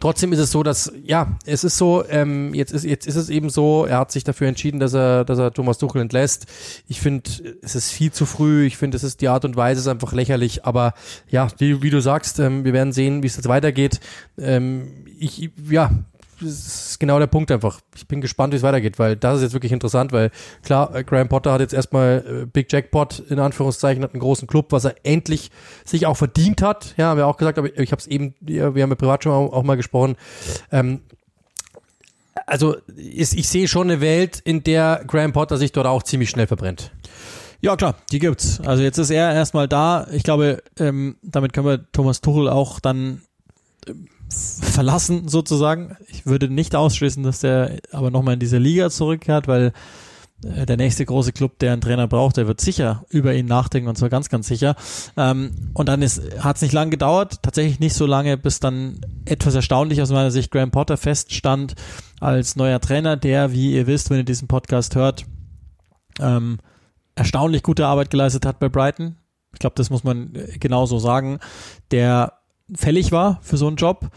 Trotzdem 0.00 0.32
ist 0.32 0.38
es 0.38 0.52
so, 0.52 0.62
dass, 0.62 0.92
ja, 1.02 1.36
es 1.44 1.64
ist 1.64 1.76
so, 1.76 2.04
ähm, 2.08 2.54
jetzt 2.54 2.72
ist, 2.72 2.84
jetzt 2.84 3.06
ist 3.06 3.16
es 3.16 3.30
eben 3.30 3.50
so, 3.50 3.84
er 3.84 3.98
hat 3.98 4.12
sich 4.12 4.22
dafür 4.22 4.46
entschieden, 4.46 4.78
dass 4.78 4.94
er, 4.94 5.24
dass 5.24 5.38
er 5.38 5.52
Thomas 5.52 5.78
Tuchel 5.78 6.00
entlässt. 6.00 6.46
Ich 6.86 7.00
finde, 7.00 7.28
es 7.62 7.74
ist 7.74 7.90
viel 7.90 8.12
zu 8.12 8.24
früh. 8.24 8.66
Ich 8.66 8.76
finde, 8.76 8.96
es 8.96 9.02
ist 9.02 9.20
die 9.20 9.28
Art 9.28 9.44
und 9.44 9.56
Weise 9.56 9.80
ist 9.80 9.88
einfach 9.88 10.12
lächerlich. 10.12 10.64
Aber 10.64 10.94
ja, 11.28 11.48
wie, 11.58 11.82
wie 11.82 11.90
du 11.90 12.00
sagst, 12.00 12.38
ähm, 12.38 12.64
wir 12.64 12.72
werden 12.72 12.92
sehen, 12.92 13.22
wie 13.22 13.26
es 13.26 13.36
jetzt 13.36 13.48
weitergeht. 13.48 13.98
Ähm, 14.38 15.04
ich, 15.18 15.50
ja, 15.68 15.90
ist 16.42 17.00
genau 17.00 17.18
der 17.18 17.26
Punkt 17.26 17.50
einfach. 17.50 17.80
Ich 17.96 18.06
bin 18.06 18.20
gespannt, 18.20 18.52
wie 18.52 18.56
es 18.56 18.62
weitergeht, 18.62 18.98
weil 18.98 19.16
das 19.16 19.36
ist 19.36 19.42
jetzt 19.42 19.52
wirklich 19.52 19.72
interessant, 19.72 20.12
weil 20.12 20.30
klar, 20.62 20.94
äh, 20.94 21.04
Graham 21.04 21.28
Potter 21.28 21.52
hat 21.52 21.60
jetzt 21.60 21.74
erstmal 21.74 22.24
äh, 22.26 22.46
Big 22.46 22.72
Jackpot 22.72 23.20
in 23.28 23.38
Anführungszeichen, 23.38 24.02
hat 24.02 24.14
einen 24.14 24.20
großen 24.20 24.48
Club, 24.48 24.72
was 24.72 24.84
er 24.84 24.94
endlich 25.02 25.50
sich 25.84 26.06
auch 26.06 26.16
verdient 26.16 26.62
hat. 26.62 26.94
Ja, 26.96 27.06
haben 27.06 27.18
wir 27.18 27.26
auch 27.26 27.36
gesagt, 27.36 27.58
aber 27.58 27.76
ich 27.78 27.92
habe 27.92 28.00
es 28.00 28.06
eben, 28.06 28.34
wir 28.40 28.64
haben 28.64 28.76
ja 28.76 28.94
privat 28.94 29.24
schon 29.24 29.32
auch, 29.32 29.62
mal 29.62 29.76
gesprochen. 29.76 30.16
Ähm, 30.70 31.00
also 32.46 32.76
ist, 32.96 33.34
ich 33.34 33.48
sehe 33.48 33.68
schon 33.68 33.90
eine 33.90 34.00
Welt, 34.00 34.40
in 34.44 34.62
der 34.64 35.02
Graham 35.06 35.32
Potter 35.32 35.56
sich 35.56 35.72
dort 35.72 35.86
auch 35.86 36.02
ziemlich 36.02 36.30
schnell 36.30 36.46
verbrennt. 36.46 36.92
Ja, 37.60 37.76
klar, 37.76 37.96
die 38.12 38.20
gibt's. 38.20 38.60
Also 38.60 38.82
jetzt 38.82 38.98
ist 38.98 39.10
er 39.10 39.34
erstmal 39.34 39.66
da. 39.66 40.06
Ich 40.12 40.22
glaube, 40.22 40.62
ähm, 40.78 41.16
damit 41.22 41.52
können 41.52 41.66
wir 41.66 41.90
Thomas 41.92 42.20
Tuchel 42.20 42.48
auch 42.48 42.78
dann 42.78 43.22
verlassen 44.28 45.28
sozusagen. 45.28 45.96
Ich 46.08 46.26
würde 46.26 46.48
nicht 46.48 46.74
ausschließen, 46.74 47.22
dass 47.22 47.40
der 47.40 47.78
aber 47.92 48.10
nochmal 48.10 48.34
in 48.34 48.40
diese 48.40 48.58
Liga 48.58 48.90
zurückkehrt, 48.90 49.48
weil 49.48 49.72
äh, 50.44 50.66
der 50.66 50.76
nächste 50.76 51.04
große 51.04 51.32
Club, 51.32 51.58
der 51.58 51.72
einen 51.72 51.80
Trainer 51.80 52.06
braucht, 52.06 52.36
der 52.36 52.46
wird 52.46 52.60
sicher 52.60 53.04
über 53.08 53.34
ihn 53.34 53.46
nachdenken 53.46 53.88
und 53.88 53.96
zwar 53.96 54.08
ganz, 54.08 54.28
ganz 54.28 54.46
sicher. 54.46 54.76
Ähm, 55.16 55.70
und 55.74 55.88
dann 55.88 56.02
hat 56.02 56.56
es 56.56 56.62
nicht 56.62 56.72
lange 56.72 56.90
gedauert, 56.90 57.42
tatsächlich 57.42 57.80
nicht 57.80 57.94
so 57.94 58.06
lange, 58.06 58.36
bis 58.36 58.60
dann 58.60 59.00
etwas 59.24 59.54
erstaunlich 59.54 60.00
aus 60.02 60.10
meiner 60.10 60.30
Sicht 60.30 60.50
Graham 60.50 60.70
Potter 60.70 60.96
feststand 60.96 61.74
als 62.20 62.56
neuer 62.56 62.80
Trainer, 62.80 63.16
der, 63.16 63.52
wie 63.52 63.72
ihr 63.72 63.86
wisst, 63.86 64.10
wenn 64.10 64.18
ihr 64.18 64.24
diesen 64.24 64.48
Podcast 64.48 64.94
hört, 64.94 65.24
ähm, 66.20 66.58
erstaunlich 67.14 67.62
gute 67.62 67.86
Arbeit 67.86 68.10
geleistet 68.10 68.46
hat 68.46 68.58
bei 68.60 68.68
Brighton. 68.68 69.16
Ich 69.52 69.60
glaube, 69.60 69.74
das 69.76 69.90
muss 69.90 70.04
man 70.04 70.32
genauso 70.60 70.98
sagen. 70.98 71.38
Der 71.90 72.37
fällig 72.74 73.12
war 73.12 73.38
für 73.42 73.56
so 73.56 73.66
einen 73.66 73.76
Job, 73.76 74.08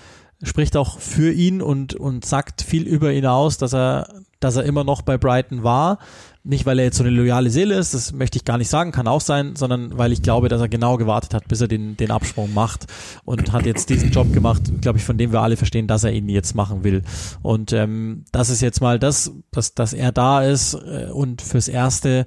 spricht 0.44 0.76
auch 0.76 1.00
für 1.00 1.32
ihn 1.32 1.62
und, 1.62 1.94
und 1.94 2.26
sagt 2.26 2.62
viel 2.62 2.84
über 2.84 3.14
ihn 3.14 3.26
aus, 3.26 3.58
dass 3.58 3.74
er 3.74 4.08
dass 4.42 4.58
er 4.58 4.64
immer 4.64 4.84
noch 4.84 5.04
bei 5.04 5.18
Brighton 5.18 5.64
war. 5.64 6.00
Nicht, 6.44 6.66
weil 6.66 6.80
er 6.80 6.86
jetzt 6.86 6.98
so 6.98 7.04
eine 7.04 7.16
loyale 7.16 7.52
Seele 7.52 7.76
ist, 7.76 7.94
das 7.94 8.14
möchte 8.14 8.38
ich 8.38 8.46
gar 8.46 8.58
nicht 8.58 8.70
sagen, 8.70 8.92
kann 8.92 9.08
auch 9.08 9.22
sein, 9.22 9.56
sondern 9.56 9.96
weil 10.00 10.12
ich 10.12 10.24
glaube, 10.24 10.50
dass 10.50 10.60
er 10.60 10.68
genau 10.68 10.98
gewartet 10.98 11.36
hat, 11.36 11.48
bis 11.48 11.62
er 11.62 11.68
den, 11.68 11.96
den 11.98 12.10
Absprung 12.10 12.52
macht 12.52 12.88
und 13.24 13.52
hat 13.52 13.68
jetzt 13.68 13.92
diesen 13.92 14.10
Job 14.10 14.34
gemacht, 14.34 14.64
glaube 14.82 14.98
ich, 14.98 15.04
von 15.06 15.20
dem 15.20 15.32
wir 15.32 15.42
alle 15.42 15.56
verstehen, 15.56 15.86
dass 15.86 16.04
er 16.04 16.12
ihn 16.12 16.28
jetzt 16.28 16.56
machen 16.56 16.84
will. 16.84 17.04
Und 17.44 17.74
ähm, 17.74 18.26
das 18.32 18.50
ist 18.50 18.62
jetzt 18.62 18.82
mal 18.82 18.98
das, 18.98 19.32
dass, 19.52 19.76
dass 19.76 19.94
er 19.94 20.12
da 20.12 20.42
ist 20.42 20.74
äh, 20.74 21.12
und 21.14 21.44
fürs 21.44 21.68
Erste 21.68 22.26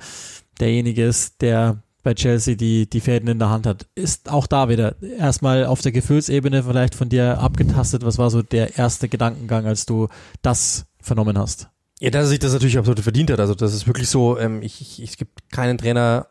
derjenige 0.61 1.05
ist, 1.05 1.43
der 1.43 1.83
bei 2.05 2.15
Chelsea 2.15 2.55
die, 2.55 2.89
die 2.89 3.01
Fäden 3.01 3.29
in 3.29 3.41
der 3.41 3.51
Hand 3.51 3.67
hat. 3.67 3.87
Ist 3.97 4.31
auch 4.31 4.47
da 4.47 4.69
wieder 4.69 4.95
erstmal 5.19 5.67
auf 5.67 5.81
der 5.81 5.91
Gefühlsebene 5.91 6.63
vielleicht 6.63 6.95
von 6.95 7.09
dir 7.09 7.39
abgetastet. 7.39 8.05
Was 8.05 8.19
war 8.19 8.31
so 8.31 8.43
der 8.43 8.79
erste 8.79 9.09
Gedankengang, 9.09 9.67
als 9.67 9.87
du 9.87 10.09
das 10.43 10.85
vernommen 11.01 11.37
hast? 11.37 11.69
Ja, 11.99 12.11
dass 12.11 12.27
er 12.27 12.29
sich 12.29 12.39
das 12.39 12.53
natürlich 12.53 12.79
absolut 12.79 13.01
verdient 13.01 13.31
hat. 13.31 13.41
Also 13.41 13.55
das 13.55 13.75
ist 13.75 13.87
wirklich 13.87 14.09
so, 14.09 14.39
ähm, 14.39 14.63
ich, 14.63 14.81
ich, 14.81 15.03
es 15.03 15.17
gibt 15.17 15.51
keinen 15.51 15.79
Trainer, 15.79 16.29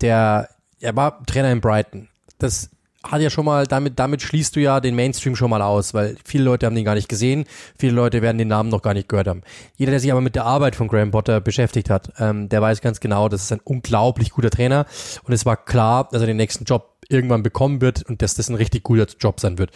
der, 0.00 0.50
er 0.80 0.96
war 0.96 1.24
Trainer 1.24 1.52
in 1.52 1.60
Brighton. 1.60 2.08
Das 2.38 2.70
hat 3.04 3.20
ja 3.20 3.30
schon 3.30 3.44
mal, 3.44 3.66
damit, 3.66 3.98
damit 3.98 4.22
schließt 4.22 4.56
du 4.56 4.60
ja 4.60 4.80
den 4.80 4.94
Mainstream 4.94 5.36
schon 5.36 5.50
mal 5.50 5.62
aus, 5.62 5.94
weil 5.94 6.16
viele 6.24 6.44
Leute 6.44 6.66
haben 6.66 6.74
den 6.74 6.84
gar 6.84 6.94
nicht 6.94 7.08
gesehen, 7.08 7.44
viele 7.78 7.92
Leute 7.92 8.22
werden 8.22 8.38
den 8.38 8.48
Namen 8.48 8.70
noch 8.70 8.82
gar 8.82 8.94
nicht 8.94 9.08
gehört 9.08 9.28
haben. 9.28 9.42
Jeder, 9.76 9.90
der 9.90 10.00
sich 10.00 10.10
aber 10.10 10.20
mit 10.20 10.34
der 10.34 10.44
Arbeit 10.44 10.74
von 10.74 10.88
Graham 10.88 11.10
Potter 11.10 11.40
beschäftigt 11.40 11.90
hat, 11.90 12.12
ähm, 12.18 12.48
der 12.48 12.62
weiß 12.62 12.80
ganz 12.80 13.00
genau, 13.00 13.28
das 13.28 13.42
ist 13.42 13.52
ein 13.52 13.60
unglaublich 13.62 14.30
guter 14.30 14.50
Trainer 14.50 14.86
und 15.24 15.32
es 15.32 15.44
war 15.46 15.56
klar, 15.56 16.08
dass 16.10 16.20
er 16.20 16.26
den 16.26 16.36
nächsten 16.36 16.64
Job 16.64 16.96
irgendwann 17.08 17.42
bekommen 17.42 17.80
wird 17.80 18.02
und 18.04 18.22
dass 18.22 18.34
das 18.34 18.48
ein 18.48 18.54
richtig 18.54 18.82
guter 18.82 19.06
Job 19.18 19.40
sein 19.40 19.58
wird. 19.58 19.70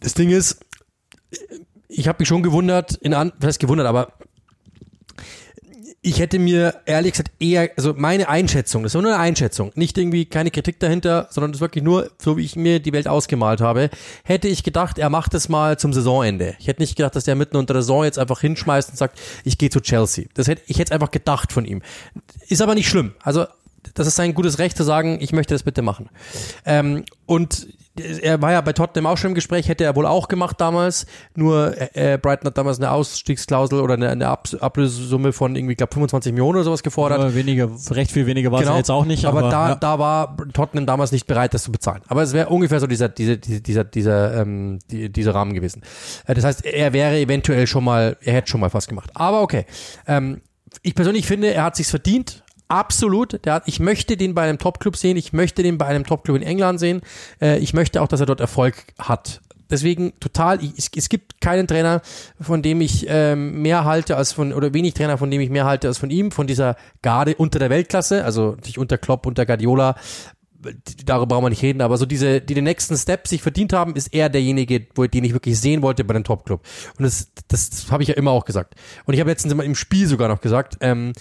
Das 0.00 0.14
Ding 0.14 0.30
ist, 0.30 0.64
ich 1.88 2.08
habe 2.08 2.16
mich 2.20 2.28
schon 2.28 2.42
gewundert, 2.42 2.94
in 2.94 3.14
an, 3.14 3.32
was 3.38 3.48
heißt 3.48 3.60
gewundert, 3.60 3.86
aber 3.86 4.12
ich 6.06 6.20
hätte 6.20 6.38
mir 6.38 6.82
ehrlich 6.86 7.14
gesagt 7.14 7.32
eher, 7.40 7.68
also 7.76 7.92
meine 7.96 8.28
Einschätzung, 8.28 8.84
das 8.84 8.94
ist 8.94 9.02
nur 9.02 9.12
eine 9.12 9.20
Einschätzung, 9.20 9.72
nicht 9.74 9.98
irgendwie 9.98 10.24
keine 10.24 10.52
Kritik 10.52 10.78
dahinter, 10.78 11.26
sondern 11.30 11.50
das 11.50 11.58
ist 11.58 11.62
wirklich 11.62 11.82
nur, 11.82 12.12
so 12.22 12.36
wie 12.36 12.44
ich 12.44 12.54
mir 12.54 12.78
die 12.78 12.92
Welt 12.92 13.08
ausgemalt 13.08 13.60
habe, 13.60 13.90
hätte 14.22 14.46
ich 14.46 14.62
gedacht, 14.62 14.98
er 14.98 15.10
macht 15.10 15.34
es 15.34 15.48
mal 15.48 15.80
zum 15.80 15.92
Saisonende. 15.92 16.54
Ich 16.60 16.68
hätte 16.68 16.80
nicht 16.80 16.94
gedacht, 16.94 17.16
dass 17.16 17.24
der 17.24 17.34
mitten 17.34 17.56
unter 17.56 17.74
der 17.74 17.82
Saison 17.82 18.04
jetzt 18.04 18.20
einfach 18.20 18.40
hinschmeißt 18.40 18.90
und 18.90 18.96
sagt, 18.96 19.18
ich 19.42 19.58
gehe 19.58 19.68
zu 19.68 19.80
Chelsea. 19.80 20.26
Das 20.34 20.46
hätte, 20.46 20.62
ich 20.68 20.78
hätte 20.78 20.90
es 20.90 20.92
einfach 20.92 21.10
gedacht 21.10 21.52
von 21.52 21.64
ihm. 21.64 21.82
Ist 22.46 22.62
aber 22.62 22.76
nicht 22.76 22.88
schlimm. 22.88 23.14
Also 23.20 23.46
das 23.94 24.06
ist 24.06 24.14
sein 24.14 24.32
gutes 24.32 24.60
Recht 24.60 24.76
zu 24.76 24.84
sagen, 24.84 25.18
ich 25.20 25.32
möchte 25.32 25.54
das 25.54 25.64
bitte 25.64 25.82
machen. 25.82 26.08
Ähm, 26.64 27.04
und 27.26 27.66
er 28.00 28.42
war 28.42 28.52
ja 28.52 28.60
bei 28.60 28.72
Tottenham 28.72 29.06
auch 29.06 29.16
schon 29.16 29.30
im 29.30 29.34
Gespräch, 29.34 29.68
hätte 29.68 29.84
er 29.84 29.96
wohl 29.96 30.06
auch 30.06 30.28
gemacht 30.28 30.60
damals. 30.60 31.06
Nur 31.34 31.74
äh, 31.94 32.18
Brighton 32.20 32.46
hat 32.46 32.58
damals 32.58 32.78
eine 32.78 32.90
Ausstiegsklausel 32.90 33.80
oder 33.80 33.94
eine, 33.94 34.10
eine 34.10 34.28
Ab 34.28 34.48
Ablösesumme 34.60 35.32
von 35.32 35.56
irgendwie, 35.56 35.74
glaube 35.74 35.94
25 35.94 36.32
Millionen 36.32 36.56
oder 36.56 36.64
sowas 36.64 36.82
gefordert. 36.82 37.20
Ja, 37.20 37.34
weniger, 37.34 37.70
recht 37.90 38.12
viel 38.12 38.26
weniger 38.26 38.52
war 38.52 38.60
es 38.60 38.66
genau. 38.66 38.76
jetzt 38.76 38.90
auch 38.90 39.04
nicht. 39.04 39.24
Aber, 39.24 39.40
aber 39.40 39.50
da, 39.50 39.68
ja. 39.70 39.74
da 39.74 39.98
war 39.98 40.36
Tottenham 40.52 40.86
damals 40.86 41.12
nicht 41.12 41.26
bereit, 41.26 41.54
das 41.54 41.64
zu 41.64 41.72
bezahlen. 41.72 42.02
Aber 42.08 42.22
es 42.22 42.32
wäre 42.32 42.48
ungefähr 42.48 42.80
so 42.80 42.86
dieser, 42.86 43.08
dieser, 43.08 43.36
dieser, 43.36 43.84
dieser, 43.84 44.40
ähm, 44.40 44.78
die, 44.90 45.10
dieser 45.10 45.34
Rahmen 45.34 45.54
gewesen. 45.54 45.82
Äh, 46.26 46.34
das 46.34 46.44
heißt, 46.44 46.64
er 46.64 46.92
wäre 46.92 47.18
eventuell 47.18 47.66
schon 47.66 47.84
mal, 47.84 48.16
er 48.22 48.34
hätte 48.34 48.48
schon 48.48 48.60
mal 48.60 48.72
was 48.72 48.86
gemacht. 48.86 49.10
Aber 49.14 49.42
okay. 49.42 49.66
Ähm, 50.06 50.40
ich 50.82 50.94
persönlich 50.94 51.26
finde, 51.26 51.52
er 51.52 51.64
hat 51.64 51.76
sich's 51.76 51.90
verdient. 51.90 52.44
Absolut. 52.68 53.44
Der 53.44 53.54
hat, 53.54 53.62
ich 53.66 53.80
möchte 53.80 54.16
den 54.16 54.34
bei 54.34 54.48
einem 54.48 54.58
Top-Club 54.58 54.96
sehen. 54.96 55.16
Ich 55.16 55.32
möchte 55.32 55.62
den 55.62 55.78
bei 55.78 55.86
einem 55.86 56.04
Top-Club 56.04 56.36
in 56.36 56.42
England 56.42 56.80
sehen. 56.80 57.00
Äh, 57.40 57.58
ich 57.58 57.74
möchte 57.74 58.02
auch, 58.02 58.08
dass 58.08 58.20
er 58.20 58.26
dort 58.26 58.40
Erfolg 58.40 58.86
hat. 58.98 59.40
Deswegen 59.70 60.12
total, 60.20 60.60
es, 60.76 60.90
es 60.94 61.08
gibt 61.08 61.40
keinen 61.40 61.66
Trainer, 61.66 62.00
von 62.40 62.62
dem 62.62 62.80
ich 62.80 63.06
ähm, 63.08 63.62
mehr 63.62 63.84
halte 63.84 64.16
als 64.16 64.32
von, 64.32 64.52
oder 64.52 64.72
wenig 64.74 64.94
Trainer, 64.94 65.18
von 65.18 65.30
dem 65.30 65.40
ich 65.40 65.50
mehr 65.50 65.64
halte 65.64 65.88
als 65.88 65.98
von 65.98 66.10
ihm, 66.10 66.30
von 66.30 66.46
dieser 66.46 66.76
Garde 67.02 67.34
unter 67.34 67.58
der 67.58 67.70
Weltklasse, 67.70 68.24
also 68.24 68.52
natürlich 68.52 68.78
unter 68.78 68.96
Klopp, 68.96 69.26
unter 69.26 69.44
Guardiola, 69.44 69.96
darüber 71.04 71.26
brauchen 71.26 71.44
wir 71.44 71.50
nicht 71.50 71.62
reden, 71.62 71.80
aber 71.80 71.96
so 71.96 72.06
diese, 72.06 72.40
die 72.40 72.54
den 72.54 72.64
nächsten 72.64 72.96
Step 72.96 73.26
sich 73.26 73.42
verdient 73.42 73.72
haben, 73.72 73.94
ist 73.96 74.12
er 74.14 74.28
derjenige, 74.28 74.86
wo, 74.94 75.06
den 75.06 75.24
ich 75.24 75.32
wirklich 75.32 75.58
sehen 75.58 75.82
wollte 75.82 76.04
bei 76.04 76.14
dem 76.14 76.24
Top-Club. 76.24 76.62
Und 76.98 77.04
das, 77.04 77.28
das 77.48 77.90
habe 77.90 78.02
ich 78.02 78.08
ja 78.08 78.14
immer 78.14 78.30
auch 78.30 78.44
gesagt. 78.44 78.74
Und 79.04 79.14
ich 79.14 79.20
habe 79.20 79.30
letztens 79.30 79.52
im 79.52 79.74
Spiel 79.74 80.06
sogar 80.06 80.28
noch 80.28 80.40
gesagt, 80.40 80.78
ähm, 80.80 81.12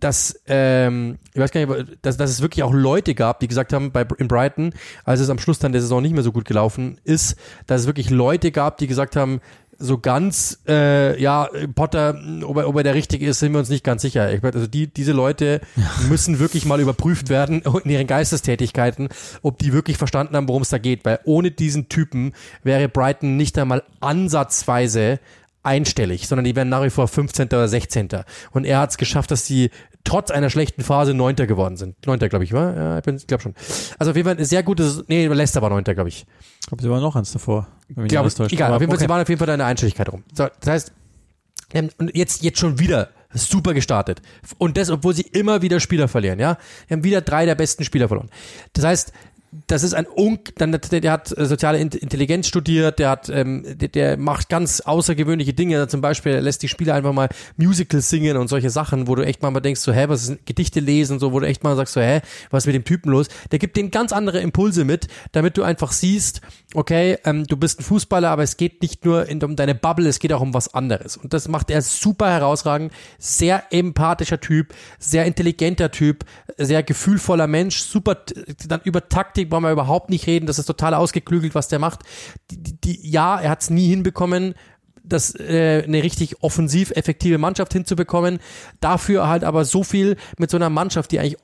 dass, 0.00 0.40
ähm, 0.46 1.18
ich 1.32 1.40
weiß 1.40 1.50
gar 1.50 1.64
nicht, 1.64 1.98
dass, 2.02 2.16
dass 2.16 2.30
es 2.30 2.42
wirklich 2.42 2.62
auch 2.62 2.72
Leute 2.72 3.14
gab, 3.14 3.40
die 3.40 3.48
gesagt 3.48 3.72
haben, 3.72 3.92
bei, 3.92 4.06
in 4.18 4.28
Brighton, 4.28 4.72
als 5.04 5.20
es 5.20 5.30
am 5.30 5.38
Schluss 5.38 5.58
dann 5.58 5.72
der 5.72 5.80
Saison 5.80 6.02
nicht 6.02 6.14
mehr 6.14 6.22
so 6.22 6.32
gut 6.32 6.44
gelaufen 6.44 7.00
ist, 7.04 7.36
dass 7.66 7.82
es 7.82 7.86
wirklich 7.86 8.10
Leute 8.10 8.50
gab, 8.50 8.78
die 8.78 8.86
gesagt 8.86 9.16
haben, 9.16 9.40
so 9.80 9.98
ganz, 9.98 10.60
äh, 10.66 11.20
ja, 11.22 11.48
Potter, 11.74 12.20
ob 12.42 12.56
er, 12.56 12.68
ob 12.68 12.76
er 12.76 12.82
der 12.82 12.94
Richtige 12.94 13.26
ist, 13.26 13.38
sind 13.38 13.52
wir 13.52 13.60
uns 13.60 13.68
nicht 13.68 13.84
ganz 13.84 14.02
sicher. 14.02 14.32
Ich, 14.32 14.42
also 14.42 14.66
die, 14.66 14.88
diese 14.88 15.12
Leute 15.12 15.60
müssen 16.08 16.40
wirklich 16.40 16.64
mal 16.64 16.80
überprüft 16.80 17.28
werden 17.28 17.62
in 17.84 17.90
ihren 17.90 18.08
Geistestätigkeiten, 18.08 19.08
ob 19.42 19.58
die 19.58 19.72
wirklich 19.72 19.96
verstanden 19.96 20.34
haben, 20.36 20.48
worum 20.48 20.62
es 20.62 20.70
da 20.70 20.78
geht. 20.78 21.04
Weil 21.04 21.20
ohne 21.24 21.52
diesen 21.52 21.88
Typen 21.88 22.32
wäre 22.64 22.88
Brighton 22.88 23.36
nicht 23.36 23.56
einmal 23.56 23.84
ansatzweise 24.00 25.20
einstellig, 25.62 26.28
sondern 26.28 26.44
die 26.44 26.56
werden 26.56 26.68
nach 26.68 26.82
wie 26.82 26.90
vor 26.90 27.08
15. 27.08 27.46
oder 27.48 27.68
16. 27.68 28.08
Und 28.52 28.64
er 28.64 28.80
hat 28.80 28.90
es 28.90 28.96
geschafft, 28.96 29.30
dass 29.30 29.46
sie 29.46 29.70
trotz 30.04 30.30
einer 30.30 30.50
schlechten 30.50 30.82
Phase 30.82 31.14
Neunter 31.14 31.46
geworden 31.46 31.76
sind. 31.76 32.06
Neunter, 32.06 32.28
glaube 32.28 32.44
ich, 32.44 32.52
war? 32.52 32.76
Ja, 32.76 32.98
ich 32.98 33.26
glaube 33.26 33.42
schon. 33.42 33.54
Also 33.98 34.10
auf 34.10 34.16
jeden 34.16 34.26
Fall 34.26 34.38
ein 34.38 34.44
sehr 34.44 34.62
gutes, 34.62 35.04
nee, 35.08 35.26
Leicester 35.26 35.60
war 35.60 35.70
Neunter, 35.70 35.94
glaube 35.94 36.08
ich. 36.08 36.26
Ich 36.60 36.66
glaube, 36.66 36.82
sie 36.82 36.90
waren 36.90 37.02
noch 37.02 37.16
eins 37.16 37.32
davor. 37.32 37.66
Glaube, 37.88 38.06
egal, 38.06 38.24
auf 38.24 38.28
jeden 38.28 38.36
Fall, 38.36 38.46
okay. 38.46 38.96
sie 38.98 39.08
waren 39.08 39.22
auf 39.22 39.28
jeden 39.28 39.38
Fall 39.38 39.50
eine 39.50 39.64
Einstelligkeit 39.64 40.10
rum. 40.10 40.24
So, 40.32 40.46
das 40.60 40.68
heißt, 40.68 40.92
und 41.98 42.16
jetzt, 42.16 42.42
jetzt 42.42 42.58
schon 42.58 42.78
wieder 42.78 43.10
super 43.34 43.74
gestartet. 43.74 44.22
Und 44.56 44.76
das, 44.76 44.90
obwohl 44.90 45.14
sie 45.14 45.22
immer 45.22 45.60
wieder 45.60 45.80
Spieler 45.80 46.08
verlieren, 46.08 46.38
ja. 46.38 46.56
Die 46.88 46.94
haben 46.94 47.04
wieder 47.04 47.20
drei 47.20 47.44
der 47.44 47.54
besten 47.54 47.84
Spieler 47.84 48.08
verloren. 48.08 48.30
Das 48.72 48.84
heißt, 48.84 49.12
das 49.66 49.82
ist 49.82 49.94
ein 49.94 50.06
Un, 50.06 50.38
dann 50.56 50.72
der, 50.72 51.12
hat 51.12 51.36
äh, 51.36 51.46
soziale 51.46 51.78
Intelligenz 51.78 52.48
studiert, 52.48 52.98
der 52.98 53.10
hat, 53.10 53.28
ähm, 53.30 53.64
der, 53.66 53.88
der 53.88 54.16
macht 54.18 54.48
ganz 54.50 54.80
außergewöhnliche 54.80 55.54
Dinge. 55.54 55.88
Zum 55.88 56.00
Beispiel 56.00 56.36
lässt 56.36 56.62
die 56.62 56.68
Spieler 56.68 56.94
einfach 56.94 57.14
mal 57.14 57.28
Musicals 57.56 58.10
singen 58.10 58.36
und 58.36 58.48
solche 58.48 58.68
Sachen, 58.68 59.08
wo 59.08 59.14
du 59.14 59.24
echt 59.24 59.42
mal 59.42 59.58
denkst, 59.60 59.80
so 59.80 59.92
hä, 59.92 60.04
was 60.08 60.28
ist 60.28 60.46
Gedichte 60.46 60.80
lesen, 60.80 61.18
so 61.18 61.32
wo 61.32 61.40
du 61.40 61.46
echt 61.46 61.64
mal 61.64 61.76
sagst, 61.76 61.94
so 61.94 62.00
hä, 62.00 62.20
was 62.50 62.64
ist 62.64 62.66
mit 62.66 62.74
dem 62.74 62.84
Typen 62.84 63.10
los? 63.10 63.28
Der 63.50 63.58
gibt 63.58 63.76
den 63.76 63.90
ganz 63.90 64.12
andere 64.12 64.40
Impulse 64.40 64.84
mit, 64.84 65.08
damit 65.32 65.56
du 65.56 65.62
einfach 65.62 65.92
siehst, 65.92 66.42
okay, 66.74 67.16
ähm, 67.24 67.46
du 67.46 67.56
bist 67.56 67.80
ein 67.80 67.84
Fußballer, 67.84 68.28
aber 68.28 68.42
es 68.42 68.58
geht 68.58 68.82
nicht 68.82 69.06
nur 69.06 69.26
in, 69.26 69.42
um 69.42 69.56
deine 69.56 69.74
Bubble, 69.74 70.08
es 70.08 70.18
geht 70.18 70.32
auch 70.32 70.42
um 70.42 70.52
was 70.52 70.74
anderes. 70.74 71.16
Und 71.16 71.32
das 71.32 71.48
macht 71.48 71.70
er 71.70 71.80
super 71.80 72.30
herausragend. 72.30 72.92
Sehr 73.18 73.64
empathischer 73.70 74.40
Typ, 74.40 74.74
sehr 74.98 75.24
intelligenter 75.24 75.90
Typ, 75.90 76.24
sehr 76.58 76.82
gefühlvoller 76.82 77.46
Mensch, 77.46 77.80
super 77.80 78.18
dann 78.66 78.80
über 78.84 79.08
Taktik 79.08 79.37
brauchen 79.44 79.64
wir 79.64 79.72
überhaupt 79.72 80.10
nicht 80.10 80.26
reden. 80.26 80.46
Das 80.46 80.58
ist 80.58 80.66
total 80.66 80.94
ausgeklügelt, 80.94 81.54
was 81.54 81.68
der 81.68 81.78
macht. 81.78 82.00
Die, 82.50 82.80
die, 82.80 83.10
ja, 83.10 83.40
er 83.40 83.50
hat 83.50 83.62
es 83.62 83.70
nie 83.70 83.88
hinbekommen, 83.88 84.54
das 85.02 85.34
äh, 85.34 85.82
eine 85.86 86.02
richtig 86.02 86.42
offensiv 86.42 86.90
effektive 86.90 87.38
Mannschaft 87.38 87.72
hinzubekommen. 87.72 88.38
Dafür 88.80 89.28
halt 89.28 89.44
aber 89.44 89.64
so 89.64 89.82
viel 89.82 90.16
mit 90.38 90.50
so 90.50 90.56
einer 90.56 90.70
Mannschaft, 90.70 91.12
die 91.12 91.18
eigentlich 91.18 91.38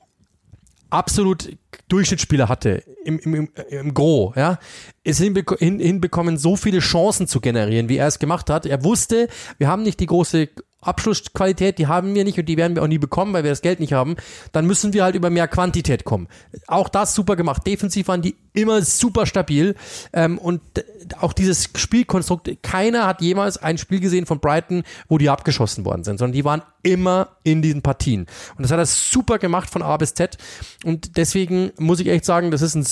absolut 0.89 1.57
Durchschnittsspieler 1.87 2.47
hatte 2.47 2.83
im, 3.03 3.19
im, 3.19 3.35
im, 3.35 3.49
im 3.69 3.93
Gro, 3.93 4.33
ja, 4.35 4.59
es 5.03 5.17
hinbeko 5.17 5.57
hin, 5.57 5.79
hinbekommen, 5.79 6.37
so 6.37 6.55
viele 6.55 6.79
Chancen 6.79 7.27
zu 7.27 7.41
generieren, 7.41 7.89
wie 7.89 7.97
er 7.97 8.07
es 8.07 8.19
gemacht 8.19 8.49
hat. 8.49 8.65
Er 8.65 8.83
wusste, 8.83 9.27
wir 9.57 9.67
haben 9.67 9.83
nicht 9.83 9.99
die 9.99 10.05
große 10.05 10.49
Abschlussqualität, 10.85 11.77
die 11.77 11.87
haben 11.87 12.13
wir 12.15 12.23
nicht 12.23 12.37
und 12.37 12.45
die 12.45 12.57
werden 12.57 12.75
wir 12.75 12.83
auch 12.83 12.87
nie 12.87 12.97
bekommen, 12.97 13.33
weil 13.33 13.43
wir 13.43 13.51
das 13.51 13.61
Geld 13.61 13.79
nicht 13.79 13.93
haben, 13.93 14.15
dann 14.51 14.65
müssen 14.65 14.93
wir 14.93 15.03
halt 15.03 15.15
über 15.15 15.29
mehr 15.29 15.47
Quantität 15.47 16.05
kommen. 16.05 16.27
Auch 16.67 16.89
das 16.89 17.15
super 17.15 17.35
gemacht. 17.35 17.65
Defensiv 17.65 18.07
waren 18.07 18.21
die 18.21 18.35
immer 18.53 18.81
super 18.81 19.25
stabil 19.25 19.75
ähm, 20.13 20.37
und 20.37 20.61
auch 21.19 21.33
dieses 21.33 21.69
Spielkonstrukt, 21.75 22.49
keiner 22.63 23.05
hat 23.05 23.21
jemals 23.21 23.57
ein 23.57 23.77
Spiel 23.77 23.99
gesehen 23.99 24.25
von 24.25 24.39
Brighton, 24.39 24.83
wo 25.07 25.17
die 25.17 25.29
abgeschossen 25.29 25.85
worden 25.85 26.03
sind, 26.03 26.17
sondern 26.17 26.33
die 26.33 26.45
waren 26.45 26.61
immer 26.81 27.29
in 27.43 27.61
diesen 27.61 27.81
Partien. 27.81 28.27
Und 28.57 28.63
das 28.63 28.71
hat 28.71 28.79
er 28.79 28.85
super 28.85 29.39
gemacht 29.39 29.69
von 29.69 29.81
A 29.81 29.97
bis 29.97 30.13
Z 30.13 30.37
und 30.83 31.17
deswegen 31.17 31.71
muss 31.77 31.99
ich 31.99 32.07
echt 32.07 32.25
sagen, 32.25 32.51
das 32.51 32.61
ist 32.61 32.75
ein 32.75 32.85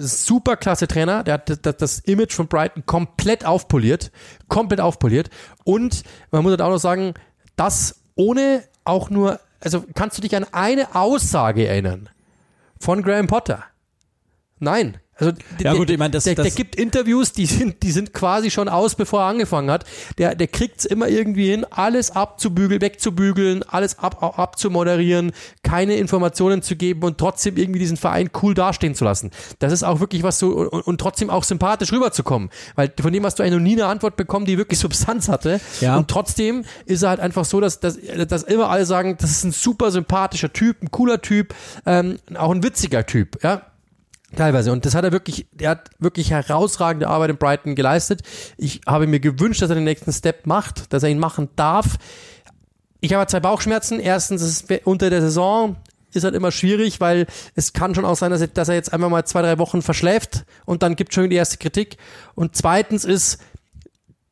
super 0.00 0.56
klasse 0.56 0.86
Trainer, 0.88 1.24
der 1.24 1.34
hat 1.34 1.82
das 1.82 2.00
Image 2.00 2.34
von 2.34 2.48
Brighton 2.48 2.84
komplett 2.86 3.44
aufpoliert, 3.44 4.10
komplett 4.48 4.80
aufpoliert 4.80 5.30
und 5.64 6.02
man 6.30 6.42
muss 6.42 6.50
halt 6.50 6.62
auch 6.62 6.70
noch 6.70 6.78
sagen, 6.78 7.14
das 7.58 8.00
ohne 8.14 8.64
auch 8.84 9.10
nur, 9.10 9.40
also 9.60 9.84
kannst 9.94 10.16
du 10.18 10.22
dich 10.22 10.34
an 10.34 10.46
eine 10.52 10.94
Aussage 10.94 11.66
erinnern 11.66 12.08
von 12.80 13.02
Graham 13.02 13.26
Potter? 13.26 13.64
Nein. 14.60 14.98
Also 15.18 15.32
ja, 15.32 15.72
der, 15.72 15.74
gut, 15.74 15.90
ich 15.90 15.98
meine, 15.98 16.12
das, 16.12 16.24
der, 16.24 16.36
das 16.36 16.46
der 16.46 16.54
gibt 16.54 16.76
Interviews, 16.76 17.32
die 17.32 17.46
sind, 17.46 17.82
die 17.82 17.90
sind 17.90 18.14
quasi 18.14 18.50
schon 18.50 18.68
aus, 18.68 18.94
bevor 18.94 19.22
er 19.22 19.26
angefangen 19.26 19.68
hat. 19.70 19.84
Der, 20.16 20.36
der 20.36 20.46
kriegt's 20.46 20.84
immer 20.84 21.08
irgendwie 21.08 21.50
hin, 21.50 21.66
alles 21.68 22.12
abzubügeln, 22.12 22.80
wegzubügeln, 22.80 23.64
alles 23.64 23.98
ab, 23.98 24.22
ab, 24.22 24.38
abzumoderieren, 24.38 25.32
keine 25.64 25.96
Informationen 25.96 26.62
zu 26.62 26.76
geben 26.76 27.02
und 27.02 27.18
trotzdem 27.18 27.56
irgendwie 27.56 27.80
diesen 27.80 27.96
Verein 27.96 28.30
cool 28.42 28.54
dastehen 28.54 28.94
zu 28.94 29.04
lassen. 29.04 29.32
Das 29.58 29.72
ist 29.72 29.82
auch 29.82 29.98
wirklich 29.98 30.22
was 30.22 30.38
so 30.38 30.50
und, 30.52 30.86
und 30.86 31.00
trotzdem 31.00 31.30
auch 31.30 31.42
sympathisch 31.42 31.92
rüberzukommen. 31.92 32.50
Weil 32.76 32.92
von 33.00 33.12
dem 33.12 33.26
hast 33.26 33.40
du 33.40 33.42
eigentlich 33.42 33.54
noch 33.54 33.60
nie 33.60 33.72
eine 33.72 33.86
Antwort 33.86 34.14
bekommen, 34.14 34.46
die 34.46 34.56
wirklich 34.56 34.78
Substanz 34.78 35.28
hatte. 35.28 35.60
Ja. 35.80 35.96
Und 35.96 36.08
trotzdem 36.08 36.64
ist 36.86 37.02
er 37.02 37.08
halt 37.10 37.20
einfach 37.20 37.44
so, 37.44 37.60
dass, 37.60 37.80
dass, 37.80 37.98
dass 38.28 38.44
immer 38.44 38.70
alle 38.70 38.86
sagen, 38.86 39.16
das 39.20 39.32
ist 39.32 39.44
ein 39.44 39.52
super 39.52 39.90
sympathischer 39.90 40.52
Typ, 40.52 40.80
ein 40.80 40.92
cooler 40.92 41.20
Typ, 41.20 41.54
ähm, 41.86 42.18
auch 42.36 42.52
ein 42.52 42.62
witziger 42.62 43.04
Typ, 43.04 43.42
ja. 43.42 43.62
Teilweise. 44.36 44.72
Und 44.72 44.84
das 44.84 44.94
hat 44.94 45.04
er 45.04 45.12
wirklich, 45.12 45.46
er 45.58 45.70
hat 45.70 45.90
wirklich 45.98 46.30
herausragende 46.30 47.08
Arbeit 47.08 47.30
in 47.30 47.38
Brighton 47.38 47.74
geleistet. 47.74 48.22
Ich 48.58 48.82
habe 48.86 49.06
mir 49.06 49.20
gewünscht, 49.20 49.62
dass 49.62 49.70
er 49.70 49.76
den 49.76 49.84
nächsten 49.84 50.12
Step 50.12 50.46
macht, 50.46 50.92
dass 50.92 51.02
er 51.02 51.08
ihn 51.08 51.18
machen 51.18 51.48
darf. 51.56 51.96
Ich 53.00 53.14
habe 53.14 53.26
zwei 53.26 53.40
Bauchschmerzen. 53.40 54.00
Erstens 54.00 54.42
ist 54.42 54.70
es 54.70 54.80
unter 54.84 55.08
der 55.08 55.22
Saison 55.22 55.76
ist 56.12 56.24
halt 56.24 56.34
immer 56.34 56.50
schwierig, 56.50 57.00
weil 57.00 57.26
es 57.54 57.72
kann 57.72 57.94
schon 57.94 58.04
auch 58.04 58.16
sein, 58.16 58.30
dass 58.30 58.40
er, 58.40 58.48
dass 58.48 58.68
er 58.68 58.74
jetzt 58.74 58.92
einmal 58.92 59.10
mal 59.10 59.24
zwei, 59.24 59.42
drei 59.42 59.58
Wochen 59.58 59.82
verschläft 59.82 60.44
und 60.64 60.82
dann 60.82 60.96
gibt 60.96 61.14
schon 61.14 61.28
die 61.28 61.36
erste 61.36 61.58
Kritik. 61.58 61.96
Und 62.34 62.56
zweitens 62.56 63.04
ist, 63.04 63.38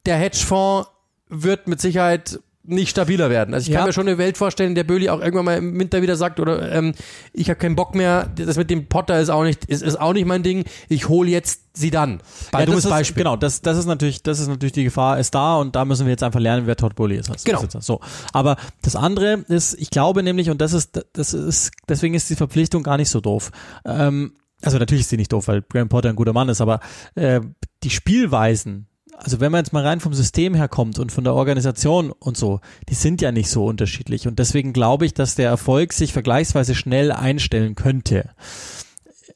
der 0.07 0.17
Hedgefonds 0.17 0.89
wird 1.29 1.69
mit 1.69 1.81
Sicherheit 1.81 2.41
nicht 2.67 2.91
stabiler 2.91 3.31
werden. 3.31 3.55
Also 3.55 3.65
ich 3.67 3.73
Ja. 3.73 3.79
kann 3.81 3.89
mir 3.89 3.93
schon 3.93 4.07
eine 4.09 4.19
Welt 4.19 4.37
vorstellen, 4.37 4.71
in 4.71 4.75
der 4.75 4.85
Böhli 4.85 5.09
auch 5.09 5.21
irgendwann 5.21 5.45
mal 5.45 5.57
im 5.57 5.79
Winter 5.79 6.03
wieder 6.03 6.17
sagt, 6.17 6.41
oder 6.41 6.71
ähm, 6.73 6.93
ich 7.33 7.49
habe 7.49 7.59
keinen 7.59 7.77
Bock 7.77 7.95
mehr, 7.95 8.31
das 8.37 8.57
mit 8.57 8.71
dem 8.71 8.87
Potter 8.87 9.21
ist 9.21 9.29
auch 9.31 9.45
nicht, 9.45 9.65
ist, 9.67 9.83
ist 9.83 10.01
auch 10.01 10.13
nicht 10.13 10.27
mein 10.27 10.43
Ding, 10.43 10.65
ich 10.89 11.09
hole 11.09 11.31
jetzt 11.31 11.61
sie 11.75 11.91
dann. 11.91 12.21
Bei 12.53 12.61
ja, 12.61 12.67
dummes 12.67 12.83
das 12.83 12.91
ist, 12.93 12.97
Beispiel. 12.99 13.23
Genau, 13.23 13.37
das, 13.37 13.61
das 13.63 13.77
ist 13.79 13.87
natürlich, 13.87 14.23
das 14.23 14.41
ist 14.41 14.49
natürlich 14.49 14.73
die 14.73 14.85
Gefahr, 14.85 15.19
ist 15.19 15.35
da 15.35 15.57
und 15.57 15.77
da 15.77 15.85
müssen 15.85 16.07
wir 16.07 16.11
jetzt 16.11 16.23
einfach 16.23 16.41
lernen, 16.41 16.67
wer 16.67 16.77
Todd 16.77 16.95
Bowley 16.95 17.17
ist. 17.17 17.31
als 17.31 17.45
Genau. 17.45 17.59
Besitzer. 17.61 17.81
So. 17.83 18.01
Aber 18.33 18.57
das 18.83 18.97
andere 18.97 19.45
ist, 19.49 19.75
ich 19.81 19.91
glaube 19.91 20.23
nämlich, 20.23 20.51
und 20.51 20.61
das 20.61 20.73
ist, 20.73 21.05
das 21.13 21.35
ist, 21.35 21.71
deswegen 21.89 22.15
ist 22.15 22.31
die 22.31 22.37
Verpflichtung 22.37 22.83
gar 22.83 22.97
nicht 22.97 23.11
so 23.11 23.21
doof. 23.21 23.51
Ähm, 23.85 24.33
also 24.63 24.79
natürlich 24.79 25.03
ist 25.03 25.11
sie 25.11 25.19
nicht 25.19 25.33
doof, 25.33 25.49
weil 25.49 25.63
Graham 25.63 25.89
Potter 25.89 26.09
ein 26.09 26.17
guter 26.17 26.33
Mann 26.33 26.49
ist, 26.49 26.61
aber 26.63 26.81
äh, 27.15 27.41
die 27.83 27.91
Spielweisen, 27.91 28.87
also 29.19 29.41
wenn 29.41 29.51
man 29.51 29.61
jetzt 29.65 29.73
mal 29.73 29.85
rein 29.85 30.01
vom 30.01 30.15
System 30.15 30.55
her 30.55 30.69
kommt 30.69 30.99
und 30.99 31.11
von 31.11 31.25
der 31.25 31.35
Organisation 31.35 32.13
und 32.13 32.37
so, 32.37 32.61
die 32.89 32.95
sind 32.95 33.21
ja 33.23 33.33
nicht 33.33 33.51
so 33.51 33.65
unterschiedlich. 33.65 34.29
Und 34.29 34.39
deswegen 34.39 34.73
glaube 34.73 35.07
ich, 35.07 35.15
dass 35.15 35.35
der 35.35 35.49
Erfolg 35.49 35.93
sich 35.93 36.13
vergleichsweise 36.13 36.75
schnell 36.75 37.11
einstellen 37.11 37.75
könnte. 37.75 38.31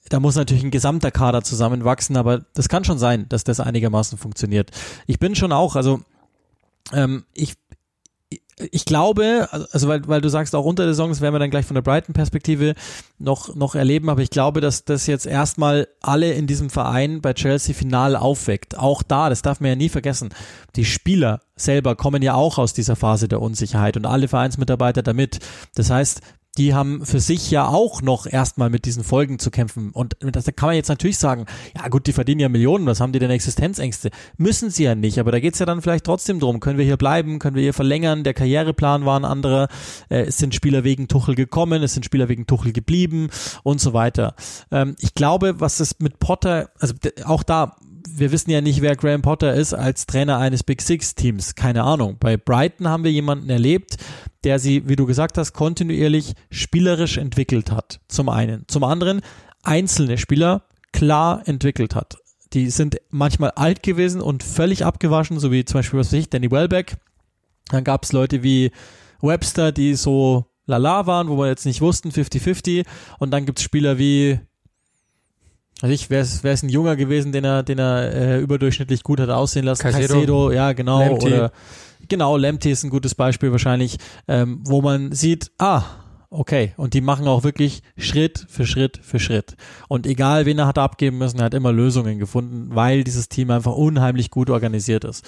Da 0.08 0.20
muss 0.20 0.34
natürlich 0.34 0.64
ein 0.64 0.70
gesamter 0.70 1.10
Kader 1.10 1.42
zusammenwachsen, 1.42 2.16
aber 2.16 2.44
das 2.54 2.68
kann 2.68 2.84
schon 2.84 2.98
sein, 2.98 3.26
dass 3.28 3.44
das 3.44 3.60
einigermaßen 3.60 4.18
funktioniert. 4.18 4.70
Ich 5.06 5.18
bin 5.18 5.34
schon 5.34 5.52
auch, 5.52 5.76
also 5.76 6.00
ähm, 6.92 7.24
ich 7.32 7.54
ich 8.70 8.84
glaube, 8.84 9.48
also 9.72 9.88
weil, 9.88 10.06
weil 10.06 10.20
du 10.20 10.28
sagst, 10.28 10.54
auch 10.54 10.64
unter 10.64 10.84
der 10.84 10.92
Saison, 10.92 11.10
das 11.10 11.20
werden 11.20 11.34
wir 11.34 11.38
dann 11.38 11.50
gleich 11.50 11.66
von 11.66 11.74
der 11.74 11.82
Brighton-Perspektive 11.82 12.74
noch, 13.18 13.54
noch 13.54 13.74
erleben, 13.74 14.08
aber 14.08 14.22
ich 14.22 14.30
glaube, 14.30 14.60
dass 14.60 14.84
das 14.84 15.06
jetzt 15.06 15.26
erstmal 15.26 15.88
alle 16.00 16.32
in 16.32 16.46
diesem 16.46 16.70
Verein 16.70 17.20
bei 17.20 17.32
Chelsea 17.32 17.74
final 17.74 18.16
aufweckt. 18.16 18.78
Auch 18.78 19.02
da, 19.02 19.28
das 19.28 19.42
darf 19.42 19.60
man 19.60 19.70
ja 19.70 19.76
nie 19.76 19.88
vergessen, 19.88 20.30
die 20.76 20.84
Spieler 20.84 21.40
selber 21.56 21.94
kommen 21.96 22.22
ja 22.22 22.34
auch 22.34 22.58
aus 22.58 22.72
dieser 22.72 22.96
Phase 22.96 23.28
der 23.28 23.42
Unsicherheit 23.42 23.96
und 23.96 24.06
alle 24.06 24.28
Vereinsmitarbeiter 24.28 25.02
damit. 25.02 25.40
Das 25.74 25.90
heißt, 25.90 26.22
die 26.58 26.74
haben 26.74 27.06
für 27.06 27.20
sich 27.20 27.50
ja 27.50 27.68
auch 27.68 28.02
noch 28.02 28.26
erstmal 28.26 28.70
mit 28.70 28.84
diesen 28.84 29.04
Folgen 29.04 29.38
zu 29.38 29.50
kämpfen. 29.50 29.90
Und 29.90 30.16
das 30.20 30.46
kann 30.56 30.68
man 30.68 30.74
jetzt 30.74 30.88
natürlich 30.88 31.18
sagen, 31.18 31.46
ja 31.76 31.86
gut, 31.88 32.06
die 32.06 32.12
verdienen 32.12 32.40
ja 32.40 32.48
Millionen, 32.48 32.86
was 32.86 33.00
haben 33.00 33.12
die 33.12 33.20
denn 33.20 33.30
Existenzängste? 33.30 34.10
Müssen 34.36 34.70
sie 34.70 34.84
ja 34.84 34.94
nicht, 34.94 35.18
aber 35.20 35.30
da 35.30 35.38
geht's 35.38 35.60
ja 35.60 35.66
dann 35.66 35.80
vielleicht 35.80 36.04
trotzdem 36.04 36.40
drum. 36.40 36.58
Können 36.58 36.78
wir 36.78 36.84
hier 36.84 36.96
bleiben? 36.96 37.38
Können 37.38 37.54
wir 37.54 37.62
hier 37.62 37.74
verlängern? 37.74 38.24
Der 38.24 38.34
Karriereplan 38.34 39.04
war 39.04 39.18
ein 39.18 39.24
anderer. 39.24 39.68
Äh, 40.08 40.22
es 40.22 40.38
sind 40.38 40.54
Spieler 40.54 40.82
wegen 40.82 41.06
Tuchel 41.06 41.36
gekommen, 41.36 41.82
es 41.82 41.94
sind 41.94 42.04
Spieler 42.04 42.28
wegen 42.28 42.46
Tuchel 42.46 42.72
geblieben 42.72 43.28
und 43.62 43.80
so 43.80 43.92
weiter. 43.92 44.34
Ähm, 44.72 44.96
ich 44.98 45.14
glaube, 45.14 45.60
was 45.60 45.78
es 45.78 46.00
mit 46.00 46.18
Potter, 46.18 46.70
also 46.80 46.94
auch 47.24 47.44
da, 47.44 47.76
wir 48.08 48.32
wissen 48.32 48.50
ja 48.50 48.60
nicht, 48.60 48.80
wer 48.82 48.96
Graham 48.96 49.22
Potter 49.22 49.54
ist 49.54 49.74
als 49.74 50.06
Trainer 50.06 50.38
eines 50.38 50.62
Big 50.62 50.82
Six 50.82 51.14
Teams. 51.14 51.54
Keine 51.54 51.82
Ahnung. 51.84 52.16
Bei 52.18 52.36
Brighton 52.36 52.88
haben 52.88 53.04
wir 53.04 53.12
jemanden 53.12 53.50
erlebt, 53.50 53.96
der 54.44 54.58
sie, 54.58 54.88
wie 54.88 54.96
du 54.96 55.06
gesagt 55.06 55.38
hast, 55.38 55.52
kontinuierlich 55.52 56.34
spielerisch 56.50 57.18
entwickelt 57.18 57.70
hat. 57.70 58.00
Zum 58.08 58.28
einen. 58.28 58.64
Zum 58.68 58.84
anderen 58.84 59.20
einzelne 59.62 60.18
Spieler 60.18 60.64
klar 60.92 61.42
entwickelt 61.46 61.94
hat. 61.94 62.16
Die 62.52 62.70
sind 62.70 62.96
manchmal 63.10 63.52
alt 63.52 63.82
gewesen 63.82 64.20
und 64.20 64.42
völlig 64.42 64.84
abgewaschen, 64.84 65.38
so 65.38 65.52
wie 65.52 65.64
zum 65.64 65.78
Beispiel, 65.78 66.00
was 66.00 66.08
weiß 66.08 66.18
ich, 66.18 66.30
Danny 66.30 66.50
Welbeck. 66.50 66.96
Dann 67.68 67.84
gab 67.84 68.04
es 68.04 68.12
Leute 68.12 68.42
wie 68.42 68.72
Webster, 69.20 69.70
die 69.70 69.94
so 69.94 70.46
lala 70.66 71.06
waren, 71.06 71.28
wo 71.28 71.36
wir 71.36 71.46
jetzt 71.46 71.66
nicht 71.66 71.80
wussten, 71.80 72.10
50-50. 72.10 72.86
Und 73.18 73.30
dann 73.30 73.46
gibt 73.46 73.58
es 73.58 73.64
Spieler 73.64 73.98
wie, 73.98 74.40
also 75.82 75.94
ich, 75.94 76.10
wer 76.10 76.20
ist 76.22 76.44
ein 76.44 76.68
Junger 76.68 76.96
gewesen, 76.96 77.32
den 77.32 77.44
er, 77.44 77.62
den 77.62 77.78
er 77.78 78.12
äh, 78.12 78.40
überdurchschnittlich 78.40 79.02
gut 79.02 79.20
hat 79.20 79.30
aussehen 79.30 79.64
lassen? 79.64 79.82
Caicedo. 79.82 80.50
ja, 80.52 80.72
genau. 80.72 81.00
Lamptey. 81.00 81.28
Oder 81.28 81.52
genau, 82.08 82.36
Lemty 82.36 82.70
ist 82.70 82.84
ein 82.84 82.90
gutes 82.90 83.14
Beispiel 83.14 83.52
wahrscheinlich, 83.52 83.96
ähm, 84.28 84.60
wo 84.64 84.82
man 84.82 85.12
sieht, 85.12 85.50
ah, 85.58 85.84
okay, 86.30 86.74
und 86.76 86.94
die 86.94 87.00
machen 87.00 87.26
auch 87.26 87.44
wirklich 87.44 87.82
Schritt 87.96 88.46
für 88.48 88.66
Schritt 88.66 89.00
für 89.02 89.18
Schritt. 89.18 89.56
Und 89.88 90.06
egal, 90.06 90.46
wen 90.46 90.58
er 90.58 90.66
hat 90.66 90.78
abgeben 90.78 91.18
müssen, 91.18 91.38
er 91.38 91.46
hat 91.46 91.54
immer 91.54 91.72
Lösungen 91.72 92.18
gefunden, 92.18 92.74
weil 92.74 93.04
dieses 93.04 93.28
Team 93.28 93.50
einfach 93.50 93.72
unheimlich 93.72 94.30
gut 94.30 94.50
organisiert 94.50 95.04
ist. 95.04 95.24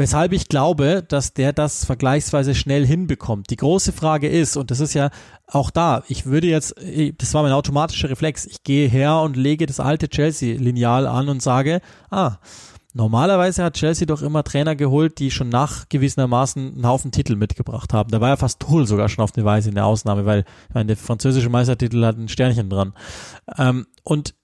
Weshalb 0.00 0.32
ich 0.32 0.48
glaube, 0.48 1.04
dass 1.06 1.34
der 1.34 1.52
das 1.52 1.84
vergleichsweise 1.84 2.54
schnell 2.54 2.86
hinbekommt. 2.86 3.50
Die 3.50 3.56
große 3.56 3.92
Frage 3.92 4.30
ist, 4.30 4.56
und 4.56 4.70
das 4.70 4.80
ist 4.80 4.94
ja 4.94 5.10
auch 5.46 5.70
da, 5.70 6.04
ich 6.08 6.24
würde 6.24 6.46
jetzt, 6.46 6.74
das 7.18 7.34
war 7.34 7.42
mein 7.42 7.52
automatischer 7.52 8.08
Reflex, 8.08 8.46
ich 8.46 8.62
gehe 8.62 8.88
her 8.88 9.20
und 9.20 9.36
lege 9.36 9.66
das 9.66 9.78
alte 9.78 10.08
Chelsea-Lineal 10.08 11.06
an 11.06 11.28
und 11.28 11.42
sage, 11.42 11.82
ah, 12.10 12.38
normalerweise 12.94 13.62
hat 13.62 13.74
Chelsea 13.74 14.06
doch 14.06 14.22
immer 14.22 14.42
Trainer 14.42 14.74
geholt, 14.74 15.18
die 15.18 15.30
schon 15.30 15.50
nachgewiesenermaßen 15.50 16.76
einen 16.76 16.86
Haufen 16.86 17.12
Titel 17.12 17.36
mitgebracht 17.36 17.92
haben. 17.92 18.10
Da 18.10 18.22
war 18.22 18.30
ja 18.30 18.36
fast 18.38 18.58
Tuchel 18.58 18.86
sogar 18.86 19.10
schon 19.10 19.22
auf 19.22 19.36
eine 19.36 19.44
Weise 19.44 19.68
eine 19.68 19.84
Ausnahme, 19.84 20.24
weil 20.24 20.46
ich 20.70 20.74
meine, 20.74 20.86
der 20.86 20.96
französische 20.96 21.50
Meistertitel 21.50 22.02
hat 22.06 22.16
ein 22.16 22.28
Sternchen 22.28 22.70
dran. 22.70 22.94
Ähm, 23.58 23.86
und 24.02 24.34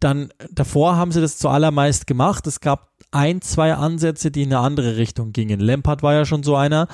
dann 0.00 0.28
davor 0.50 0.96
haben 0.96 1.12
sie 1.12 1.22
das 1.22 1.38
zuallermeist 1.38 2.06
gemacht. 2.06 2.46
Es 2.46 2.60
gab 2.60 2.90
ein, 3.10 3.40
zwei 3.40 3.74
Ansätze, 3.74 4.30
die 4.30 4.42
in 4.42 4.52
eine 4.52 4.62
andere 4.62 4.96
Richtung 4.96 5.32
gingen. 5.32 5.60
Lampard 5.60 6.02
war 6.02 6.14
ja 6.14 6.24
schon 6.24 6.42
so 6.42 6.56
einer. 6.56 6.88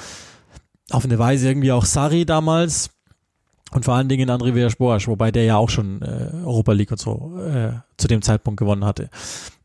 Auf 0.90 1.04
eine 1.04 1.18
Weise 1.18 1.48
irgendwie 1.48 1.72
auch 1.72 1.84
Sarri 1.84 2.26
damals. 2.26 2.90
Und 3.72 3.86
vor 3.86 3.94
allen 3.94 4.08
Dingen 4.08 4.28
André 4.28 4.54
Villas-Boas, 4.54 5.08
wobei 5.08 5.30
der 5.30 5.44
ja 5.44 5.56
auch 5.56 5.70
schon 5.70 6.02
äh, 6.02 6.30
Europa 6.44 6.72
League 6.72 6.90
und 6.90 7.00
so 7.00 7.38
äh, 7.38 7.72
zu 7.96 8.06
dem 8.06 8.20
Zeitpunkt 8.20 8.58
gewonnen 8.58 8.84
hatte. 8.84 9.08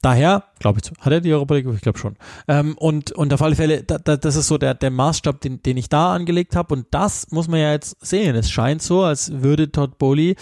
Daher, 0.01 0.45
glaube 0.59 0.79
ich, 0.81 0.89
hat 1.01 1.11
er 1.11 1.19
die 1.19 1.33
Europa 1.33 1.55
League? 1.55 1.67
Ich 1.75 1.81
glaube 1.81 1.99
schon. 1.99 2.15
Ähm, 2.47 2.77
und, 2.77 3.11
und 3.11 3.33
auf 3.33 3.41
alle 3.41 3.57
Fälle, 3.57 3.83
da, 3.83 3.97
da, 3.97 4.15
das 4.15 4.37
ist 4.37 4.47
so 4.47 4.57
der, 4.57 4.75
der 4.75 4.91
Maßstab, 4.91 5.41
den, 5.41 5.61
den 5.61 5.75
ich 5.75 5.89
da 5.89 6.13
angelegt 6.13 6.55
habe. 6.55 6.73
Und 6.73 6.87
das 6.91 7.31
muss 7.31 7.49
man 7.49 7.59
ja 7.59 7.73
jetzt 7.73 7.97
sehen. 7.99 8.37
Es 8.37 8.49
scheint 8.49 8.81
so, 8.81 9.03
als 9.03 9.41
würde 9.41 9.73
Todd 9.73 9.97
Bowley 9.97 10.37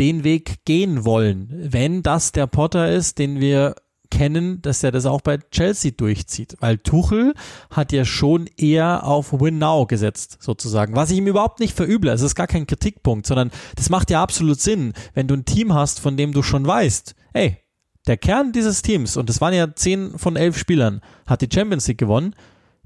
den 0.00 0.24
Weg 0.24 0.64
gehen 0.64 1.04
wollen. 1.04 1.52
Wenn 1.52 2.02
das 2.02 2.32
der 2.32 2.48
Potter 2.48 2.90
ist, 2.90 3.18
den 3.20 3.38
wir 3.38 3.76
kennen, 4.14 4.62
dass 4.62 4.84
er 4.84 4.92
das 4.92 5.06
auch 5.06 5.20
bei 5.20 5.38
Chelsea 5.50 5.90
durchzieht. 5.90 6.56
Weil 6.60 6.78
Tuchel 6.78 7.34
hat 7.70 7.92
ja 7.92 8.04
schon 8.04 8.48
eher 8.56 9.04
auf 9.04 9.32
Win 9.32 9.58
Now 9.58 9.86
gesetzt, 9.86 10.38
sozusagen. 10.40 10.94
Was 10.94 11.10
ich 11.10 11.18
ihm 11.18 11.26
überhaupt 11.26 11.58
nicht 11.58 11.74
verüble. 11.74 12.12
Es 12.12 12.22
ist 12.22 12.36
gar 12.36 12.46
kein 12.46 12.66
Kritikpunkt, 12.66 13.26
sondern 13.26 13.50
das 13.74 13.90
macht 13.90 14.10
ja 14.10 14.22
absolut 14.22 14.60
Sinn, 14.60 14.92
wenn 15.14 15.26
du 15.26 15.34
ein 15.34 15.44
Team 15.44 15.74
hast, 15.74 15.98
von 15.98 16.16
dem 16.16 16.32
du 16.32 16.42
schon 16.42 16.64
weißt, 16.64 17.16
ey, 17.32 17.58
der 18.06 18.16
Kern 18.16 18.52
dieses 18.52 18.82
Teams, 18.82 19.16
und 19.16 19.28
das 19.28 19.40
waren 19.40 19.54
ja 19.54 19.74
zehn 19.74 20.16
von 20.16 20.36
elf 20.36 20.56
Spielern, 20.56 21.00
hat 21.26 21.40
die 21.40 21.48
Champions 21.52 21.88
League 21.88 21.98
gewonnen. 21.98 22.36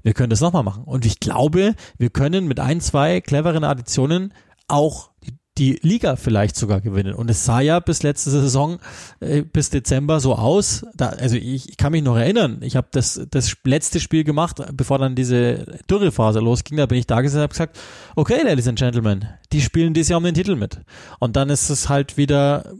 Wir 0.01 0.13
können 0.13 0.29
das 0.29 0.41
nochmal 0.41 0.63
machen. 0.63 0.83
Und 0.85 1.05
ich 1.05 1.19
glaube, 1.19 1.75
wir 1.97 2.09
können 2.09 2.47
mit 2.47 2.59
ein, 2.59 2.81
zwei 2.81 3.21
cleveren 3.21 3.63
Additionen 3.63 4.33
auch 4.67 5.11
die 5.59 5.77
Liga 5.81 6.15
vielleicht 6.15 6.55
sogar 6.55 6.81
gewinnen. 6.81 7.13
Und 7.13 7.29
es 7.29 7.45
sah 7.45 7.59
ja 7.59 7.79
bis 7.79 8.01
letzte 8.01 8.29
Saison, 8.29 8.79
äh, 9.19 9.41
bis 9.41 9.69
Dezember 9.69 10.19
so 10.19 10.35
aus. 10.35 10.85
Da, 10.95 11.09
also 11.09 11.35
ich, 11.35 11.69
ich 11.69 11.77
kann 11.77 11.91
mich 11.91 12.03
noch 12.03 12.15
erinnern, 12.15 12.59
ich 12.61 12.75
habe 12.75 12.87
das, 12.91 13.21
das 13.29 13.55
letzte 13.63 13.99
Spiel 13.99 14.23
gemacht, 14.23 14.61
bevor 14.73 14.97
dann 14.97 15.15
diese 15.15 15.65
Dürrephase 15.89 16.39
losging. 16.39 16.77
Da 16.77 16.85
bin 16.85 16.97
ich 16.97 17.07
da 17.07 17.21
gesessen 17.21 17.39
und 17.39 17.43
habe 17.43 17.53
gesagt, 17.53 17.79
okay, 18.15 18.41
Ladies 18.43 18.67
and 18.67 18.79
Gentlemen, 18.79 19.27
die 19.51 19.61
spielen 19.61 19.93
dieses 19.93 20.09
Jahr 20.09 20.17
um 20.17 20.23
den 20.23 20.33
Titel 20.33 20.55
mit. 20.55 20.79
Und 21.19 21.35
dann 21.35 21.49
ist 21.49 21.69
es 21.69 21.89
halt 21.89 22.17
wieder 22.17 22.73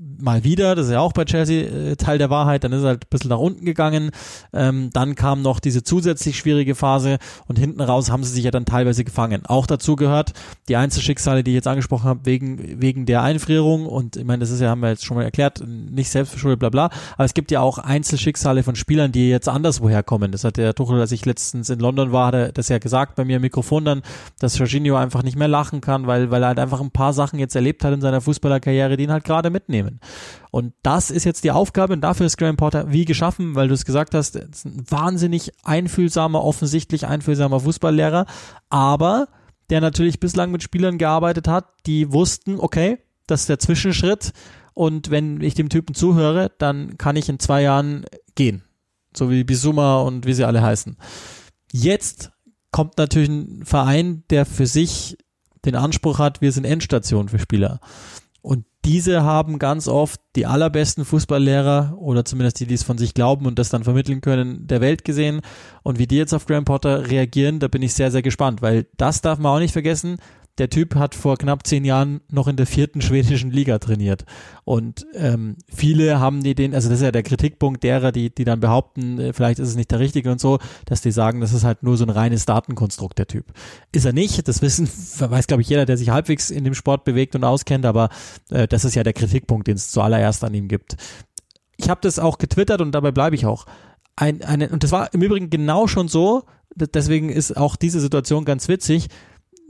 mal 0.00 0.44
wieder, 0.44 0.74
das 0.74 0.86
ist 0.86 0.92
ja 0.92 1.00
auch 1.00 1.12
bei 1.12 1.26
Chelsea 1.26 1.66
äh, 1.66 1.96
Teil 1.96 2.16
der 2.16 2.30
Wahrheit, 2.30 2.64
dann 2.64 2.72
ist 2.72 2.82
er 2.82 2.88
halt 2.88 3.04
ein 3.04 3.10
bisschen 3.10 3.28
nach 3.28 3.38
unten 3.38 3.66
gegangen, 3.66 4.10
ähm, 4.52 4.88
dann 4.94 5.14
kam 5.14 5.42
noch 5.42 5.60
diese 5.60 5.82
zusätzlich 5.82 6.38
schwierige 6.38 6.74
Phase 6.74 7.18
und 7.46 7.58
hinten 7.58 7.82
raus 7.82 8.10
haben 8.10 8.24
sie 8.24 8.32
sich 8.32 8.44
ja 8.44 8.50
dann 8.50 8.64
teilweise 8.64 9.04
gefangen. 9.04 9.44
Auch 9.44 9.66
dazu 9.66 9.96
gehört 9.96 10.32
die 10.68 10.76
Einzelschicksale, 10.76 11.44
die 11.44 11.50
ich 11.50 11.56
jetzt 11.56 11.68
angesprochen 11.68 12.08
habe, 12.08 12.20
wegen, 12.24 12.80
wegen 12.80 13.04
der 13.04 13.22
Einfrierung 13.22 13.84
und 13.84 14.16
ich 14.16 14.24
meine, 14.24 14.40
das 14.40 14.50
ist 14.50 14.60
ja, 14.60 14.70
haben 14.70 14.80
wir 14.80 14.88
jetzt 14.88 15.04
schon 15.04 15.18
mal 15.18 15.24
erklärt, 15.24 15.62
nicht 15.66 16.08
selbstverschuldet, 16.08 16.60
bla 16.60 16.70
bla, 16.70 16.90
aber 17.14 17.24
es 17.24 17.34
gibt 17.34 17.50
ja 17.50 17.60
auch 17.60 17.76
Einzelschicksale 17.76 18.62
von 18.62 18.76
Spielern, 18.76 19.12
die 19.12 19.28
jetzt 19.28 19.48
anderswoher 19.50 20.02
kommen. 20.02 20.32
Das 20.32 20.44
hat 20.44 20.56
der 20.56 20.74
Tuchel, 20.74 20.98
als 20.98 21.12
ich 21.12 21.26
letztens 21.26 21.68
in 21.68 21.78
London 21.78 22.10
war, 22.10 22.28
hat 22.28 22.34
er 22.34 22.52
das 22.52 22.70
ja 22.70 22.78
gesagt 22.78 23.16
bei 23.16 23.26
mir 23.26 23.36
im 23.36 23.42
Mikrofon 23.42 23.84
dann, 23.84 24.02
dass 24.38 24.56
Jorginho 24.56 24.96
einfach 24.96 25.22
nicht 25.22 25.36
mehr 25.36 25.48
lachen 25.48 25.82
kann, 25.82 26.06
weil, 26.06 26.30
weil 26.30 26.42
er 26.42 26.48
halt 26.48 26.58
einfach 26.58 26.80
ein 26.80 26.90
paar 26.90 27.12
Sachen 27.12 27.38
jetzt 27.38 27.54
erlebt 27.54 27.84
hat 27.84 27.92
in 27.92 28.00
seiner 28.00 28.22
Fußballerkarriere, 28.22 28.96
die 28.96 29.04
ihn 29.04 29.12
halt 29.12 29.24
gerade 29.24 29.50
mitnehmen 29.50 29.89
können. 29.90 30.00
Und 30.50 30.74
das 30.82 31.10
ist 31.10 31.24
jetzt 31.24 31.44
die 31.44 31.50
Aufgabe 31.50 31.92
und 31.92 32.00
dafür 32.00 32.26
ist 32.26 32.36
Graham 32.36 32.56
Potter 32.56 32.92
wie 32.92 33.04
geschaffen, 33.04 33.54
weil 33.54 33.68
du 33.68 33.74
es 33.74 33.84
gesagt 33.84 34.14
hast, 34.14 34.36
ist 34.36 34.64
ein 34.64 34.84
wahnsinnig 34.88 35.52
einfühlsamer, 35.64 36.42
offensichtlich 36.42 37.06
einfühlsamer 37.06 37.60
Fußballlehrer, 37.60 38.26
aber 38.68 39.28
der 39.68 39.80
natürlich 39.80 40.18
bislang 40.18 40.50
mit 40.50 40.62
Spielern 40.62 40.98
gearbeitet 40.98 41.46
hat, 41.46 41.66
die 41.86 42.12
wussten, 42.12 42.58
okay, 42.58 42.98
das 43.26 43.42
ist 43.42 43.48
der 43.48 43.60
Zwischenschritt 43.60 44.32
und 44.74 45.10
wenn 45.10 45.40
ich 45.40 45.54
dem 45.54 45.68
Typen 45.68 45.94
zuhöre, 45.94 46.50
dann 46.58 46.98
kann 46.98 47.16
ich 47.16 47.28
in 47.28 47.38
zwei 47.38 47.62
Jahren 47.62 48.04
gehen. 48.34 48.64
So 49.16 49.30
wie 49.30 49.44
Bisuma 49.44 50.00
und 50.00 50.26
wie 50.26 50.34
sie 50.34 50.44
alle 50.44 50.62
heißen. 50.62 50.96
Jetzt 51.72 52.30
kommt 52.70 52.98
natürlich 52.98 53.28
ein 53.28 53.64
Verein, 53.64 54.24
der 54.30 54.46
für 54.46 54.66
sich 54.66 55.16
den 55.64 55.76
Anspruch 55.76 56.18
hat, 56.18 56.40
wir 56.40 56.52
sind 56.52 56.64
Endstation 56.64 57.28
für 57.28 57.38
Spieler. 57.38 57.80
Diese 58.84 59.22
haben 59.22 59.58
ganz 59.58 59.88
oft 59.88 60.20
die 60.36 60.46
allerbesten 60.46 61.04
Fußballlehrer 61.04 61.98
oder 61.98 62.24
zumindest 62.24 62.60
die, 62.60 62.66
die 62.66 62.74
es 62.74 62.82
von 62.82 62.96
sich 62.96 63.12
glauben 63.12 63.44
und 63.46 63.58
das 63.58 63.68
dann 63.68 63.84
vermitteln 63.84 64.22
können, 64.22 64.66
der 64.66 64.80
Welt 64.80 65.04
gesehen. 65.04 65.42
Und 65.82 65.98
wie 65.98 66.06
die 66.06 66.16
jetzt 66.16 66.32
auf 66.32 66.46
Graham 66.46 66.64
Potter 66.64 67.10
reagieren, 67.10 67.58
da 67.58 67.68
bin 67.68 67.82
ich 67.82 67.92
sehr, 67.92 68.10
sehr 68.10 68.22
gespannt, 68.22 68.62
weil 68.62 68.86
das 68.96 69.20
darf 69.20 69.38
man 69.38 69.54
auch 69.54 69.58
nicht 69.60 69.72
vergessen 69.72 70.16
der 70.58 70.68
Typ 70.68 70.94
hat 70.94 71.14
vor 71.14 71.36
knapp 71.36 71.66
zehn 71.66 71.84
Jahren 71.84 72.20
noch 72.30 72.48
in 72.48 72.56
der 72.56 72.66
vierten 72.66 73.00
schwedischen 73.00 73.50
Liga 73.50 73.78
trainiert. 73.78 74.24
Und 74.64 75.06
ähm, 75.14 75.56
viele 75.72 76.20
haben 76.20 76.42
die 76.42 76.54
den, 76.54 76.74
also 76.74 76.88
das 76.88 76.98
ist 76.98 77.04
ja 77.04 77.12
der 77.12 77.22
Kritikpunkt 77.22 77.82
derer, 77.82 78.12
die, 78.12 78.34
die 78.34 78.44
dann 78.44 78.60
behaupten, 78.60 79.18
äh, 79.18 79.32
vielleicht 79.32 79.58
ist 79.58 79.68
es 79.68 79.76
nicht 79.76 79.90
der 79.90 80.00
richtige 80.00 80.30
und 80.30 80.40
so, 80.40 80.58
dass 80.84 81.00
die 81.00 81.12
sagen, 81.12 81.40
das 81.40 81.52
ist 81.52 81.64
halt 81.64 81.82
nur 81.82 81.96
so 81.96 82.04
ein 82.04 82.10
reines 82.10 82.44
Datenkonstrukt, 82.44 83.18
der 83.18 83.26
Typ. 83.26 83.46
Ist 83.92 84.04
er 84.04 84.12
nicht, 84.12 84.46
das 84.48 84.60
wissen, 84.60 84.88
weiß 85.18 85.46
glaube 85.46 85.62
ich 85.62 85.68
jeder, 85.68 85.86
der 85.86 85.96
sich 85.96 86.10
halbwegs 86.10 86.50
in 86.50 86.64
dem 86.64 86.74
Sport 86.74 87.04
bewegt 87.04 87.34
und 87.34 87.44
auskennt, 87.44 87.86
aber 87.86 88.10
äh, 88.50 88.68
das 88.68 88.84
ist 88.84 88.94
ja 88.94 89.02
der 89.02 89.14
Kritikpunkt, 89.14 89.66
den 89.66 89.76
es 89.76 89.90
zuallererst 89.90 90.44
an 90.44 90.54
ihm 90.54 90.68
gibt. 90.68 90.96
Ich 91.76 91.88
habe 91.88 92.00
das 92.02 92.18
auch 92.18 92.38
getwittert 92.38 92.82
und 92.82 92.92
dabei 92.92 93.12
bleibe 93.12 93.34
ich 93.34 93.46
auch. 93.46 93.64
Ein, 94.16 94.42
eine, 94.42 94.68
und 94.68 94.82
das 94.82 94.92
war 94.92 95.14
im 95.14 95.22
Übrigen 95.22 95.48
genau 95.48 95.86
schon 95.86 96.08
so, 96.08 96.42
deswegen 96.74 97.30
ist 97.30 97.56
auch 97.56 97.76
diese 97.76 98.00
Situation 98.00 98.44
ganz 98.44 98.68
witzig 98.68 99.08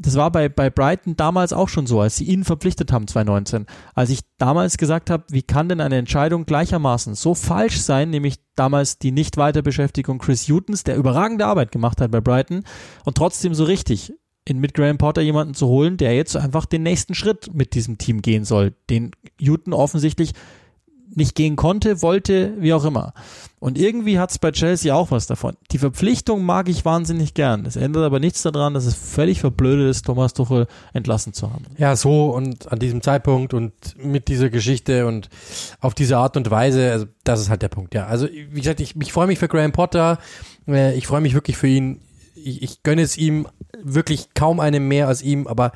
das 0.03 0.17
war 0.17 0.33
bei, 0.33 0.49
bei 0.49 0.71
Brighton 0.71 1.15
damals 1.15 1.53
auch 1.53 1.69
schon 1.69 1.87
so, 1.87 2.01
als 2.01 2.17
sie 2.17 2.25
ihn 2.25 2.45
verpflichtet 2.45 2.91
haben 2.91 3.07
2019. 3.07 3.67
Als 3.95 4.09
ich 4.09 4.21
damals 4.39 4.79
gesagt 4.79 5.11
habe, 5.11 5.25
wie 5.29 5.43
kann 5.43 5.69
denn 5.69 5.83
eine 5.83 5.97
Entscheidung 5.97 6.47
gleichermaßen 6.47 7.15
so 7.15 7.35
falsch 7.35 7.79
sein, 7.79 8.09
nämlich 8.09 8.37
damals 8.57 8.99
die 8.99 9.13
Nicht-Weiterbeschäftigung 9.13 10.19
Chris 10.19 10.49
Hutons, 10.49 10.85
der 10.85 10.97
überragende 10.97 11.45
Arbeit 11.45 11.71
gemacht 11.71 12.01
hat 12.01 12.11
bei 12.11 12.23
Brighton 12.23 12.65
und 13.05 13.19
trotzdem 13.19 13.53
so 13.53 13.65
richtig 13.65 14.15
in 14.47 14.59
mit 14.59 14.73
Graham 14.73 14.97
Potter 14.97 15.21
jemanden 15.21 15.53
zu 15.53 15.67
holen, 15.67 15.99
der 15.99 16.17
jetzt 16.17 16.35
einfach 16.35 16.65
den 16.65 16.83
nächsten 16.83 17.15
Schritt 17.15 17.53
mit 17.53 17.75
diesem 17.75 17.99
Team 17.99 18.23
gehen 18.23 18.45
soll, 18.45 18.75
den 18.89 19.11
Hutton 19.39 19.75
offensichtlich 19.75 20.33
nicht 21.15 21.35
gehen 21.35 21.57
konnte, 21.57 22.03
wollte, 22.03 22.53
wie 22.59 22.73
auch 22.73 22.85
immer. 22.85 23.13
Und 23.59 23.77
irgendwie 23.77 24.19
hat 24.19 24.31
es 24.31 24.39
bei 24.39 24.53
Chelsea 24.53 24.95
auch 24.95 25.11
was 25.11 25.27
davon. 25.27 25.55
Die 25.71 25.79
Verpflichtung 25.79 26.45
mag 26.45 26.69
ich 26.69 26.85
wahnsinnig 26.85 27.35
gern. 27.35 27.67
Es 27.67 27.77
ändert 27.77 28.05
aber 28.05 28.19
nichts 28.19 28.43
daran, 28.43 28.75
dass 28.75 28.87
es 28.87 28.95
völlig 28.95 29.41
verblödet 29.41 29.91
ist, 29.91 30.07
Thomas 30.07 30.33
Tuchel 30.33 30.67
entlassen 30.95 31.35
zu 31.35 31.53
haben. 31.53 31.67
Ja, 31.77 31.95
so 31.95 32.31
und 32.31 32.73
an 32.73 32.79
diesem 32.79 33.03
Zeitpunkt 33.03 33.53
und 33.53 33.73
mit 34.03 34.29
dieser 34.29 34.49
Geschichte 34.49 35.07
und 35.07 35.29
auf 35.81 35.95
diese 35.95 36.17
Art 36.17 36.37
und 36.37 36.51
Weise, 36.51 36.91
also 36.91 37.07
das 37.25 37.41
ist 37.41 37.51
halt 37.51 37.63
der 37.63 37.69
Punkt, 37.69 37.95
ja. 37.95 38.07
Also 38.07 38.29
wie 38.29 38.61
gesagt, 38.61 38.81
ich, 38.81 38.97
ich 38.97 39.13
freue 39.13 39.27
mich 39.27 39.39
für 39.39 39.49
Graham 39.49 39.73
Potter. 39.73 40.19
Äh, 40.67 40.97
ich 40.97 41.07
freue 41.07 41.21
mich 41.21 41.35
wirklich 41.35 41.57
für 41.57 41.69
ihn. 41.69 42.01
Ich, 42.35 42.63
ich 42.63 42.83
gönne 42.83 43.03
es 43.03 43.19
ihm 43.19 43.47
wirklich 43.83 44.29
kaum 44.35 44.61
einem 44.61 44.89
mehr 44.89 45.09
als 45.09 45.23
ihm, 45.23 45.47
aber 45.47 45.73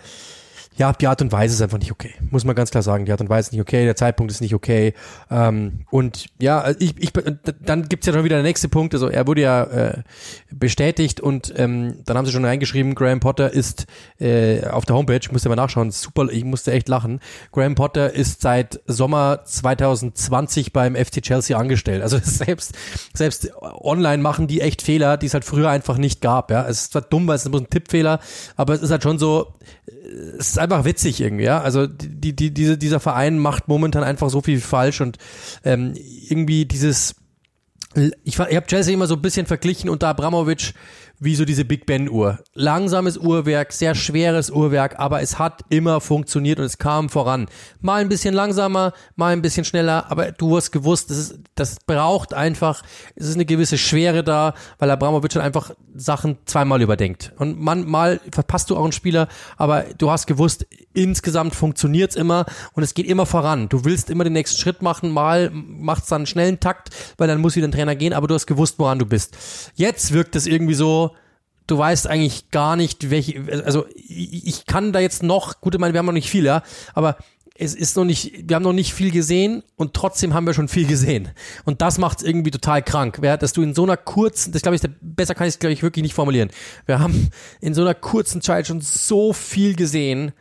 ja, 0.77 0.93
die 0.93 1.07
Art 1.07 1.23
und 1.23 1.31
Weise 1.31 1.55
ist 1.55 1.63
einfach 1.63 1.79
nicht 1.79 1.93
okay. 1.93 2.15
Muss 2.31 2.45
man 2.45 2.57
ganz 2.57 2.71
klar 2.71 2.83
sagen. 2.83 3.05
Die 3.05 3.13
Art 3.13 3.21
und 3.21 3.29
Weise 3.29 3.49
ist 3.49 3.53
nicht 3.53 3.61
okay, 3.61 3.85
der 3.85 3.95
Zeitpunkt 3.95 4.33
ist 4.33 4.41
nicht 4.41 4.55
okay. 4.55 4.95
Ähm, 5.31 5.87
und 5.91 6.27
ja, 6.41 6.69
ich, 6.79 6.97
ich, 6.99 7.13
dann 7.61 7.89
gibt's 7.89 8.07
ja 8.07 8.13
noch 8.13 8.25
wieder 8.25 8.37
der 8.37 8.43
nächste 8.43 8.69
Punkt. 8.69 8.93
Also 8.93 9.09
er 9.09 9.27
wurde 9.27 9.43
ja 9.43 9.63
äh, 9.65 10.03
bestätigt 10.51 11.21
und 11.21 11.53
ähm, 11.57 11.99
dann 12.05 12.17
haben 12.17 12.27
sie 12.27 12.33
schon 12.33 12.45
reingeschrieben, 12.45 12.95
Graham 12.97 13.21
Potter 13.21 13.53
ist 13.53 13.87
äh, 14.19 14.67
auf 14.67 14.85
der 14.85 14.97
Homepage, 14.97 15.21
musste 15.31 15.49
mal 15.49 15.55
nachschauen, 15.55 15.93
super, 15.93 16.29
ich 16.31 16.45
musste 16.45 16.73
echt 16.73 16.89
lachen. 16.89 17.21
Graham 17.53 17.77
Potter 17.77 18.13
ist 18.13 18.43
seit 18.43 18.81
Sommer 18.87 19.45
2020 19.45 20.73
beim 20.73 20.97
FC 20.97 21.23
Chelsea 21.23 21.57
angestellt. 21.57 22.03
Also 22.03 22.19
selbst, 22.23 22.75
selbst 23.15 23.53
online 23.61 24.23
machen 24.23 24.49
die 24.49 24.61
echt 24.61 24.83
Fehler, 24.83 25.19
die 25.19 25.27
es 25.27 25.35
halt 25.35 25.45
früher 25.45 25.71
einfach 25.71 25.99
nicht 25.99 26.21
gab. 26.21 26.51
Ja, 26.51 26.67
Es 26.67 26.83
ist 26.83 26.93
zwar 26.93 27.03
dumm, 27.03 27.29
weil 27.29 27.37
es 27.37 27.47
ist 27.47 27.55
ein 27.55 27.71
Tippfehler, 27.71 28.19
aber 28.57 28.75
es 28.75 28.83
ist 28.83 28.91
halt 28.91 29.05
schon 29.05 29.19
so, 29.21 29.55
es 30.39 30.51
ist 30.51 30.59
einfach 30.65 30.85
witzig 30.85 31.21
irgendwie, 31.21 31.45
ja. 31.45 31.61
Also 31.61 31.87
die, 31.87 32.35
die, 32.35 32.53
diese, 32.53 32.77
dieser 32.77 33.01
Verein 33.01 33.39
macht 33.39 33.69
momentan 33.69 34.03
einfach 34.03 34.31
so 34.31 34.41
viel 34.41 34.61
falsch 34.61 35.01
und 35.01 35.19
ähm, 35.65 35.95
irgendwie 36.29 36.65
dieses 36.65 37.15
ich, 38.25 38.39
ich 38.39 38.57
habe 38.57 38.67
Chelsea 38.67 38.95
immer 38.95 39.07
so 39.07 39.15
ein 39.15 39.23
bisschen 39.23 39.47
verglichen 39.47 39.89
unter 39.89 40.09
Abramovic 40.09 40.75
wie 41.21 41.35
so 41.37 41.45
diese 41.45 41.65
Big 41.65 41.87
Ben 41.87 42.09
Uhr. 42.09 42.39
Langsames 42.55 43.17
Uhrwerk, 43.17 43.73
sehr 43.73 43.95
schweres 43.95 44.51
Uhrwerk, 44.51 44.99
aber 44.99 45.23
es 45.23 45.39
hat 45.39 45.63
immer 45.69 46.01
funktioniert 46.01 46.59
und 46.59 46.65
es 46.65 46.79
kam 46.79 47.09
voran. 47.09 47.47
Mal 47.81 48.01
ein 48.01 48.09
bisschen 48.09 48.35
langsamer, 48.35 48.93
mal 49.17 49.33
ein 49.33 49.41
bisschen 49.41 49.65
schneller, 49.65 50.11
aber 50.11 50.33
du 50.33 50.57
hast 50.57 50.73
gewusst, 50.73 51.11
das, 51.11 51.19
ist, 51.19 51.39
das 51.55 51.77
braucht 51.87 52.35
einfach, 52.35 52.83
es 53.15 53.29
ist 53.29 53.37
eine 53.37 53.45
gewisse 53.45 53.79
Schwere 53.79 54.25
da, 54.25 54.55
weil 54.79 54.91
Abramovic 54.91 55.35
halt 55.35 55.45
einfach 55.45 55.71
Sachen 55.95 56.39
zweimal 56.47 56.83
überdenkt. 56.83 57.33
Und 57.39 57.61
man, 57.61 57.89
mal 57.89 58.21
verpasst 58.33 58.71
du 58.71 58.77
auch 58.77 58.83
einen 58.83 58.93
Spieler, 58.93 59.29
aber 59.57 59.85
du 59.97 60.11
hast 60.11 60.27
gewusst, 60.27 60.67
insgesamt 60.95 61.55
funktioniert's 61.55 62.17
immer 62.17 62.47
und 62.73 62.83
es 62.83 62.95
geht 62.95 63.07
immer 63.07 63.27
voran. 63.27 63.69
Du 63.69 63.85
willst 63.85 64.09
immer 64.09 64.25
den 64.25 64.33
nächsten 64.33 64.59
Schritt 64.59 64.81
machen, 64.81 65.11
mal 65.11 65.51
macht's 65.51 66.09
dann 66.09 66.23
einen 66.23 66.27
schnellen 66.27 66.61
Takt, 66.61 66.91
weil 67.19 67.29
dann 67.29 67.41
muss 67.41 67.57
wieder 67.57 67.69
ein 67.69 67.73
Trainer 67.73 67.97
gehen, 67.97 68.13
aber 68.13 68.27
du 68.27 68.35
hast 68.35 68.47
gewusst, 68.47 68.79
woran 68.79 68.99
du 68.99 69.07
bist. 69.07 69.37
Jetzt 69.75 70.13
wirkt 70.13 70.37
es 70.37 70.47
irgendwie 70.47 70.75
so, 70.75 71.15
du 71.67 71.79
weißt 71.79 72.07
eigentlich 72.07 72.51
gar 72.51 72.77
nicht, 72.77 73.11
welche, 73.11 73.43
also 73.65 73.87
ich, 73.95 74.67
kann 74.67 74.93
da 74.93 75.01
jetzt 75.01 75.23
noch, 75.23 75.61
gut, 75.61 75.75
ich 75.75 75.81
meine, 75.81 75.95
wir 75.95 75.99
haben 75.99 76.07
noch 76.07 76.13
nicht 76.13 76.31
viel, 76.31 76.45
ja, 76.45 76.63
aber 76.95 77.17
es 77.57 77.75
ist 77.75 77.97
noch 77.97 78.05
nicht, 78.05 78.49
wir 78.49 78.57
haben 78.57 78.65
noch 78.65 78.73
nicht 78.73 78.93
viel 78.93 79.13
gesehen 79.13 79.63
und 79.77 79.95
trotzdem 79.95 80.35
haben 80.35 80.45
wir 80.45 80.55
schon 80.55 80.67
viel 80.67 80.89
gesehen. 80.89 81.29
Und 81.65 81.83
das 81.83 81.99
macht 81.99 82.19
es 82.19 82.25
irgendwie 82.25 82.51
total 82.51 82.83
krank, 82.83 83.21
ja, 83.23 83.37
dass 83.37 83.53
du 83.53 83.63
in 83.63 83.75
so 83.75 83.85
einer 83.85 83.97
kurzen, 83.97 84.53
das 84.53 84.63
glaube 84.63 84.77
ich, 84.77 84.83
besser 85.01 85.35
kann 85.35 85.47
ich 85.47 85.55
es, 85.55 85.59
glaube 85.61 85.73
ich, 85.73 85.83
wirklich 85.83 86.03
nicht 86.03 86.15
formulieren. 86.15 86.51
Wir 86.87 86.99
haben 86.99 87.31
in 87.61 87.73
so 87.73 87.83
einer 87.83 87.95
kurzen 87.95 88.43
Zeit 88.43 88.67
schon 88.67 88.81
so 88.81 89.33
viel 89.33 89.77
gesehen, 89.77 90.33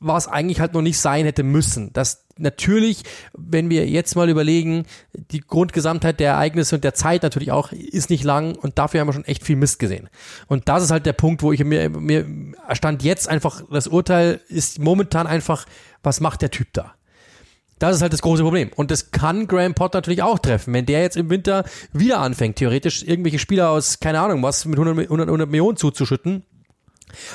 was 0.00 0.28
eigentlich 0.28 0.60
halt 0.60 0.74
noch 0.74 0.82
nicht 0.82 0.98
sein 0.98 1.24
hätte 1.24 1.42
müssen. 1.42 1.92
Das 1.92 2.24
natürlich, 2.38 3.02
wenn 3.32 3.70
wir 3.70 3.88
jetzt 3.88 4.16
mal 4.16 4.28
überlegen, 4.28 4.84
die 5.12 5.40
Grundgesamtheit 5.40 6.20
der 6.20 6.32
Ereignisse 6.32 6.76
und 6.76 6.84
der 6.84 6.94
Zeit 6.94 7.22
natürlich 7.22 7.52
auch 7.52 7.72
ist 7.72 8.10
nicht 8.10 8.24
lang 8.24 8.54
und 8.54 8.78
dafür 8.78 9.00
haben 9.00 9.08
wir 9.08 9.12
schon 9.12 9.24
echt 9.24 9.44
viel 9.44 9.56
Mist 9.56 9.78
gesehen. 9.78 10.08
Und 10.46 10.68
das 10.68 10.84
ist 10.84 10.90
halt 10.90 11.06
der 11.06 11.12
Punkt, 11.12 11.42
wo 11.42 11.52
ich 11.52 11.64
mir, 11.64 11.88
mir 11.90 12.26
stand 12.72 13.02
jetzt 13.02 13.28
einfach, 13.28 13.62
das 13.70 13.88
Urteil 13.88 14.40
ist 14.48 14.78
momentan 14.78 15.26
einfach, 15.26 15.66
was 16.02 16.20
macht 16.20 16.42
der 16.42 16.50
Typ 16.50 16.68
da? 16.72 16.94
Das 17.78 17.96
ist 17.96 18.02
halt 18.02 18.12
das 18.12 18.22
große 18.22 18.44
Problem. 18.44 18.70
Und 18.76 18.92
das 18.92 19.10
kann 19.10 19.48
Graham 19.48 19.74
Potter 19.74 19.98
natürlich 19.98 20.22
auch 20.22 20.38
treffen. 20.38 20.72
Wenn 20.72 20.86
der 20.86 21.02
jetzt 21.02 21.16
im 21.16 21.30
Winter 21.30 21.64
wieder 21.92 22.20
anfängt, 22.20 22.54
theoretisch 22.56 23.02
irgendwelche 23.02 23.40
Spieler 23.40 23.70
aus, 23.70 23.98
keine 23.98 24.20
Ahnung 24.20 24.40
was, 24.44 24.64
mit 24.66 24.78
100, 24.78 25.06
100, 25.06 25.26
100 25.26 25.50
Millionen 25.50 25.76
zuzuschütten, 25.76 26.44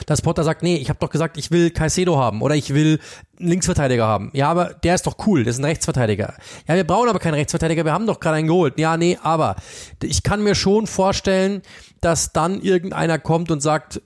dass 0.06 0.22
Potter 0.22 0.44
sagt, 0.44 0.64
nee, 0.64 0.76
ich 0.76 0.90
habe 0.90 1.00
doch 1.00 1.10
gesagt, 1.10 1.38
ich 1.38 1.52
will 1.52 1.70
Caicedo 1.70 2.18
haben 2.18 2.42
oder 2.42 2.56
ich 2.56 2.74
will 2.74 3.00
einen 3.40 3.50
Linksverteidiger 3.50 4.06
haben. 4.06 4.32
Ja, 4.34 4.50
aber 4.50 4.74
der 4.74 4.96
ist 4.96 5.08
doch 5.08 5.18
cool, 5.26 5.44
das 5.44 5.56
ist 5.56 5.62
ein 5.62 5.66
Rechtsverteidiger. 5.66 6.34
Ja, 6.68 6.76
wir 6.76 6.86
brauchen 6.86 7.10
aber 7.10 7.20
keinen 7.20 7.36
Rechtsverteidiger, 7.36 7.86
wir 7.86 7.94
haben 7.94 8.08
doch 8.08 8.20
gerade 8.20 8.38
einen 8.38 8.48
geholt. 8.48 8.80
Ja, 8.80 8.98
nee, 8.98 9.18
aber 9.22 9.56
ich 10.02 10.24
kann 10.24 10.44
mir 10.44 10.56
schon 10.56 10.88
vorstellen, 10.88 11.62
dass 12.02 12.34
dann 12.34 12.62
irgendeiner 12.62 13.20
kommt 13.20 13.52
und 13.52 13.62
sagt, 13.62 14.02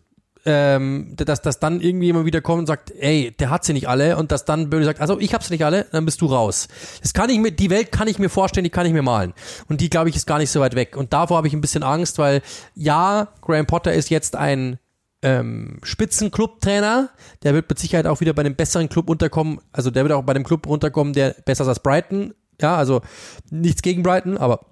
ähm, 0.45 1.13
dass, 1.17 1.41
dass 1.41 1.59
dann 1.59 1.81
irgendwie 1.81 2.09
immer 2.09 2.25
wieder 2.25 2.41
kommt 2.41 2.61
und 2.61 2.65
sagt, 2.67 2.91
ey, 2.99 3.31
der 3.37 3.49
hat 3.49 3.63
sie 3.63 3.73
nicht 3.73 3.87
alle 3.87 4.17
und 4.17 4.31
dass 4.31 4.45
dann 4.45 4.69
Böhne 4.69 4.85
sagt, 4.85 5.01
also 5.01 5.19
ich 5.19 5.33
hab's 5.33 5.49
nicht 5.49 5.63
alle, 5.63 5.85
dann 5.91 6.05
bist 6.05 6.21
du 6.21 6.25
raus. 6.25 6.67
Das 7.01 7.13
kann 7.13 7.29
ich 7.29 7.37
mir, 7.39 7.51
die 7.51 7.69
Welt 7.69 7.91
kann 7.91 8.07
ich 8.07 8.17
mir 8.17 8.29
vorstellen, 8.29 8.63
die 8.63 8.69
kann 8.69 8.85
ich 8.85 8.93
mir 8.93 9.03
malen. 9.03 9.33
Und 9.69 9.81
die, 9.81 9.89
glaube 9.89 10.09
ich, 10.09 10.15
ist 10.15 10.25
gar 10.25 10.39
nicht 10.39 10.51
so 10.51 10.59
weit 10.59 10.75
weg. 10.75 10.97
Und 10.97 11.13
davor 11.13 11.37
habe 11.37 11.47
ich 11.47 11.53
ein 11.53 11.61
bisschen 11.61 11.83
Angst, 11.83 12.17
weil 12.17 12.41
ja, 12.75 13.27
Graham 13.41 13.67
Potter 13.67 13.93
ist 13.93 14.09
jetzt 14.09 14.35
ein 14.35 14.79
ähm, 15.21 15.79
Spitzenclub-Trainer, 15.83 17.09
der 17.43 17.53
wird 17.53 17.69
mit 17.69 17.79
Sicherheit 17.79 18.07
auch 18.07 18.21
wieder 18.21 18.33
bei 18.33 18.41
einem 18.41 18.55
besseren 18.55 18.89
Club 18.89 19.09
unterkommen, 19.09 19.59
also 19.71 19.91
der 19.91 20.03
wird 20.03 20.13
auch 20.13 20.23
bei 20.23 20.33
dem 20.33 20.43
Club 20.43 20.67
runterkommen, 20.67 21.13
der 21.13 21.35
besser 21.45 21.63
ist 21.63 21.69
als 21.69 21.79
Brighton, 21.79 22.33
ja, 22.59 22.75
also 22.75 23.01
nichts 23.49 23.81
gegen 23.81 24.03
Brighton, 24.03 24.37
aber 24.37 24.65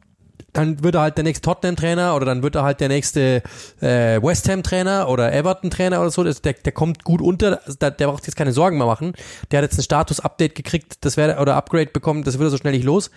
dann 0.54 0.84
wird 0.84 0.96
er 0.96 1.02
halt 1.02 1.18
der 1.18 1.24
nächste 1.24 1.44
Tottenham-Trainer 1.44 2.16
oder 2.16 2.26
dann 2.26 2.44
wird 2.44 2.56
er 2.56 2.64
halt 2.64 2.80
der 2.80 2.88
nächste 2.88 3.44
äh, 3.82 4.22
West 4.22 4.50
Ham-Trainer 4.50 5.08
oder 5.10 5.32
Everton-Trainer 5.32 6.02
oder 6.02 6.10
so. 6.10 6.24
Der, 6.24 6.54
der 6.54 6.72
kommt 6.72 7.04
gut 7.04 7.22
unter, 7.22 7.62
also 7.66 7.78
der, 7.78 7.92
der 7.92 8.08
braucht 8.08 8.26
jetzt 8.26 8.36
keine 8.36 8.52
Sorgen 8.52 8.78
mehr 8.78 8.88
machen. 8.88 9.14
Der 9.52 9.60
hat 9.60 9.70
jetzt 9.70 9.78
ein 9.78 9.84
Status-Update 9.84 10.56
gekriegt, 10.56 10.98
das 11.02 11.18
wäre 11.18 11.40
oder 11.40 11.56
Upgrade 11.56 11.92
bekommen, 11.92 12.24
das 12.24 12.40
wird 12.40 12.48
er 12.48 12.52
so 12.52 12.58
schnell 12.58 12.74
nicht 12.74 12.86
los. 12.86 13.12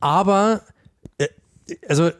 Aber 0.00 0.62
äh, 1.18 1.28
also 1.88 2.10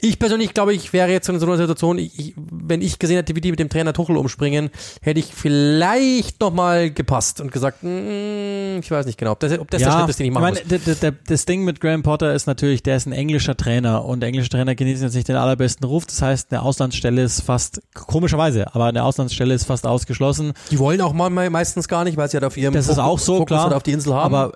ich 0.00 0.18
persönlich 0.18 0.54
glaube, 0.54 0.74
ich 0.74 0.92
wäre 0.92 1.10
jetzt 1.10 1.28
in 1.28 1.38
so 1.38 1.46
einer 1.46 1.56
Situation, 1.56 1.98
ich, 1.98 2.18
ich, 2.18 2.34
wenn 2.36 2.82
ich 2.82 2.98
gesehen 2.98 3.16
hätte, 3.16 3.34
wie 3.36 3.40
die 3.40 3.50
mit 3.50 3.60
dem 3.60 3.68
Trainer 3.68 3.92
Tuchel 3.92 4.16
umspringen, 4.16 4.70
hätte 5.02 5.20
ich 5.20 5.34
vielleicht 5.34 6.40
nochmal 6.40 6.90
gepasst 6.90 7.40
und 7.40 7.52
gesagt, 7.52 7.82
mm, 7.82 8.78
ich 8.80 8.90
weiß 8.90 9.06
nicht 9.06 9.18
genau, 9.18 9.32
ob 9.32 9.40
das, 9.40 9.58
ob 9.58 9.70
das 9.70 9.82
ja, 9.82 9.88
der 9.88 9.98
Schritt 9.98 10.10
ist, 10.10 10.18
den 10.18 10.26
ich 10.26 10.32
machen 10.32 10.54
ich 10.54 10.68
meine, 10.68 10.78
der, 10.78 10.94
der, 10.94 11.12
Das 11.26 11.44
Ding 11.44 11.64
mit 11.64 11.80
Graham 11.80 12.02
Potter 12.02 12.34
ist 12.34 12.46
natürlich, 12.46 12.82
der 12.82 12.96
ist 12.96 13.06
ein 13.06 13.12
englischer 13.12 13.56
Trainer 13.56 14.04
und 14.04 14.22
englische 14.22 14.50
Trainer 14.50 14.74
genießen 14.74 15.04
jetzt 15.04 15.14
nicht 15.14 15.28
den 15.28 15.36
allerbesten 15.36 15.86
Ruf. 15.86 16.06
Das 16.06 16.22
heißt, 16.22 16.52
eine 16.52 16.62
Auslandsstelle 16.62 17.22
ist 17.22 17.42
fast, 17.42 17.80
komischerweise, 17.94 18.74
aber 18.74 18.86
eine 18.86 19.04
Auslandsstelle 19.04 19.54
ist 19.54 19.64
fast 19.64 19.86
ausgeschlossen. 19.86 20.52
Die 20.70 20.78
wollen 20.78 21.00
auch 21.00 21.12
mal 21.12 21.30
meistens 21.50 21.88
gar 21.88 22.04
nicht, 22.04 22.16
weil 22.16 22.28
sie 22.28 22.36
halt 22.36 22.44
auf 22.44 22.56
ihrem 22.56 22.74
Das 22.74 22.88
ist 22.88 22.98
auch 22.98 23.18
so, 23.18 23.34
Fokus 23.36 23.48
klar. 23.48 23.64
halt 23.64 23.74
auf 23.74 23.82
die 23.82 23.92
Insel 23.92 24.14
haben. 24.14 24.34
Aber, 24.34 24.52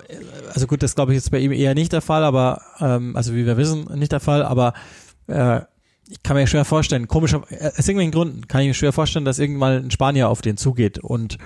also 0.53 0.67
gut, 0.67 0.83
das 0.83 0.95
glaube 0.95 1.13
ich 1.13 1.17
jetzt 1.17 1.31
bei 1.31 1.39
ihm 1.39 1.51
eher 1.51 1.73
nicht 1.73 1.93
der 1.93 2.01
Fall, 2.01 2.23
aber, 2.23 2.61
ähm, 2.79 3.15
also 3.15 3.33
wie 3.33 3.45
wir 3.45 3.57
wissen, 3.57 3.85
nicht 3.95 4.11
der 4.11 4.19
Fall, 4.19 4.43
aber 4.43 4.73
äh, 5.27 5.61
ich 6.09 6.23
kann 6.23 6.35
mir 6.35 6.45
schwer 6.45 6.65
vorstellen, 6.65 7.07
komischer, 7.07 7.43
äh, 7.49 7.67
aus 7.67 7.87
irgendwelchen 7.87 8.11
Gründen 8.11 8.47
kann 8.47 8.61
ich 8.61 8.67
mir 8.67 8.73
schwer 8.73 8.91
vorstellen, 8.91 9.25
dass 9.25 9.39
irgendwann 9.39 9.85
ein 9.85 9.91
Spanier 9.91 10.29
auf 10.29 10.41
den 10.41 10.57
zugeht. 10.57 10.99
Und 10.99 11.37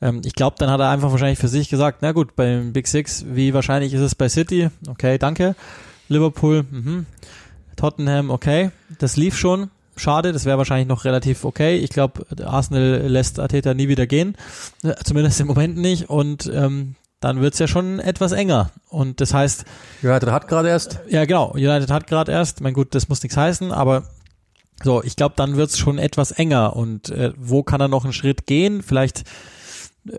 ähm, 0.00 0.22
ich 0.24 0.34
glaube, 0.34 0.56
dann 0.58 0.70
hat 0.70 0.80
er 0.80 0.90
einfach 0.90 1.10
wahrscheinlich 1.10 1.38
für 1.38 1.48
sich 1.48 1.68
gesagt, 1.68 1.98
na 2.02 2.12
gut, 2.12 2.36
beim 2.36 2.72
Big 2.72 2.86
Six, 2.86 3.24
wie 3.28 3.52
wahrscheinlich 3.52 3.92
ist 3.92 4.00
es 4.00 4.14
bei 4.14 4.28
City? 4.28 4.70
Okay, 4.88 5.18
danke. 5.18 5.56
Liverpool, 6.08 6.64
mhm. 6.70 7.06
Tottenham, 7.76 8.30
okay. 8.30 8.70
Das 8.98 9.16
lief 9.16 9.36
schon. 9.36 9.70
Schade, 9.96 10.32
das 10.32 10.46
wäre 10.46 10.56
wahrscheinlich 10.56 10.88
noch 10.88 11.04
relativ 11.04 11.44
okay. 11.44 11.76
Ich 11.76 11.90
glaube, 11.90 12.24
Arsenal 12.44 13.02
lässt 13.06 13.38
Ateta 13.38 13.74
nie 13.74 13.88
wieder 13.88 14.06
gehen. 14.06 14.36
Äh, 14.82 14.94
Zumindest 15.04 15.40
im 15.40 15.48
Moment 15.48 15.76
nicht. 15.76 16.08
Und 16.08 16.50
ähm, 16.52 16.94
dann 17.22 17.40
wird's 17.40 17.58
ja 17.58 17.66
schon 17.66 17.98
etwas 18.00 18.32
enger. 18.32 18.70
Und 18.88 19.20
das 19.20 19.32
heißt, 19.32 19.64
United 20.02 20.30
hat 20.30 20.48
gerade 20.48 20.68
erst. 20.68 21.00
ja, 21.08 21.24
genau. 21.24 21.52
United 21.52 21.90
hat 21.90 22.06
gerade 22.06 22.32
erst. 22.32 22.60
Mein 22.60 22.74
gut, 22.74 22.94
das 22.94 23.08
muss 23.08 23.22
nichts 23.22 23.36
heißen, 23.36 23.72
aber 23.72 24.04
so, 24.82 25.02
ich 25.02 25.16
glaube, 25.16 25.34
dann 25.36 25.56
wird's 25.56 25.78
schon 25.78 25.98
etwas 25.98 26.32
enger. 26.32 26.74
Und 26.76 27.08
äh, 27.10 27.32
wo 27.36 27.62
kann 27.62 27.80
er 27.80 27.88
noch 27.88 28.04
einen 28.04 28.12
Schritt 28.12 28.46
gehen? 28.46 28.82
Vielleicht 28.82 29.22
äh, 30.08 30.18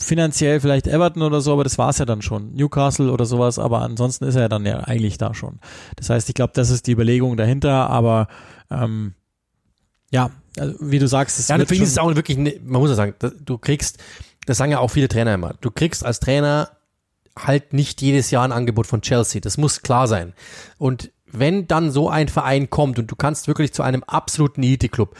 finanziell, 0.00 0.60
vielleicht 0.60 0.86
Everton 0.86 1.22
oder 1.22 1.40
so, 1.42 1.52
aber 1.52 1.64
das 1.64 1.76
war's 1.78 1.98
ja 1.98 2.06
dann 2.06 2.22
schon. 2.22 2.54
Newcastle 2.54 3.10
oder 3.12 3.26
sowas, 3.26 3.58
aber 3.58 3.82
ansonsten 3.82 4.24
ist 4.24 4.34
er 4.36 4.48
dann 4.48 4.64
ja 4.64 4.80
eigentlich 4.80 5.18
da 5.18 5.34
schon. 5.34 5.58
Das 5.96 6.08
heißt, 6.10 6.28
ich 6.28 6.34
glaube, 6.34 6.52
das 6.54 6.70
ist 6.70 6.86
die 6.86 6.92
Überlegung 6.92 7.36
dahinter, 7.36 7.90
aber 7.90 8.28
ähm, 8.70 9.12
ja, 10.10 10.30
also, 10.58 10.74
wie 10.80 10.98
du 10.98 11.06
sagst, 11.08 11.38
es 11.38 11.48
Ja, 11.48 11.56
wird 11.58 11.68
deswegen 11.68 11.84
ist 11.84 11.90
es 11.90 11.98
auch 11.98 12.14
wirklich, 12.14 12.38
ne- 12.38 12.60
man 12.64 12.80
muss 12.80 12.90
ja 12.90 12.96
sagen, 12.96 13.14
du 13.44 13.58
kriegst, 13.58 13.98
das 14.46 14.58
sagen 14.58 14.72
ja 14.72 14.78
auch 14.78 14.90
viele 14.90 15.08
Trainer 15.08 15.34
immer, 15.34 15.54
du 15.60 15.70
kriegst 15.70 16.04
als 16.04 16.20
Trainer 16.20 16.70
halt 17.38 17.72
nicht 17.72 18.02
jedes 18.02 18.30
Jahr 18.30 18.44
ein 18.44 18.52
Angebot 18.52 18.86
von 18.86 19.00
Chelsea. 19.00 19.40
Das 19.40 19.56
muss 19.56 19.82
klar 19.82 20.06
sein. 20.06 20.34
Und 20.78 21.10
wenn 21.26 21.66
dann 21.66 21.90
so 21.90 22.10
ein 22.10 22.28
Verein 22.28 22.68
kommt 22.68 22.98
und 22.98 23.10
du 23.10 23.16
kannst 23.16 23.48
wirklich 23.48 23.72
zu 23.72 23.82
einem 23.82 24.04
absoluten 24.04 24.62
Elite-Club, 24.62 25.16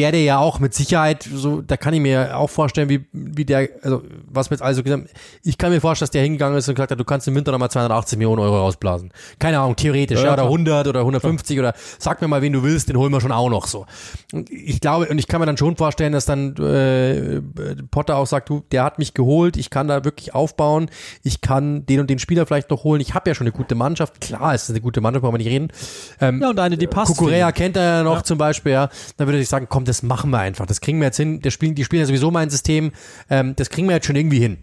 der 0.00 0.12
der 0.12 0.22
ja 0.22 0.38
auch 0.38 0.58
mit 0.60 0.74
Sicherheit, 0.74 1.28
so, 1.32 1.60
da 1.60 1.76
kann 1.76 1.92
ich 1.94 2.00
mir 2.00 2.36
auch 2.36 2.48
vorstellen, 2.50 2.88
wie, 2.88 3.04
wie 3.12 3.44
der, 3.44 3.68
also, 3.82 4.02
was 4.26 4.50
mir 4.50 4.54
jetzt 4.54 4.62
also 4.62 4.82
gesagt, 4.82 5.08
ich 5.42 5.58
kann 5.58 5.70
mir 5.70 5.80
vorstellen, 5.80 6.06
dass 6.06 6.10
der 6.10 6.22
hingegangen 6.22 6.56
ist 6.58 6.68
und 6.68 6.74
gesagt 6.74 6.90
hat, 6.90 6.98
du 6.98 7.04
kannst 7.04 7.28
im 7.28 7.34
Winter 7.34 7.52
nochmal 7.52 7.70
280 7.70 8.18
Millionen 8.18 8.40
Euro 8.40 8.58
rausblasen. 8.58 9.12
Keine 9.38 9.58
Ahnung, 9.60 9.76
theoretisch, 9.76 10.18
Ja, 10.18 10.24
ja, 10.24 10.26
ja, 10.28 10.32
oder 10.34 10.42
klar. 10.42 10.52
100 10.52 10.86
oder 10.88 11.00
150 11.00 11.58
oder 11.58 11.74
sag 11.98 12.20
mir 12.22 12.28
mal, 12.28 12.42
wen 12.42 12.52
du 12.52 12.62
willst, 12.62 12.88
den 12.88 12.96
holen 12.96 13.12
wir 13.12 13.20
schon 13.20 13.32
auch 13.32 13.50
noch 13.50 13.66
so. 13.66 13.86
Und 14.32 14.50
ich 14.50 14.80
glaube, 14.80 15.06
und 15.08 15.18
ich 15.18 15.26
kann 15.28 15.40
mir 15.40 15.46
dann 15.46 15.56
schon 15.56 15.76
vorstellen, 15.76 16.12
dass 16.12 16.24
dann 16.26 16.56
äh, 16.56 17.40
Potter 17.90 18.16
auch 18.16 18.26
sagt, 18.26 18.48
du, 18.48 18.62
der 18.72 18.84
hat 18.84 18.98
mich 18.98 19.14
geholt, 19.14 19.56
ich 19.56 19.70
kann 19.70 19.88
da 19.88 20.04
wirklich 20.04 20.34
aufbauen, 20.34 20.90
ich 21.22 21.40
kann 21.40 21.86
den 21.86 22.00
und 22.00 22.10
den 22.10 22.18
Spieler 22.18 22.46
vielleicht 22.46 22.70
noch 22.70 22.84
holen, 22.84 23.00
ich 23.00 23.14
habe 23.14 23.28
ja 23.30 23.34
schon 23.34 23.46
eine 23.46 23.52
gute 23.52 23.74
Mannschaft, 23.74 24.20
klar, 24.20 24.54
es 24.54 24.64
ist 24.64 24.70
eine 24.70 24.80
gute 24.80 25.00
Mannschaft, 25.00 25.22
brauchen 25.22 25.34
wir 25.34 25.38
nicht 25.38 25.48
reden. 25.48 25.68
Ähm, 26.20 26.40
ja, 26.40 26.50
und 26.50 26.58
eine, 26.58 26.76
die 26.76 26.86
passt. 26.86 27.16
Kukurea 27.16 27.52
kennt 27.52 27.76
er 27.76 27.82
ja 27.98 28.02
noch 28.02 28.16
Ja. 28.18 28.24
zum 28.24 28.38
Beispiel, 28.38 28.72
ja. 28.72 28.88
Dann 29.16 29.26
würde 29.26 29.38
ich 29.38 29.48
sagen, 29.48 29.66
komm, 29.68 29.84
das 29.90 30.02
machen 30.02 30.30
wir 30.30 30.38
einfach. 30.38 30.66
Das 30.66 30.80
kriegen 30.80 31.00
wir 31.00 31.06
jetzt 31.06 31.16
hin. 31.16 31.40
Das 31.42 31.52
spielen, 31.52 31.74
die 31.74 31.84
spielen 31.84 32.00
ja 32.00 32.06
sowieso 32.06 32.30
mein 32.30 32.48
System. 32.48 32.92
Ähm, 33.28 33.54
das 33.56 33.68
kriegen 33.68 33.88
wir 33.88 33.94
jetzt 33.96 34.06
schon 34.06 34.16
irgendwie 34.16 34.38
hin. 34.38 34.58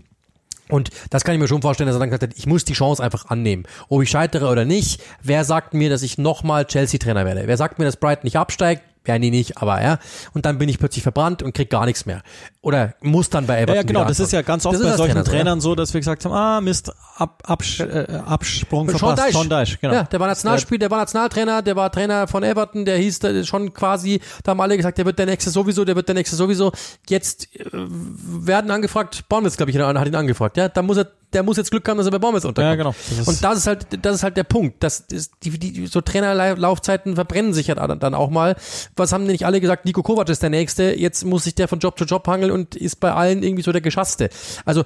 Und 0.70 0.90
das 1.10 1.24
kann 1.24 1.36
ich 1.36 1.40
mir 1.40 1.48
schon 1.48 1.62
vorstellen, 1.62 1.88
dass 1.88 1.96
er 1.96 2.00
dann 2.00 2.10
gesagt 2.10 2.24
hat, 2.24 2.38
ich 2.38 2.46
muss 2.46 2.66
die 2.66 2.74
Chance 2.74 3.02
einfach 3.02 3.26
annehmen. 3.28 3.64
Ob 3.90 4.02
ich 4.02 4.10
scheitere 4.10 4.50
oder 4.50 4.66
nicht, 4.66 5.02
wer 5.24 5.44
sagt 5.44 5.74
mir, 5.74 5.90
dass 5.90 6.02
ich 6.02 6.18
nochmal 6.18 6.66
Chelsea-Trainer 6.66 7.26
werde? 7.26 7.44
Wer 7.46 7.58
sagt 7.58 7.80
mir, 7.80 7.86
dass 7.86 7.98
Brighton 7.98 8.26
nicht 8.26 8.38
absteigt? 8.38 8.84
Ja, 9.08 9.18
nee, 9.18 9.30
nicht, 9.30 9.58
aber 9.58 9.82
ja. 9.82 10.00
Und 10.34 10.46
dann 10.46 10.58
bin 10.58 10.70
ich 10.70 10.80
plötzlich 10.80 11.04
verbrannt 11.04 11.44
und 11.44 11.54
krieg 11.54 11.70
gar 11.70 11.86
nichts 11.86 12.06
mehr. 12.06 12.22
Oder 12.62 12.96
muss 13.02 13.30
dann 13.30 13.48
bei 13.48 13.56
Ja, 13.56 13.62
Everton 13.62 13.76
ja, 13.76 13.82
genau, 13.84 14.00
wieder 14.02 14.10
das 14.10 14.20
ist 14.20 14.34
ja 14.34 14.42
ganz 14.42 14.66
oft 14.66 14.76
Das 14.76 14.84
bei 14.84 14.98
solchen 14.98 15.14
Trainer 15.14 15.26
so, 15.26 15.32
ja. 15.32 15.38
Trainern 15.38 15.62
so, 15.62 15.76
dass 15.76 15.94
wir 15.94 16.02
gesagt 16.02 16.26
haben, 16.26 16.34
ah, 16.34 16.62
Mist, 16.62 16.92
ab, 17.16 17.44
Absch, 17.46 17.80
äh, 17.80 18.08
Absprung 18.26 18.90
Sean 18.90 19.00
verpasst. 19.00 19.28
Dyche. 19.30 19.38
Sean 19.38 19.50
Dyche, 19.50 19.78
genau. 19.80 19.94
Ja, 19.94 20.04
der 20.04 20.20
war 20.20 20.28
Nationalspieler, 20.28 20.80
der 20.80 20.92
war 20.92 21.00
Nationaltrainer, 21.00 21.62
der 21.62 21.76
war 21.76 21.92
Trainer 21.92 22.28
von 22.28 22.44
Everton, 22.44 22.86
der 22.86 22.98
hieß 22.98 23.20
schon 23.46 23.74
quasi, 23.74 24.20
da 24.44 24.52
haben 24.52 24.62
alle 24.62 24.78
gesagt, 24.78 24.98
der 24.98 25.06
wird 25.06 25.18
der 25.20 25.26
nächste 25.26 25.50
sowieso, 25.50 25.86
der 25.86 25.96
wird 25.96 26.08
der 26.08 26.16
nächste 26.16 26.36
sowieso. 26.36 26.72
Jetzt 27.08 27.56
äh, 27.56 27.66
werden 27.74 28.70
angefragt, 28.72 29.30
Bournemouth, 29.30 29.58
glaube 29.58 29.72
ich, 29.72 29.78
hat 29.78 30.08
ihn 30.08 30.16
angefragt, 30.16 30.58
ja, 30.58 30.70
da 30.70 30.82
muss 30.82 30.98
er, 30.98 31.08
der 31.34 31.44
muss 31.44 31.58
jetzt 31.58 31.72
Glück 31.72 31.88
haben, 31.88 31.98
dass 31.98 32.08
er 32.08 32.12
bei 32.12 32.20
Bournemouth 32.20 32.46
unterkommt. 32.46 32.72
Ja, 32.72 32.76
genau. 32.76 32.96
Das 33.18 33.28
Und 33.28 33.44
das 33.44 33.58
ist 33.60 33.68
halt, 33.68 34.06
das 34.06 34.16
ist 34.16 34.24
halt 34.24 34.38
der 34.38 34.44
Punkt, 34.44 34.84
dass 34.84 35.00
ist, 35.00 35.34
die, 35.44 35.58
die, 35.58 35.88
so 35.88 36.02
Trainerlaufzeiten 36.02 37.16
verbrennen 37.16 37.54
sich 37.54 37.68
ja 37.68 37.76
dann 37.76 38.14
auch 38.14 38.30
mal. 38.30 38.56
Was 39.00 39.12
haben 39.12 39.24
denn 39.24 39.32
nicht 39.32 39.46
alle 39.46 39.62
gesagt, 39.62 39.86
Nico 39.86 40.04
Kovac 40.04 40.30
ist 40.30 40.44
der 40.44 40.50
Nächste, 40.50 40.98
jetzt 40.98 41.26
muss 41.26 41.44
sich 41.44 41.56
der 41.56 41.68
von 41.68 41.80
Job 41.80 41.98
zu 41.98 42.06
Job 42.06 42.28
hangeln 42.28 42.52
und 42.52 42.76
ist 42.76 43.00
bei 43.00 43.12
allen 43.12 43.44
irgendwie 43.44 43.64
so 43.64 43.72
der 43.72 43.82
Geschasste. 43.82 44.30
Also, 44.66 44.84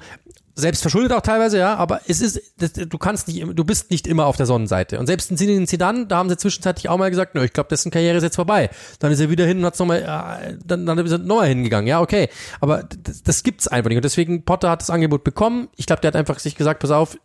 selbst 0.54 0.82
verschuldet 0.82 1.12
auch 1.12 1.22
teilweise, 1.22 1.58
ja, 1.58 1.76
aber 1.76 2.02
es 2.06 2.20
ist, 2.20 2.40
das, 2.58 2.72
du 2.74 2.98
kannst 2.98 3.26
nicht, 3.28 3.42
du 3.54 3.64
bist 3.64 3.90
nicht 3.90 4.06
immer 4.06 4.26
auf 4.26 4.36
der 4.36 4.44
Sonnenseite. 4.44 4.98
Und 4.98 5.06
selbst 5.06 5.30
in 5.30 5.38
Zinedine 5.38 5.66
Zidane, 5.66 6.06
da 6.06 6.18
haben 6.18 6.28
sie 6.28 6.36
zwischenzeitlich 6.36 6.90
auch 6.90 6.98
mal 6.98 7.08
gesagt, 7.08 7.34
nö, 7.34 7.42
ich 7.42 7.54
glaube, 7.54 7.68
dessen 7.70 7.90
Karriere 7.90 8.18
ist 8.18 8.22
jetzt 8.22 8.36
vorbei. 8.36 8.68
Dann 8.98 9.10
ist 9.12 9.20
er 9.20 9.30
wieder 9.30 9.46
hin 9.46 9.58
und 9.58 9.64
hat's 9.64 9.78
nochmal, 9.78 10.02
äh, 10.02 10.56
dann, 10.64 10.84
dann 10.84 10.98
ist 10.98 11.12
er 11.12 11.18
nochmal 11.18 11.48
hingegangen, 11.48 11.86
ja, 11.86 12.00
okay. 12.00 12.28
Aber 12.60 12.82
das, 12.82 13.22
das 13.22 13.42
gibt's 13.42 13.66
einfach 13.66 13.88
nicht. 13.88 13.96
Und 13.96 14.04
deswegen, 14.04 14.44
Potter 14.44 14.68
hat 14.68 14.82
das 14.82 14.90
Angebot 14.90 15.24
bekommen. 15.24 15.68
Ich 15.76 15.86
glaube, 15.86 16.02
der 16.02 16.08
hat 16.08 16.16
einfach 16.16 16.38
sich 16.38 16.54
gesagt, 16.54 16.80
pass 16.80 16.90
auf, 16.90 17.16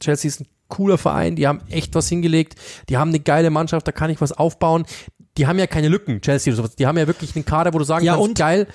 Chelsea 0.00 0.28
ist 0.28 0.40
ein 0.40 0.46
cooler 0.68 0.98
Verein, 0.98 1.34
die 1.34 1.48
haben 1.48 1.62
echt 1.68 1.96
was 1.96 2.08
hingelegt, 2.08 2.54
die 2.88 2.96
haben 2.96 3.08
eine 3.08 3.18
geile 3.18 3.50
Mannschaft, 3.50 3.88
da 3.88 3.92
kann 3.92 4.10
ich 4.10 4.20
was 4.20 4.30
aufbauen. 4.30 4.86
Die 5.38 5.46
haben 5.46 5.58
ja 5.58 5.66
keine 5.66 5.88
Lücken, 5.88 6.20
Chelsea 6.20 6.52
oder 6.52 6.58
sowas. 6.62 6.76
Die 6.76 6.86
haben 6.86 6.98
ja 6.98 7.06
wirklich 7.06 7.34
einen 7.36 7.44
Kader, 7.44 7.72
wo 7.72 7.78
du 7.78 7.84
sagen 7.84 8.04
Ja, 8.04 8.14
kannst, 8.14 8.28
und- 8.28 8.38
geil, 8.38 8.66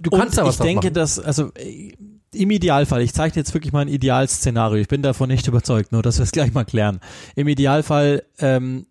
du 0.00 0.10
kannst 0.10 0.38
da 0.38 0.44
was 0.44 0.56
ich 0.56 0.60
denke, 0.62 0.86
machen. 0.86 0.94
dass, 0.94 1.18
also 1.18 1.52
äh, 1.54 1.92
im 2.34 2.50
Idealfall, 2.50 3.02
ich 3.02 3.12
zeichne 3.14 3.40
jetzt 3.40 3.54
wirklich 3.54 3.72
mal 3.72 3.80
ein 3.80 3.88
Idealszenario, 3.88 4.78
ich 4.80 4.88
bin 4.88 5.02
davon 5.02 5.28
nicht 5.28 5.46
überzeugt, 5.48 5.92
nur 5.92 6.02
dass 6.02 6.18
wir 6.18 6.22
es 6.24 6.32
gleich 6.32 6.52
mal 6.52 6.64
klären. 6.64 7.00
Im 7.34 7.48
Idealfall 7.48 8.24
ähm, 8.38 8.86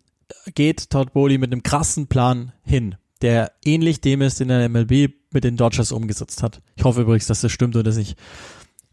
geht 0.54 0.90
Todd 0.90 1.12
Bowley 1.12 1.38
mit 1.38 1.52
einem 1.52 1.62
krassen 1.62 2.06
Plan 2.08 2.52
hin, 2.62 2.96
der 3.22 3.52
ähnlich 3.64 4.00
dem 4.00 4.20
ist, 4.22 4.40
den 4.40 4.48
der 4.48 4.68
MLB 4.68 5.14
mit 5.30 5.44
den 5.44 5.56
Dodgers 5.56 5.92
umgesetzt 5.92 6.42
hat. 6.42 6.60
Ich 6.76 6.84
hoffe 6.84 7.02
übrigens, 7.02 7.26
dass 7.26 7.40
das 7.40 7.52
stimmt 7.52 7.76
oder 7.76 7.92
nicht. 7.92 8.18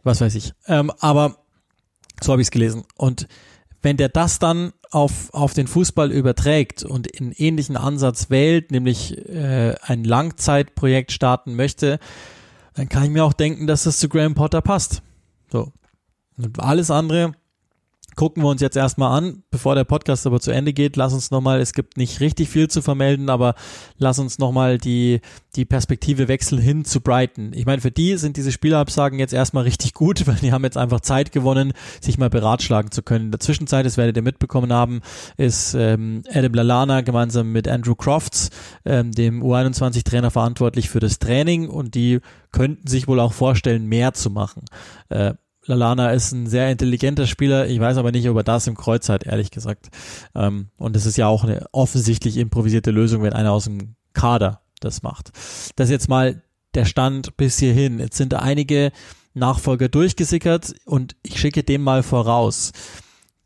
Was 0.04 0.22
weiß 0.22 0.36
ich. 0.36 0.54
Ähm, 0.68 0.92
aber 1.00 1.38
so 2.22 2.32
habe 2.34 2.42
ich 2.42 2.48
es 2.48 2.52
gelesen. 2.52 2.84
Und 2.96 3.28
wenn 3.84 3.98
der 3.98 4.10
das 4.10 4.40
dann 4.40 4.74
auf, 4.92 5.34
auf 5.34 5.54
den 5.54 5.68
Fußball 5.68 6.12
überträgt 6.12 6.84
und 6.84 7.08
einen 7.20 7.34
ähnlichen 7.34 7.78
Ansatz 7.78 8.30
wählt, 8.30 8.72
nämlich 8.72 9.18
äh, 9.30 9.76
ein 9.82 10.04
Langzeitprojekt 10.04 11.12
starten 11.12 11.56
möchte, 11.56 12.00
dann 12.74 12.90
kann 12.90 13.04
ich 13.04 13.10
mir 13.10 13.24
auch 13.24 13.34
denken, 13.34 13.68
dass 13.68 13.84
das 13.84 14.00
zu 14.00 14.10
Graham 14.10 14.36
Potter 14.36 14.62
passt. 14.62 15.04
So. 15.52 15.72
Und 16.38 16.60
alles 16.60 16.90
andere 16.90 17.34
gucken 18.16 18.44
wir 18.44 18.50
uns 18.50 18.62
jetzt 18.62 18.78
erstmal 18.78 19.18
an, 19.18 19.44
bevor 19.52 19.76
der 19.76 19.84
Podcast 19.84 20.26
aber 20.28 20.40
zu 20.40 20.52
Ende 20.52 20.74
geht. 20.74 20.96
Lass 20.96 21.14
uns 21.14 21.32
nochmal, 21.32 21.62
es 21.62 21.74
gibt 21.74 21.98
nicht 21.98 22.20
richtig 22.20 22.50
viel 22.50 22.68
zu 22.68 22.82
vermelden, 22.82 23.30
aber 23.30 23.56
lass 23.98 24.20
uns 24.20 24.40
nochmal 24.40 24.78
die, 24.78 25.22
die 25.56 25.66
Perspektive 25.66 26.28
wechseln 26.28 26.62
hin 26.62 26.86
zu 26.86 27.02
Brighton. 27.02 27.52
Ich 27.54 27.66
meine, 27.66 27.82
für 27.82 27.92
die 27.92 28.18
sind 28.18 28.38
diese 28.38 28.52
Spielerabsagen 28.52 29.20
jetzt 29.20 29.34
erstmal 29.34 29.64
richtig 29.64 29.94
gut, 29.94 30.26
weil 30.28 30.36
die 30.36 30.52
haben 30.52 30.64
jetzt 30.64 30.78
einfach 30.78 31.02
Zeit 31.02 31.32
gewonnen, 31.32 31.74
sich 32.02 32.18
mal 32.18 32.30
beratschlagen 32.30 32.92
zu 32.92 33.04
können. 33.04 33.26
In 33.26 33.32
der 33.32 33.40
Zwischenzeit, 33.40 33.86
das 33.86 33.98
werdet 33.98 34.16
ihr 34.16 34.24
mitbekommen 34.24 34.74
haben, 34.74 35.02
ist 35.38 35.74
ähm, 35.74 36.24
Adam 36.32 36.54
Lalana 36.54 37.02
gemeinsam 37.02 37.52
mit 37.52 37.68
Andrew 37.68 37.96
Crofts, 37.96 38.50
ähm, 38.86 39.12
dem 39.12 39.44
U21-Trainer, 39.44 40.32
verantwortlich 40.32 40.90
für 40.90 41.00
das 41.00 41.20
Training 41.20 41.70
und 41.70 41.96
die 41.96 42.20
könnten 42.52 42.88
sich 42.88 43.08
wohl 43.08 43.20
auch 43.20 43.34
vorstellen, 43.34 43.88
mehr 43.88 44.14
zu 44.14 44.30
machen. 44.30 44.64
Äh, 45.10 45.34
Lalana 45.66 46.12
ist 46.12 46.32
ein 46.32 46.48
sehr 46.48 46.70
intelligenter 46.70 47.28
Spieler. 47.28 47.68
Ich 47.68 47.80
weiß 47.80 47.98
aber 47.98 48.12
nicht, 48.12 48.28
ob 48.30 48.38
er 48.38 48.44
das 48.44 48.68
im 48.68 48.76
Kreuz 48.76 49.10
hat, 49.10 49.26
ehrlich 49.26 49.52
gesagt. 49.52 49.90
Ähm, 50.36 50.70
und 50.78 50.96
es 50.96 51.06
ist 51.06 51.18
ja 51.18 51.28
auch 51.28 51.44
eine 51.44 51.66
offensichtlich 51.72 52.38
improvisierte 52.38 52.92
Lösung, 52.92 53.24
wenn 53.24 53.34
einer 53.34 53.52
aus 53.52 53.66
dem 53.66 53.96
Kader 54.14 54.62
das 54.80 55.04
macht. 55.04 55.32
Das 55.76 55.90
jetzt 55.90 56.10
mal 56.10 56.42
der 56.74 56.86
Stand 56.86 57.38
bis 57.38 57.60
hierhin. 57.60 58.00
Jetzt 58.00 58.18
sind 58.18 58.34
einige 58.34 58.92
Nachfolger 59.34 59.90
durchgesickert 59.90 60.76
und 60.86 61.16
ich 61.24 61.40
schicke 61.40 61.64
dem 61.64 61.82
mal 61.82 62.04
voraus. 62.04 62.72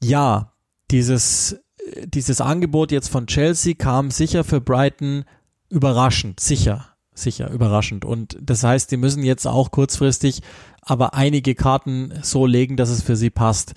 Ja, 0.01 0.53
dieses, 0.91 1.59
dieses 2.05 2.41
Angebot 2.41 2.91
jetzt 2.91 3.09
von 3.09 3.27
Chelsea 3.27 3.73
kam 3.75 4.11
sicher 4.11 4.43
für 4.43 4.61
Brighton 4.61 5.25
überraschend, 5.69 6.39
sicher, 6.39 6.87
sicher 7.13 7.49
überraschend. 7.49 8.05
Und 8.05 8.37
das 8.41 8.63
heißt, 8.63 8.91
die 8.91 8.97
müssen 8.97 9.23
jetzt 9.23 9.45
auch 9.45 9.71
kurzfristig 9.71 10.41
aber 10.87 11.13
einige 11.13 11.53
Karten 11.53 12.13
so 12.21 12.45
legen, 12.45 12.77
dass 12.77 12.89
es 12.89 13.01
für 13.01 13.15
sie 13.15 13.29
passt. 13.29 13.73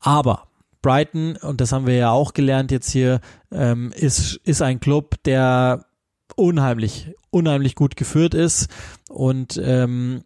Aber 0.00 0.48
Brighton, 0.82 1.36
und 1.36 1.60
das 1.60 1.72
haben 1.72 1.86
wir 1.86 1.96
ja 1.96 2.10
auch 2.10 2.32
gelernt 2.32 2.70
jetzt 2.70 2.90
hier, 2.90 3.20
ähm, 3.52 3.92
ist, 3.94 4.36
ist 4.44 4.62
ein 4.62 4.80
Club, 4.80 5.16
der 5.24 5.84
unheimlich, 6.34 7.12
unheimlich 7.30 7.74
gut 7.74 7.96
geführt 7.96 8.34
ist 8.34 8.68
und 9.08 9.60
ähm, 9.62 10.22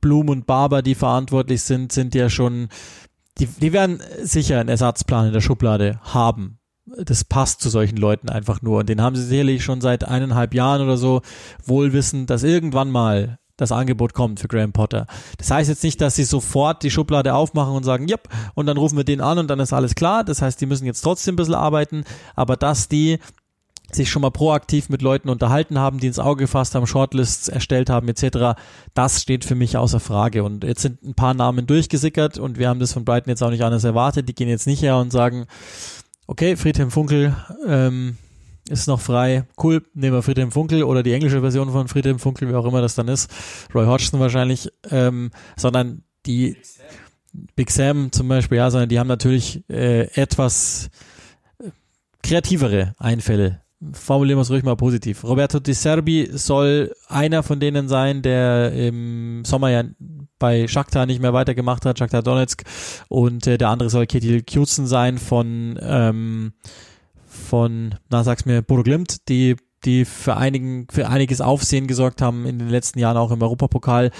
Blum 0.00 0.28
und 0.28 0.46
Barber, 0.46 0.82
die 0.82 0.94
verantwortlich 0.94 1.62
sind, 1.62 1.90
sind 1.92 2.14
ja 2.14 2.30
schon, 2.30 2.68
die, 3.38 3.46
die 3.46 3.72
werden 3.72 4.00
sicher 4.22 4.60
einen 4.60 4.68
Ersatzplan 4.68 5.26
in 5.26 5.32
der 5.32 5.40
Schublade 5.40 5.98
haben. 6.02 6.58
Das 6.86 7.24
passt 7.24 7.60
zu 7.60 7.68
solchen 7.68 7.96
Leuten 7.96 8.28
einfach 8.28 8.62
nur. 8.62 8.78
Und 8.78 8.88
den 8.88 9.02
haben 9.02 9.16
sie 9.16 9.24
sicherlich 9.24 9.64
schon 9.64 9.80
seit 9.80 10.04
eineinhalb 10.04 10.54
Jahren 10.54 10.82
oder 10.82 10.96
so 10.96 11.20
wohl 11.64 11.92
wissen, 11.92 12.26
dass 12.26 12.44
irgendwann 12.44 12.90
mal 12.90 13.38
das 13.58 13.72
Angebot 13.72 14.14
kommt 14.14 14.40
für 14.40 14.48
Graham 14.48 14.72
Potter. 14.72 15.06
Das 15.36 15.50
heißt 15.50 15.68
jetzt 15.68 15.82
nicht, 15.82 16.00
dass 16.00 16.16
sie 16.16 16.24
sofort 16.24 16.82
die 16.82 16.90
Schublade 16.90 17.34
aufmachen 17.34 17.74
und 17.74 17.84
sagen, 17.84 18.08
yep, 18.08 18.28
und 18.54 18.64
dann 18.66 18.78
rufen 18.78 18.96
wir 18.96 19.04
den 19.04 19.20
an 19.20 19.38
und 19.38 19.48
dann 19.48 19.60
ist 19.60 19.74
alles 19.74 19.94
klar. 19.94 20.24
Das 20.24 20.40
heißt, 20.40 20.58
die 20.60 20.66
müssen 20.66 20.86
jetzt 20.86 21.02
trotzdem 21.02 21.34
ein 21.34 21.36
bisschen 21.36 21.54
arbeiten, 21.54 22.04
aber 22.34 22.56
dass 22.56 22.88
die 22.88 23.18
sich 23.90 24.10
schon 24.10 24.22
mal 24.22 24.30
proaktiv 24.30 24.90
mit 24.90 25.02
Leuten 25.02 25.28
unterhalten 25.28 25.78
haben, 25.78 25.98
die 25.98 26.06
ins 26.06 26.18
Auge 26.18 26.44
gefasst 26.44 26.74
haben, 26.74 26.86
Shortlists 26.86 27.48
erstellt 27.48 27.90
haben 27.90 28.08
etc., 28.08 28.60
das 28.94 29.22
steht 29.22 29.44
für 29.44 29.54
mich 29.54 29.76
außer 29.76 29.98
Frage. 29.98 30.44
Und 30.44 30.62
jetzt 30.62 30.82
sind 30.82 31.02
ein 31.02 31.14
paar 31.14 31.34
Namen 31.34 31.66
durchgesickert 31.66 32.38
und 32.38 32.58
wir 32.58 32.68
haben 32.68 32.80
das 32.80 32.92
von 32.92 33.04
Brighton 33.04 33.30
jetzt 33.30 33.42
auch 33.42 33.50
nicht 33.50 33.64
anders 33.64 33.84
erwartet. 33.84 34.28
Die 34.28 34.34
gehen 34.34 34.48
jetzt 34.48 34.66
nicht 34.66 34.82
her 34.82 34.98
und 34.98 35.10
sagen, 35.10 35.46
okay, 36.26 36.56
Friedhelm 36.56 36.90
Funkel 36.90 37.34
ähm, 37.66 38.18
ist 38.70 38.86
noch 38.86 39.00
frei, 39.00 39.44
cool, 39.62 39.82
nehmen 39.94 40.14
wir 40.14 40.22
Friedhelm 40.22 40.52
Funkel 40.52 40.82
oder 40.82 41.02
die 41.02 41.12
englische 41.12 41.40
Version 41.40 41.70
von 41.70 41.88
Friedhelm 41.88 42.18
Funkel, 42.18 42.48
wie 42.48 42.54
auch 42.54 42.66
immer 42.66 42.80
das 42.80 42.94
dann 42.94 43.08
ist, 43.08 43.30
Roy 43.74 43.86
Hodgson 43.86 44.20
wahrscheinlich, 44.20 44.70
ähm, 44.90 45.30
sondern 45.56 46.02
die 46.26 46.56
Big 47.54 47.70
Sam 47.70 48.12
zum 48.12 48.28
Beispiel, 48.28 48.58
ja, 48.58 48.70
sondern 48.70 48.88
die 48.88 48.98
haben 48.98 49.08
natürlich 49.08 49.64
äh, 49.68 50.08
etwas 50.14 50.90
kreativere 52.22 52.94
Einfälle. 52.98 53.62
Formulieren 53.92 54.38
wir 54.38 54.42
es 54.42 54.50
ruhig 54.50 54.64
mal 54.64 54.76
positiv. 54.76 55.22
Roberto 55.22 55.60
Di 55.60 55.72
Serbi 55.72 56.28
soll 56.32 56.92
einer 57.06 57.44
von 57.44 57.60
denen 57.60 57.86
sein, 57.86 58.22
der 58.22 58.72
im 58.72 59.44
Sommer 59.44 59.70
ja 59.70 59.84
bei 60.40 60.66
Shakhtar 60.66 61.06
nicht 61.06 61.22
mehr 61.22 61.32
weitergemacht 61.32 61.86
hat, 61.86 61.98
Shakhtar 61.98 62.22
Donetsk, 62.22 62.64
und 63.08 63.46
äh, 63.46 63.56
der 63.56 63.68
andere 63.68 63.88
soll 63.88 64.06
Ketil 64.06 64.42
Kjutzen 64.42 64.86
sein 64.88 65.18
von, 65.18 65.78
ähm, 65.80 66.52
von, 67.48 67.94
na 68.10 68.22
sag's 68.22 68.44
mir, 68.44 68.62
Bodo 68.62 68.82
Glimt, 68.82 69.28
die 69.28 69.56
die 69.84 70.04
für 70.04 70.36
einigen, 70.36 70.86
für 70.90 71.08
einiges 71.08 71.40
Aufsehen 71.40 71.86
gesorgt 71.86 72.20
haben 72.20 72.46
in 72.46 72.58
den 72.58 72.68
letzten 72.68 72.98
Jahren 72.98 73.16
auch 73.16 73.30
im 73.30 73.42
Europapokal 73.42 74.10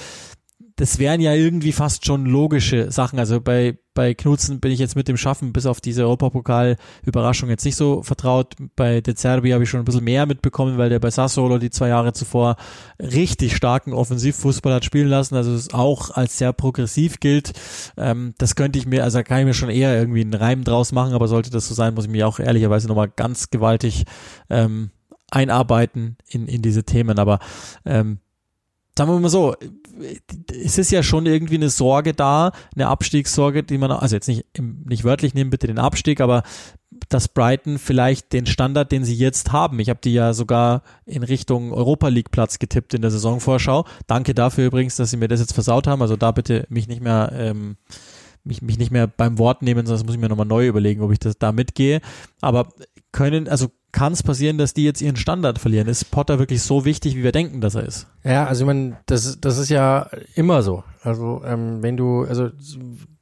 das 0.79 1.01
wären 1.01 1.20
ja 1.20 1.35
irgendwie 1.35 1.72
fast 1.72 2.07
schon 2.07 2.24
logische 2.24 2.93
Sachen. 2.93 3.18
Also 3.18 3.41
bei, 3.41 3.79
bei 3.95 4.14
Knutzen 4.14 4.61
bin 4.61 4.70
ich 4.70 4.79
jetzt 4.79 4.95
mit 4.95 5.09
dem 5.09 5.16
Schaffen 5.16 5.53
bis 5.53 5.66
auf 5.66 5.81
diese 5.81 6.05
Europapokal-Überraschung 6.05 7.49
jetzt 7.49 7.64
nicht 7.64 7.74
so 7.74 8.05
vertraut. 8.05 8.55
Bei 8.76 9.01
De 9.01 9.16
Zerbi 9.16 9.51
habe 9.51 9.64
ich 9.64 9.70
schon 9.70 9.81
ein 9.81 9.85
bisschen 9.85 10.05
mehr 10.05 10.24
mitbekommen, 10.26 10.79
weil 10.79 10.89
der 10.89 11.01
bei 11.01 11.11
Sassolo 11.11 11.59
die 11.59 11.70
zwei 11.70 11.89
Jahre 11.89 12.12
zuvor 12.12 12.55
richtig 13.01 13.57
starken 13.57 13.93
Offensivfußball 13.93 14.72
hat 14.72 14.85
spielen 14.85 15.09
lassen. 15.09 15.35
Also 15.35 15.53
es 15.53 15.74
auch 15.74 16.12
als 16.12 16.39
sehr 16.39 16.53
progressiv 16.53 17.18
gilt. 17.18 17.55
Ähm, 17.97 18.35
das 18.39 18.55
könnte 18.55 18.79
ich 18.79 18.87
mir, 18.87 19.03
also 19.03 19.18
da 19.18 19.24
kann 19.24 19.41
ich 19.41 19.47
mir 19.47 19.55
schon 19.55 19.70
eher 19.70 19.99
irgendwie 19.99 20.20
einen 20.20 20.35
Reim 20.35 20.62
draus 20.62 20.93
machen, 20.93 21.12
aber 21.12 21.26
sollte 21.26 21.51
das 21.51 21.66
so 21.66 21.74
sein, 21.74 21.95
muss 21.95 22.05
ich 22.05 22.11
mich 22.12 22.22
auch 22.22 22.39
ehrlicherweise 22.39 22.87
nochmal 22.87 23.09
ganz 23.09 23.51
gewaltig 23.51 24.05
ähm, 24.49 24.91
einarbeiten 25.29 26.18
in, 26.29 26.47
in 26.47 26.62
diese 26.62 26.85
Themen. 26.85 27.18
Aber 27.18 27.41
ähm, 27.85 28.20
sagen 28.99 29.12
wir 29.12 29.20
mal 29.20 29.28
so, 29.28 29.55
es 30.64 30.76
ist 30.76 30.90
ja 30.90 31.03
schon 31.03 31.24
irgendwie 31.24 31.55
eine 31.55 31.70
Sorge 31.70 32.14
da, 32.14 32.53
eine 32.74 32.88
Abstiegssorge, 32.88 33.62
die 33.62 33.78
man, 33.78 33.92
also 33.92 34.16
jetzt 34.16 34.28
nicht, 34.28 34.44
nicht 34.59 35.05
wörtlich 35.05 35.34
nehmen, 35.34 35.51
bitte 35.51 35.68
den 35.68 35.78
Abstieg, 35.78 36.20
aber 36.20 36.42
dass 37.09 37.28
Brighton 37.28 37.78
vielleicht 37.78 38.32
den 38.32 38.46
Standard, 38.46 38.90
den 38.90 39.05
sie 39.05 39.14
jetzt 39.14 39.53
haben, 39.53 39.78
ich 39.78 39.88
habe 39.88 40.01
die 40.03 40.12
ja 40.12 40.34
sogar 40.34 40.82
in 41.07 41.22
Richtung 41.22 41.72
Europa 41.72 42.09
League 42.09 42.32
Platz 42.32 42.59
getippt 42.59 42.92
in 42.92 43.03
der 43.03 43.12
Saisonvorschau. 43.12 43.84
Danke 44.09 44.34
dafür 44.34 44.66
übrigens, 44.66 44.96
dass 44.96 45.11
sie 45.11 45.16
mir 45.16 45.28
das 45.28 45.40
jetzt 45.40 45.55
versaut 45.55 45.86
haben. 45.86 46.03
Also 46.03 46.16
da 46.16 46.32
bitte 46.32 46.66
mich 46.68 46.88
nicht 46.88 47.01
mehr 47.01 47.30
ähm, 47.34 47.76
mich, 48.42 48.62
mich 48.62 48.78
nicht 48.78 48.90
mehr 48.90 49.07
beim 49.07 49.38
Wort 49.38 49.62
nehmen, 49.62 49.86
sonst 49.86 50.05
muss 50.05 50.14
ich 50.14 50.20
mir 50.20 50.28
nochmal 50.28 50.46
neu 50.46 50.66
überlegen, 50.66 51.03
ob 51.03 51.12
ich 51.12 51.18
das 51.18 51.38
da 51.38 51.53
mitgehe. 51.53 52.01
Aber 52.40 52.68
können, 53.12 53.49
also 53.49 53.68
kann 53.93 54.12
es 54.12 54.22
passieren, 54.22 54.59
dass 54.59 54.74
die 54.74 54.84
jetzt 54.84 55.01
ihren 55.01 55.16
Standard 55.16 55.59
verlieren? 55.59 55.89
Ist 55.89 56.11
Potter 56.11 56.39
wirklich 56.39 56.62
so 56.62 56.84
wichtig, 56.84 57.16
wie 57.16 57.22
wir 57.22 57.32
denken, 57.32 57.61
dass 57.61 57.74
er 57.74 57.84
ist? 57.84 58.07
Ja, 58.24 58.47
also 58.47 58.64
ich 58.64 58.66
meine, 58.66 58.99
das, 59.07 59.41
das 59.41 59.59
ist 59.59 59.70
ja 59.70 60.09
immer 60.34 60.62
so. 60.62 60.84
Also 61.03 61.43
ähm, 61.45 61.82
wenn 61.82 61.97
du, 61.97 62.24
also 62.24 62.51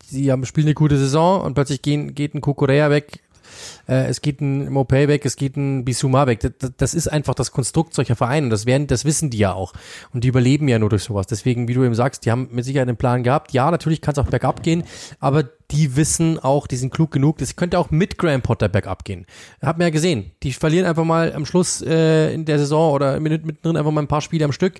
sie 0.04 0.32
haben 0.32 0.44
spielen 0.44 0.66
eine 0.66 0.74
gute 0.74 0.98
Saison 0.98 1.42
und 1.42 1.54
plötzlich 1.54 1.82
gehen, 1.82 2.14
geht 2.14 2.34
ein 2.34 2.40
Kukurea 2.40 2.90
weg, 2.90 3.20
äh, 3.88 4.06
es 4.06 4.20
geht 4.20 4.40
ein 4.40 4.70
Mopay 4.70 5.08
weg, 5.08 5.24
es 5.24 5.36
geht 5.36 5.56
ein 5.56 5.84
Bissouma 5.84 6.26
weg. 6.26 6.40
Das, 6.40 6.72
das, 6.76 6.94
ist 6.94 7.08
einfach 7.08 7.34
das 7.34 7.52
Konstrukt 7.52 7.94
solcher 7.94 8.16
Vereine. 8.16 8.48
Das 8.48 8.66
werden, 8.66 8.86
das 8.86 9.04
wissen 9.04 9.30
die 9.30 9.38
ja 9.38 9.52
auch. 9.52 9.72
Und 10.12 10.24
die 10.24 10.28
überleben 10.28 10.68
ja 10.68 10.78
nur 10.78 10.90
durch 10.90 11.04
sowas. 11.04 11.26
Deswegen, 11.26 11.68
wie 11.68 11.74
du 11.74 11.84
eben 11.84 11.94
sagst, 11.94 12.24
die 12.24 12.30
haben 12.30 12.48
mit 12.50 12.64
Sicherheit 12.64 12.88
einen 12.88 12.96
Plan 12.96 13.22
gehabt. 13.22 13.52
Ja, 13.52 13.70
natürlich 13.70 14.00
kann 14.00 14.12
es 14.12 14.18
auch 14.18 14.28
bergab 14.28 14.62
gehen, 14.62 14.84
aber 15.20 15.44
die 15.70 15.96
wissen 15.96 16.38
auch, 16.38 16.66
die 16.66 16.76
sind 16.76 16.92
klug 16.92 17.10
genug. 17.10 17.38
Das 17.38 17.56
könnte 17.56 17.78
auch 17.78 17.90
mit 17.90 18.18
Graham 18.18 18.42
Potter 18.42 18.68
bergab 18.68 19.04
gehen. 19.04 19.26
Hab 19.60 19.78
mir 19.78 19.84
ja 19.84 19.90
gesehen. 19.90 20.30
Die 20.42 20.52
verlieren 20.52 20.86
einfach 20.86 21.04
mal 21.04 21.32
am 21.32 21.44
Schluss 21.44 21.82
äh, 21.82 22.32
in 22.32 22.44
der 22.44 22.58
Saison 22.58 22.92
oder 22.92 23.18
mittendrin 23.18 23.76
einfach 23.76 23.90
mal 23.90 24.02
ein 24.02 24.08
paar 24.08 24.20
Spiele 24.20 24.44
am 24.44 24.52
Stück. 24.52 24.74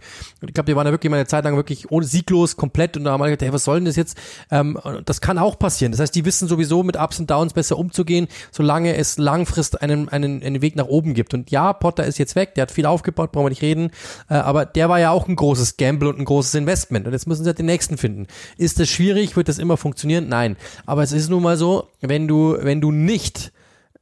Ich 0.47 0.55
glaube, 0.55 0.71
die 0.71 0.77
waren 0.77 0.85
da 0.85 0.93
wirklich 0.93 1.11
mal 1.11 1.17
eine 1.17 1.27
Zeit 1.27 1.45
lang 1.45 1.57
wirklich 1.57 1.91
ohne 1.91 2.07
sieglos 2.07 2.57
komplett 2.57 2.97
und 2.97 3.05
da 3.05 3.13
haben 3.13 3.21
wir 3.21 3.27
gedacht, 3.27 3.43
hey, 3.43 3.53
was 3.53 3.65
soll 3.65 3.79
denn 3.79 3.87
das 3.87 3.97
jetzt? 3.97 4.17
Ähm, 4.51 4.79
das 5.05 5.21
kann 5.21 5.39
auch 5.39 5.59
passieren. 5.59 5.91
Das 5.93 6.01
heißt, 6.01 6.15
die 6.15 6.25
wissen 6.25 6.47
sowieso 6.47 6.83
mit 6.83 6.97
Ups 6.97 7.19
und 7.19 7.31
Downs 7.31 7.53
besser 7.53 7.79
umzugehen, 7.79 8.29
solange 8.53 8.96
es 8.97 9.19
langfristig 9.19 9.83
einen, 9.83 10.09
einen, 10.09 10.43
einen 10.43 10.63
Weg 10.63 10.77
nach 10.77 10.87
oben 10.87 11.15
gibt. 11.15 11.35
Und 11.35 11.51
ja, 11.51 11.73
Potter 11.73 12.05
ist 12.05 12.19
jetzt 12.19 12.37
weg, 12.37 12.55
der 12.55 12.63
hat 12.63 12.71
viel 12.71 12.87
aufgebaut, 12.87 13.33
brauchen 13.33 13.47
wir 13.47 13.51
nicht 13.51 13.63
reden. 13.63 13.91
Äh, 14.29 14.35
aber 14.35 14.67
der 14.67 14.89
war 14.89 14.99
ja 14.99 15.11
auch 15.11 15.29
ein 15.29 15.37
großes 15.37 15.77
Gamble 15.77 16.09
und 16.09 16.19
ein 16.19 16.25
großes 16.25 16.55
Investment. 16.55 17.07
Und 17.07 17.13
jetzt 17.13 17.27
müssen 17.27 17.45
sie 17.45 17.49
halt 17.49 17.59
den 17.59 17.67
nächsten 17.67 17.99
finden. 17.99 18.27
Ist 18.57 18.81
das 18.81 18.89
schwierig? 18.89 19.37
Wird 19.37 19.49
das 19.49 19.59
immer 19.59 19.77
funktionieren? 19.77 20.29
Nein. 20.29 20.57
Aber 20.87 21.03
es 21.03 21.13
ist 21.13 21.29
nun 21.29 21.43
mal 21.43 21.57
so, 21.57 21.89
wenn 22.01 22.27
du, 22.29 22.57
wenn 22.61 22.81
du 22.81 22.91
nicht 22.91 23.53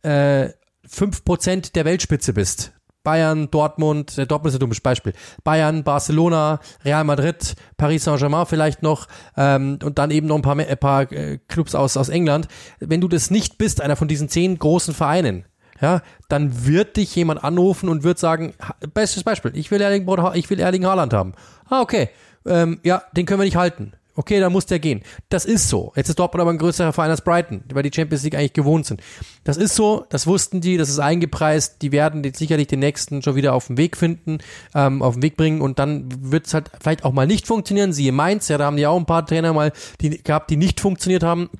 äh, 0.02 0.48
5% 0.88 1.72
der 1.72 1.84
Weltspitze 1.84 2.32
bist, 2.32 2.72
Bayern, 3.04 3.50
Dortmund, 3.50 4.18
äh, 4.18 4.26
Dortmund 4.26 4.48
ist 4.48 4.56
ein 4.56 4.60
dummes 4.60 4.80
Beispiel. 4.80 5.12
Bayern, 5.44 5.84
Barcelona, 5.84 6.58
Real 6.84 7.04
Madrid, 7.04 7.54
Paris 7.76 8.04
Saint-Germain 8.04 8.46
vielleicht 8.46 8.82
noch 8.82 9.06
ähm, 9.36 9.78
und 9.84 9.98
dann 9.98 10.10
eben 10.10 10.26
noch 10.26 10.36
ein 10.36 10.42
paar, 10.42 10.58
ein 10.58 10.78
paar 10.78 11.12
äh, 11.12 11.38
Clubs 11.46 11.74
aus, 11.74 11.96
aus 11.96 12.08
England. 12.08 12.48
Wenn 12.80 13.00
du 13.00 13.06
das 13.06 13.30
nicht 13.30 13.58
bist, 13.58 13.80
einer 13.80 13.94
von 13.94 14.08
diesen 14.08 14.28
zehn 14.28 14.58
großen 14.58 14.94
Vereinen, 14.94 15.44
ja, 15.80 16.02
dann 16.28 16.66
wird 16.66 16.96
dich 16.96 17.14
jemand 17.14 17.44
anrufen 17.44 17.88
und 17.88 18.04
wird 18.04 18.18
sagen, 18.18 18.54
bestes 18.94 19.22
Beispiel, 19.22 19.52
ich 19.54 19.70
will 19.70 19.80
Erling, 19.80 20.08
ich 20.34 20.48
will 20.48 20.60
Erling 20.60 20.86
Haaland 20.86 21.12
haben. 21.12 21.34
Ah, 21.68 21.80
okay, 21.80 22.08
ähm, 22.46 22.80
ja, 22.82 23.02
den 23.12 23.26
können 23.26 23.40
wir 23.40 23.44
nicht 23.44 23.56
halten. 23.56 23.92
Okay, 24.16 24.38
dann 24.38 24.52
muss 24.52 24.66
der 24.66 24.78
gehen. 24.78 25.02
Das 25.28 25.44
ist 25.44 25.68
so. 25.68 25.92
Jetzt 25.96 26.08
ist 26.08 26.18
Dortmund 26.18 26.40
aber 26.42 26.50
ein 26.50 26.58
größerer 26.58 26.92
Verein 26.92 27.10
als 27.10 27.22
Brighton, 27.22 27.64
weil 27.72 27.82
die 27.82 27.90
Champions 27.92 28.22
League 28.22 28.36
eigentlich 28.36 28.52
gewohnt 28.52 28.86
sind. 28.86 29.02
Das 29.42 29.56
ist 29.56 29.74
so, 29.74 30.06
das 30.08 30.26
wussten 30.26 30.60
die, 30.60 30.76
das 30.76 30.88
ist 30.88 31.00
eingepreist. 31.00 31.82
Die 31.82 31.90
werden 31.90 32.22
jetzt 32.22 32.38
sicherlich 32.38 32.68
den 32.68 32.78
nächsten 32.78 33.22
schon 33.22 33.34
wieder 33.34 33.54
auf 33.54 33.66
den 33.66 33.76
Weg 33.76 33.96
finden, 33.96 34.38
ähm, 34.74 35.02
auf 35.02 35.14
den 35.14 35.22
Weg 35.22 35.36
bringen 35.36 35.60
und 35.60 35.78
dann 35.78 36.08
wird 36.30 36.46
es 36.46 36.54
halt 36.54 36.70
vielleicht 36.80 37.04
auch 37.04 37.12
mal 37.12 37.26
nicht 37.26 37.46
funktionieren. 37.46 37.92
Siehe 37.92 38.12
Mainz, 38.12 38.48
ja, 38.48 38.58
da 38.58 38.66
haben 38.66 38.76
die 38.76 38.86
auch 38.86 38.98
ein 38.98 39.06
paar 39.06 39.26
Trainer 39.26 39.52
mal 39.52 39.72
die, 40.00 40.22
gehabt, 40.22 40.50
die 40.50 40.56
nicht 40.56 40.80
funktioniert 40.80 41.24
haben. 41.24 41.50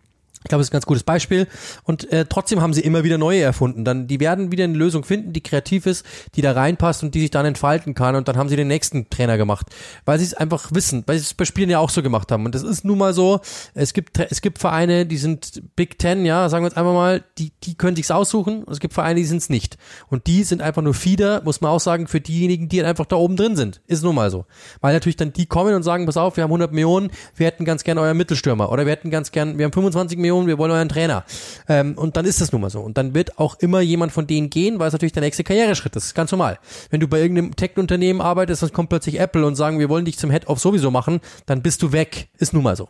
Ich 0.44 0.48
glaube, 0.50 0.60
das 0.60 0.66
ist 0.66 0.72
ein 0.72 0.76
ganz 0.76 0.86
gutes 0.86 1.02
Beispiel. 1.02 1.48
Und 1.84 2.12
äh, 2.12 2.26
trotzdem 2.26 2.60
haben 2.60 2.74
sie 2.74 2.82
immer 2.82 3.02
wieder 3.02 3.16
neue 3.16 3.40
erfunden. 3.40 3.84
Dann, 3.84 4.06
die 4.06 4.20
werden 4.20 4.52
wieder 4.52 4.64
eine 4.64 4.76
Lösung 4.76 5.02
finden, 5.02 5.32
die 5.32 5.42
kreativ 5.42 5.86
ist, 5.86 6.04
die 6.34 6.42
da 6.42 6.52
reinpasst 6.52 7.02
und 7.02 7.14
die 7.14 7.20
sich 7.20 7.30
dann 7.30 7.46
entfalten 7.46 7.94
kann. 7.94 8.14
Und 8.14 8.28
dann 8.28 8.36
haben 8.36 8.50
sie 8.50 8.56
den 8.56 8.68
nächsten 8.68 9.08
Trainer 9.08 9.38
gemacht, 9.38 9.68
weil 10.04 10.18
sie 10.18 10.26
es 10.26 10.34
einfach 10.34 10.70
wissen, 10.72 11.02
weil 11.06 11.16
sie 11.16 11.22
es 11.22 11.32
bei 11.32 11.46
Spielen 11.46 11.70
ja 11.70 11.78
auch 11.78 11.88
so 11.88 12.02
gemacht 12.02 12.30
haben. 12.30 12.44
Und 12.44 12.54
das 12.54 12.62
ist 12.62 12.84
nun 12.84 12.98
mal 12.98 13.14
so. 13.14 13.40
Es 13.72 13.94
gibt 13.94 14.18
es 14.18 14.42
gibt 14.42 14.58
Vereine, 14.58 15.06
die 15.06 15.16
sind 15.16 15.62
Big 15.76 15.98
Ten, 15.98 16.26
ja, 16.26 16.50
sagen 16.50 16.62
wir 16.62 16.68
jetzt 16.68 16.76
einfach 16.76 16.92
mal, 16.92 17.24
die 17.38 17.50
die 17.62 17.74
können 17.74 17.96
sich's 17.96 18.10
aussuchen. 18.10 18.64
Und 18.64 18.72
es 18.74 18.80
gibt 18.80 18.92
Vereine, 18.92 19.20
die 19.20 19.26
sind's 19.26 19.48
nicht. 19.48 19.78
Und 20.08 20.26
die 20.26 20.44
sind 20.44 20.60
einfach 20.60 20.82
nur 20.82 20.92
Fieder, 20.92 21.40
muss 21.42 21.62
man 21.62 21.70
auch 21.70 21.80
sagen, 21.80 22.06
für 22.06 22.20
diejenigen, 22.20 22.68
die 22.68 22.82
einfach 22.82 23.06
da 23.06 23.16
oben 23.16 23.36
drin 23.36 23.56
sind. 23.56 23.80
Ist 23.86 24.04
nun 24.04 24.14
mal 24.14 24.30
so, 24.30 24.44
weil 24.82 24.92
natürlich 24.92 25.16
dann 25.16 25.32
die 25.32 25.46
kommen 25.46 25.74
und 25.74 25.84
sagen, 25.84 26.04
pass 26.04 26.18
auf, 26.18 26.36
wir 26.36 26.44
haben 26.44 26.50
100 26.50 26.70
Millionen, 26.72 27.10
wir 27.34 27.46
hätten 27.46 27.64
ganz 27.64 27.82
gern 27.82 27.96
euer 27.96 28.12
Mittelstürmer 28.12 28.70
oder 28.70 28.84
wir 28.84 28.92
hätten 28.92 29.10
ganz 29.10 29.32
gern, 29.32 29.56
wir 29.56 29.64
haben 29.64 29.72
25 29.72 30.18
Millionen 30.18 30.33
Millionen, 30.34 30.48
wir 30.48 30.58
wollen 30.58 30.72
euren 30.72 30.88
Trainer. 30.88 31.24
Ähm, 31.68 31.94
und 31.96 32.16
dann 32.16 32.24
ist 32.24 32.40
das 32.40 32.52
nun 32.52 32.60
mal 32.60 32.70
so. 32.70 32.80
Und 32.80 32.98
dann 32.98 33.14
wird 33.14 33.38
auch 33.38 33.58
immer 33.58 33.80
jemand 33.80 34.12
von 34.12 34.26
denen 34.26 34.50
gehen, 34.50 34.78
weil 34.78 34.88
es 34.88 34.92
natürlich 34.92 35.12
der 35.12 35.22
nächste 35.22 35.44
Karriereschritt 35.44 35.94
ist. 35.96 36.04
Das 36.04 36.06
ist 36.06 36.14
ganz 36.14 36.32
normal. 36.32 36.58
Wenn 36.90 37.00
du 37.00 37.08
bei 37.08 37.20
irgendeinem 37.20 37.54
Tech-Unternehmen 37.56 38.20
arbeitest, 38.20 38.62
dann 38.62 38.72
kommt 38.72 38.88
plötzlich 38.88 39.20
Apple 39.20 39.46
und 39.46 39.54
sagen, 39.54 39.78
wir 39.78 39.88
wollen 39.88 40.04
dich 40.04 40.18
zum 40.18 40.30
Head-Off 40.30 40.58
sowieso 40.58 40.90
machen, 40.90 41.20
dann 41.46 41.62
bist 41.62 41.82
du 41.82 41.92
weg. 41.92 42.28
Ist 42.38 42.52
nun 42.52 42.62
mal 42.62 42.76
so. 42.76 42.88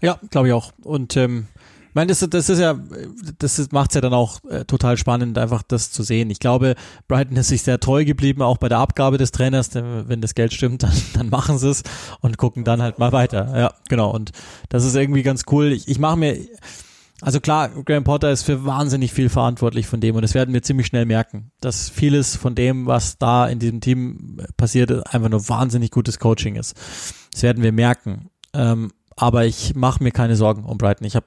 Ja, 0.00 0.18
glaube 0.30 0.48
ich 0.48 0.54
auch. 0.54 0.72
Und 0.84 1.16
ähm, 1.16 1.48
ich 1.88 1.94
meine, 1.94 2.08
das, 2.08 2.20
das 2.20 2.48
ist 2.48 2.58
ja, 2.58 2.78
das 3.38 3.72
macht 3.72 3.90
es 3.90 3.94
ja 3.94 4.00
dann 4.00 4.12
auch 4.12 4.44
äh, 4.44 4.64
total 4.64 4.96
spannend, 4.98 5.38
einfach 5.38 5.62
das 5.62 5.90
zu 5.90 6.02
sehen. 6.02 6.30
Ich 6.30 6.38
glaube, 6.38 6.74
Brighton 7.08 7.36
ist 7.36 7.48
sich 7.48 7.62
sehr 7.62 7.80
treu 7.80 8.04
geblieben, 8.04 8.42
auch 8.42 8.58
bei 8.58 8.68
der 8.68 8.78
Abgabe 8.78 9.16
des 9.16 9.32
Trainers. 9.32 9.70
Denn 9.70 10.08
wenn 10.08 10.20
das 10.20 10.34
Geld 10.34 10.52
stimmt, 10.52 10.82
dann, 10.82 10.92
dann 11.14 11.30
machen 11.30 11.58
sie 11.58 11.70
es 11.70 11.82
und 12.20 12.36
gucken 12.36 12.64
dann 12.64 12.82
halt 12.82 12.98
mal 12.98 13.12
weiter. 13.12 13.58
Ja, 13.58 13.74
genau. 13.88 14.10
Und 14.10 14.32
das 14.68 14.84
ist 14.84 14.94
irgendwie 14.94 15.22
ganz 15.22 15.44
cool. 15.50 15.72
Ich, 15.72 15.88
ich 15.88 15.98
mache 15.98 16.18
mir, 16.18 16.36
also 17.20 17.40
klar, 17.40 17.70
Graham 17.70 18.04
Potter 18.04 18.30
ist 18.30 18.42
für 18.42 18.64
wahnsinnig 18.64 19.12
viel 19.12 19.28
verantwortlich 19.28 19.86
von 19.86 20.00
dem 20.00 20.14
und 20.14 20.22
das 20.22 20.34
werden 20.34 20.54
wir 20.54 20.62
ziemlich 20.62 20.86
schnell 20.86 21.04
merken, 21.04 21.50
dass 21.60 21.88
vieles 21.88 22.36
von 22.36 22.54
dem, 22.54 22.86
was 22.86 23.18
da 23.18 23.48
in 23.48 23.58
diesem 23.58 23.80
Team 23.80 24.40
passiert, 24.56 25.12
einfach 25.12 25.28
nur 25.28 25.48
wahnsinnig 25.48 25.90
gutes 25.90 26.18
Coaching 26.18 26.54
ist. 26.54 26.76
Das 27.32 27.42
werden 27.42 27.62
wir 27.62 27.72
merken. 27.72 28.30
Ähm, 28.52 28.92
aber 29.16 29.46
ich 29.46 29.74
mache 29.74 30.02
mir 30.02 30.12
keine 30.12 30.36
Sorgen 30.36 30.64
um 30.64 30.78
Brighton. 30.78 31.06
Ich 31.06 31.16
habe 31.16 31.26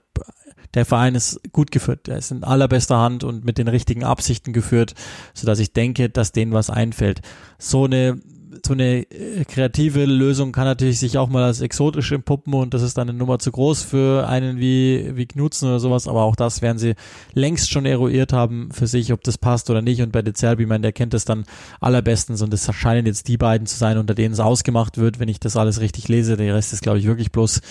der 0.74 0.86
Verein 0.86 1.16
ist 1.16 1.40
gut 1.52 1.72
geführt, 1.72 2.08
er 2.08 2.18
ist 2.18 2.32
in 2.32 2.44
allerbester 2.44 2.98
Hand 2.98 3.24
und 3.24 3.46
mit 3.46 3.58
den 3.58 3.68
richtigen 3.68 4.04
Absichten 4.04 4.54
geführt, 4.54 4.94
so 5.34 5.46
dass 5.46 5.60
ich 5.60 5.74
denke, 5.74 6.10
dass 6.10 6.32
denen 6.32 6.54
was 6.54 6.70
einfällt. 6.70 7.22
So 7.58 7.86
eine 7.86 8.20
so 8.66 8.74
eine 8.74 9.10
äh, 9.12 9.46
kreative 9.46 10.06
Lösung 10.06 10.52
kann 10.52 10.66
natürlich 10.66 11.00
sich 11.00 11.18
auch 11.18 11.30
mal 11.30 11.44
als 11.44 11.62
exotisch 11.62 12.12
empuppen 12.12 12.54
und 12.54 12.74
das 12.74 12.82
ist 12.82 12.98
dann 12.98 13.10
eine 13.10 13.18
Nummer 13.18 13.40
zu 13.40 13.52
groß 13.52 13.84
für 13.84 14.28
einen 14.28 14.60
wie, 14.60 15.16
wie 15.16 15.26
Knutzen 15.26 15.68
oder 15.68 15.80
sowas, 15.80 16.08
aber 16.08 16.24
auch 16.24 16.36
das 16.36 16.62
werden 16.62 16.78
sie 16.78 16.96
längst 17.34 17.72
schon 17.72 17.86
eruiert 17.86 18.34
haben 18.34 18.70
für 18.72 18.88
sich, 18.88 19.14
ob 19.14 19.24
das 19.24 19.38
passt 19.38 19.70
oder 19.70 19.82
nicht. 19.82 20.02
Und 20.02 20.12
bei 20.12 20.22
De 20.22 20.34
Zerbi, 20.34 20.66
man, 20.66 20.82
der 20.82 20.92
kennt 20.92 21.14
das 21.14 21.26
dann 21.26 21.46
allerbestens 21.80 22.42
und 22.42 22.54
es 22.54 22.70
scheinen 22.74 23.06
jetzt 23.06 23.28
die 23.28 23.38
beiden 23.38 23.68
zu 23.68 23.78
sein, 23.78 23.98
unter 23.98 24.16
denen 24.16 24.34
es 24.34 24.40
ausgemacht 24.40 24.98
wird, 24.98 25.20
wenn 25.20 25.30
ich 25.30 25.40
das 25.40 25.56
alles 25.56 25.80
richtig 25.80 26.08
lese, 26.08 26.38
der 26.38 26.56
Rest 26.56 26.74
ist 26.74 26.84
glaube 26.84 27.00
ich 27.00 27.06
wirklich 27.06 27.32
bloß 27.32 27.62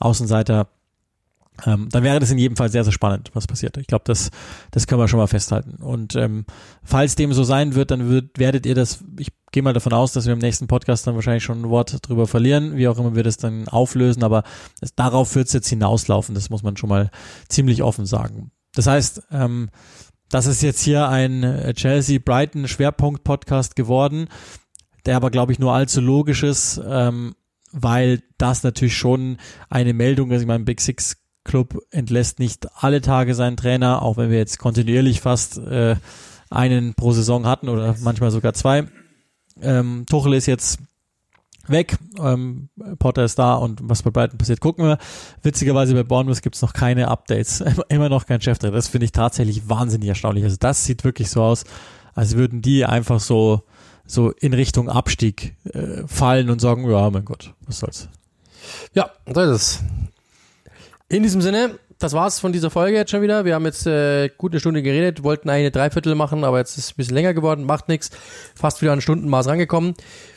Außenseiter 0.00 0.68
ähm, 1.64 1.88
dann 1.90 2.02
wäre 2.02 2.20
das 2.20 2.30
in 2.30 2.38
jedem 2.38 2.56
Fall 2.56 2.70
sehr, 2.70 2.84
sehr 2.84 2.92
spannend, 2.92 3.30
was 3.32 3.46
passiert. 3.46 3.78
Ich 3.78 3.86
glaube, 3.86 4.04
das, 4.06 4.30
das 4.72 4.86
können 4.86 5.00
wir 5.00 5.08
schon 5.08 5.18
mal 5.18 5.26
festhalten. 5.26 5.82
Und 5.82 6.14
ähm, 6.16 6.44
falls 6.82 7.14
dem 7.14 7.32
so 7.32 7.44
sein 7.44 7.74
wird, 7.74 7.90
dann 7.90 8.10
wird, 8.10 8.38
werdet 8.38 8.66
ihr 8.66 8.74
das, 8.74 9.02
ich 9.18 9.28
gehe 9.52 9.62
mal 9.62 9.72
davon 9.72 9.94
aus, 9.94 10.12
dass 10.12 10.26
wir 10.26 10.34
im 10.34 10.38
nächsten 10.38 10.66
Podcast 10.66 11.06
dann 11.06 11.14
wahrscheinlich 11.14 11.44
schon 11.44 11.62
ein 11.62 11.70
Wort 11.70 12.06
drüber 12.06 12.26
verlieren, 12.26 12.76
wie 12.76 12.88
auch 12.88 12.98
immer 12.98 13.14
wir 13.14 13.22
das 13.22 13.38
dann 13.38 13.68
auflösen, 13.68 14.22
aber 14.22 14.42
das, 14.80 14.94
darauf 14.94 15.34
wird 15.34 15.46
es 15.46 15.54
jetzt 15.54 15.68
hinauslaufen, 15.68 16.34
das 16.34 16.50
muss 16.50 16.62
man 16.62 16.76
schon 16.76 16.90
mal 16.90 17.10
ziemlich 17.48 17.82
offen 17.82 18.04
sagen. 18.04 18.50
Das 18.74 18.86
heißt, 18.86 19.22
ähm, 19.30 19.70
das 20.28 20.46
ist 20.46 20.62
jetzt 20.62 20.82
hier 20.82 21.08
ein 21.08 21.42
äh, 21.42 21.72
Chelsea-Brighton-Schwerpunkt-Podcast 21.72 23.76
geworden, 23.76 24.28
der 25.06 25.16
aber, 25.16 25.30
glaube 25.30 25.52
ich, 25.52 25.58
nur 25.58 25.72
allzu 25.72 26.00
logisch 26.00 26.42
ist, 26.42 26.80
ähm, 26.86 27.34
weil 27.72 28.22
das 28.38 28.62
natürlich 28.62 28.96
schon 28.96 29.38
eine 29.70 29.94
Meldung 29.94 30.30
ist. 30.32 30.42
Ich 30.42 30.46
meine, 30.46 30.64
Big 30.64 30.80
Six 30.80 31.16
Club 31.46 31.78
entlässt 31.90 32.38
nicht 32.38 32.68
alle 32.74 33.00
Tage 33.00 33.34
seinen 33.34 33.56
Trainer, 33.56 34.02
auch 34.02 34.16
wenn 34.16 34.30
wir 34.30 34.38
jetzt 34.38 34.58
kontinuierlich 34.58 35.20
fast 35.20 35.58
äh, 35.58 35.96
einen 36.50 36.94
pro 36.94 37.12
Saison 37.12 37.46
hatten 37.46 37.68
oder 37.68 37.96
manchmal 38.00 38.30
sogar 38.30 38.52
zwei. 38.52 38.86
Ähm, 39.62 40.04
Tuchel 40.08 40.34
ist 40.34 40.46
jetzt 40.46 40.78
weg, 41.66 41.96
ähm, 42.18 42.68
Potter 42.98 43.24
ist 43.24 43.38
da 43.38 43.54
und 43.54 43.80
was 43.82 44.02
bei 44.02 44.10
Brighton 44.10 44.38
passiert, 44.38 44.60
gucken 44.60 44.84
wir. 44.84 44.98
Witzigerweise 45.42 45.94
bei 45.94 46.02
Bournemouth 46.02 46.42
gibt 46.42 46.56
es 46.56 46.62
noch 46.62 46.72
keine 46.72 47.08
Updates, 47.08 47.64
immer 47.88 48.08
noch 48.08 48.26
kein 48.26 48.40
Cheftrainer. 48.40 48.74
Das 48.74 48.88
finde 48.88 49.06
ich 49.06 49.12
tatsächlich 49.12 49.68
wahnsinnig 49.68 50.08
erstaunlich. 50.08 50.44
Also 50.44 50.56
das 50.58 50.84
sieht 50.84 51.04
wirklich 51.04 51.30
so 51.30 51.42
aus, 51.42 51.64
als 52.14 52.36
würden 52.36 52.62
die 52.62 52.84
einfach 52.84 53.20
so 53.20 53.62
so 54.06 54.30
in 54.30 54.54
Richtung 54.54 54.88
Abstieg 54.88 55.56
äh, 55.64 56.06
fallen 56.06 56.48
und 56.50 56.60
sagen, 56.60 56.88
ja, 56.88 57.10
mein 57.10 57.24
Gott, 57.24 57.54
was 57.66 57.80
soll's. 57.80 58.08
Ja, 58.94 59.10
so 59.32 59.40
ist. 59.40 59.82
In 61.08 61.22
diesem 61.22 61.40
Sinne, 61.40 61.78
das 62.00 62.14
war's 62.14 62.40
von 62.40 62.50
dieser 62.52 62.68
Folge 62.68 62.96
jetzt 62.96 63.12
schon 63.12 63.22
wieder. 63.22 63.44
Wir 63.44 63.54
haben 63.54 63.64
jetzt 63.64 63.86
äh, 63.86 64.28
gut 64.36 64.50
eine 64.52 64.58
Stunde 64.58 64.82
geredet, 64.82 65.22
wollten 65.22 65.48
eine 65.48 65.70
Dreiviertel 65.70 66.16
machen, 66.16 66.42
aber 66.42 66.58
jetzt 66.58 66.76
ist 66.76 66.84
es 66.84 66.90
ein 66.90 66.96
bisschen 66.96 67.14
länger 67.14 67.32
geworden, 67.32 67.64
macht 67.64 67.86
nichts. 67.88 68.10
Fast 68.56 68.82
wieder 68.82 68.92
an 68.92 69.00
Stundenmaß 69.00 69.46
rangekommen. 69.46 69.94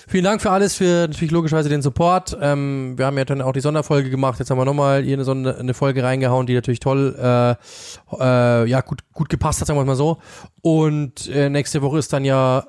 Vielen 0.08 0.26
Dank 0.26 0.44
für 0.44 0.52
alles, 0.52 0.76
für 0.76 1.08
natürlich 1.08 1.32
logischerweise 1.32 1.70
den 1.70 1.82
Support. 1.82 2.38
Ähm, 2.40 2.94
wir 2.98 3.08
haben 3.08 3.18
ja 3.18 3.26
dann 3.26 3.42
auch 3.42 3.52
die 3.52 3.62
Sonderfolge 3.62 4.12
gemacht. 4.12 4.38
Jetzt 4.38 4.52
haben 4.52 4.60
wir 4.60 4.66
nochmal 4.66 5.02
hier 5.02 5.16
eine, 5.16 5.24
Sonder 5.24 5.58
eine 5.58 5.74
Folge 5.74 6.04
reingehauen, 6.04 6.46
die 6.46 6.54
natürlich 6.54 6.82
toll, 6.82 7.16
äh, 7.20 7.56
äh, 8.20 8.66
ja, 8.70 8.82
gut, 8.82 9.02
gut 9.14 9.30
gepasst 9.30 9.62
hat, 9.62 9.68
sagen 9.68 9.80
wir 9.80 9.86
mal 9.86 9.96
so. 9.96 10.20
Und 10.62 11.28
äh, 11.30 11.50
nächste 11.50 11.82
Woche 11.82 11.98
ist 11.98 12.14
dann 12.14 12.26
ja 12.26 12.68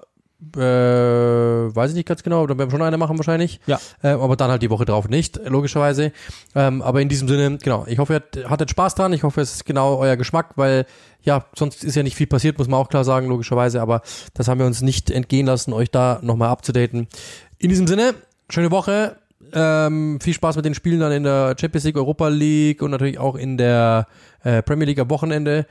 äh, 0.57 0.61
weiß 0.61 1.91
ich 1.91 1.97
nicht 1.97 2.09
ganz 2.09 2.23
genau, 2.23 2.47
dann 2.47 2.59
werden 2.59 2.71
wir 2.71 2.77
schon 2.77 2.87
eine 2.87 2.97
machen 2.97 3.19
wahrscheinlich. 3.19 3.61
Ja. 3.67 3.79
Äh, 4.03 4.09
aber 4.09 4.37
dann 4.37 4.51
halt 4.51 4.63
die 4.63 4.71
Woche 4.71 4.85
drauf 4.85 5.09
nicht, 5.09 5.41
logischerweise. 5.47 6.13
Ähm, 6.55 6.83
aber 6.83 7.01
in 7.01 7.09
diesem 7.09 7.29
Sinne, 7.29 7.59
genau, 7.59 7.85
ich 7.87 7.99
hoffe, 7.99 8.23
ihr 8.35 8.51
hattet 8.51 8.71
Spaß 8.71 8.95
dran. 8.95 9.13
Ich 9.13 9.23
hoffe, 9.23 9.41
es 9.41 9.55
ist 9.55 9.65
genau 9.65 9.99
euer 9.99 10.17
Geschmack, 10.17 10.53
weil 10.57 10.87
ja, 11.23 11.45
sonst 11.55 11.85
ist 11.85 11.95
ja 11.95 12.03
nicht 12.03 12.17
viel 12.17 12.27
passiert, 12.27 12.59
muss 12.59 12.69
man 12.69 12.81
auch 12.81 12.89
klar 12.89 13.05
sagen, 13.05 13.29
logischerweise. 13.29 13.81
Aber 13.83 14.03
das 14.35 14.49
haben 14.49 14.59
wir 14.59 14.67
uns 14.67 14.81
nicht 14.81 15.11
entgehen 15.11 15.47
lassen, 15.47 15.73
euch 15.73 15.91
da 15.91 16.19
nochmal 16.23 16.49
abzudaten. 16.49 17.09
In 17.59 17.69
diesem 17.69 17.87
Sinne, 17.87 18.15
schöne 18.49 18.71
Woche. 18.71 19.17
Ähm, 19.53 20.19
viel 20.21 20.35
Spaß 20.35 20.57
mit 20.57 20.65
den 20.65 20.75
Spielen 20.75 21.01
dann 21.01 21.13
in 21.13 21.23
der 21.23 21.57
Champions 21.59 21.85
League, 21.85 21.97
Europa 21.97 22.29
League 22.29 22.83
und 22.83 22.91
natürlich 22.91 23.19
auch 23.19 23.35
in 23.35 23.57
der 23.57 24.07
äh, 24.43 24.63
Premier 24.63 24.87
League 24.87 24.99
am 24.99 25.11
Wochenende. 25.11 25.67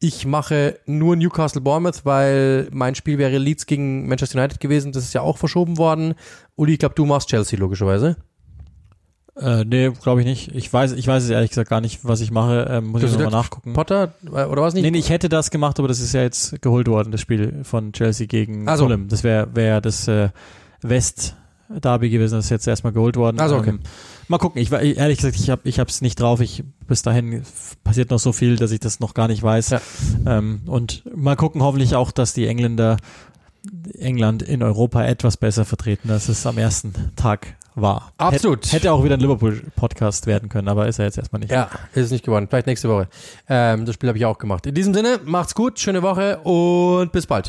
Ich 0.00 0.26
mache 0.26 0.78
nur 0.86 1.16
Newcastle 1.16 1.60
Bournemouth, 1.60 2.04
weil 2.04 2.68
mein 2.72 2.94
Spiel 2.94 3.18
wäre 3.18 3.38
Leeds 3.38 3.66
gegen 3.66 4.08
Manchester 4.08 4.38
United 4.38 4.60
gewesen. 4.60 4.92
Das 4.92 5.04
ist 5.04 5.14
ja 5.14 5.20
auch 5.22 5.38
verschoben 5.38 5.78
worden. 5.78 6.14
Uli, 6.56 6.74
ich 6.74 6.78
glaube, 6.78 6.94
du 6.94 7.06
machst 7.06 7.28
Chelsea 7.28 7.58
logischerweise. 7.58 8.16
Äh, 9.36 9.64
nee, 9.64 9.90
glaube 9.90 10.20
ich 10.20 10.26
nicht. 10.26 10.54
Ich 10.54 10.72
weiß, 10.72 10.92
ich 10.92 11.08
weiß 11.08 11.24
es 11.24 11.30
ehrlich 11.30 11.50
gesagt 11.50 11.68
gar 11.68 11.80
nicht, 11.80 12.04
was 12.04 12.20
ich 12.20 12.30
mache. 12.30 12.68
Ähm, 12.70 12.86
muss 12.86 13.00
Du 13.00 13.08
ich 13.08 13.12
nochmal 13.14 13.30
nachgucken. 13.30 13.72
Potter 13.72 14.14
äh, 14.26 14.44
oder 14.44 14.62
was 14.62 14.74
nicht? 14.74 14.84
Nee, 14.84 14.92
nee, 14.92 14.98
ich 14.98 15.10
hätte 15.10 15.28
das 15.28 15.50
gemacht, 15.50 15.78
aber 15.80 15.88
das 15.88 15.98
ist 15.98 16.14
ja 16.14 16.22
jetzt 16.22 16.62
geholt 16.62 16.86
worden, 16.86 17.10
das 17.10 17.20
Spiel 17.20 17.64
von 17.64 17.92
Chelsea 17.92 18.26
gegen 18.28 18.68
Ach 18.68 18.76
so. 18.76 18.84
Fulham. 18.84 19.08
Das 19.08 19.24
wäre 19.24 19.48
wär 19.54 19.80
das 19.80 20.06
äh, 20.06 20.28
West-Derby 21.74 22.10
gewesen, 22.10 22.36
das 22.36 22.46
ist 22.46 22.50
jetzt 22.50 22.66
erstmal 22.66 22.92
geholt 22.92 23.16
worden. 23.16 23.36
Ach 23.40 23.48
so, 23.48 23.56
okay. 23.56 23.70
Ähm, 23.70 23.80
mal 24.28 24.38
gucken. 24.38 24.60
Ich, 24.60 24.72
ehrlich 24.72 25.18
gesagt, 25.18 25.36
ich 25.36 25.50
habe 25.50 25.62
ich 25.64 25.78
hab's 25.78 26.00
nicht 26.00 26.20
drauf. 26.20 26.40
Ich 26.40 26.64
bis 26.86 27.02
dahin 27.02 27.42
passiert 27.82 28.10
noch 28.10 28.18
so 28.18 28.32
viel, 28.32 28.56
dass 28.56 28.70
ich 28.70 28.80
das 28.80 29.00
noch 29.00 29.14
gar 29.14 29.28
nicht 29.28 29.42
weiß. 29.42 29.70
Ja. 29.70 29.80
Ähm, 30.26 30.62
und 30.66 31.02
mal 31.14 31.36
gucken, 31.36 31.62
hoffentlich 31.62 31.94
auch, 31.94 32.10
dass 32.10 32.34
die 32.34 32.46
Engländer 32.46 32.96
England 33.98 34.42
in 34.42 34.62
Europa 34.62 35.02
etwas 35.04 35.38
besser 35.38 35.64
vertreten, 35.64 36.10
als 36.10 36.28
es 36.28 36.46
am 36.46 36.58
ersten 36.58 36.92
Tag 37.16 37.56
war. 37.74 38.12
Absolut. 38.18 38.66
Hätte, 38.66 38.76
hätte 38.76 38.92
auch 38.92 39.02
wieder 39.04 39.14
ein 39.14 39.20
Liverpool-Podcast 39.20 40.26
werden 40.26 40.50
können, 40.50 40.68
aber 40.68 40.86
ist 40.86 40.98
er 40.98 41.06
jetzt 41.06 41.16
erstmal 41.16 41.40
nicht. 41.40 41.50
Ja, 41.50 41.70
ist 41.94 42.04
es 42.04 42.10
nicht 42.10 42.24
geworden. 42.26 42.46
Vielleicht 42.48 42.66
nächste 42.66 42.90
Woche. 42.90 43.08
Ähm, 43.48 43.86
das 43.86 43.94
Spiel 43.94 44.08
habe 44.08 44.18
ich 44.18 44.26
auch 44.26 44.36
gemacht. 44.36 44.66
In 44.66 44.74
diesem 44.74 44.92
Sinne, 44.92 45.18
macht's 45.24 45.54
gut, 45.54 45.80
schöne 45.80 46.02
Woche 46.02 46.38
und 46.40 47.10
bis 47.10 47.26
bald. 47.26 47.48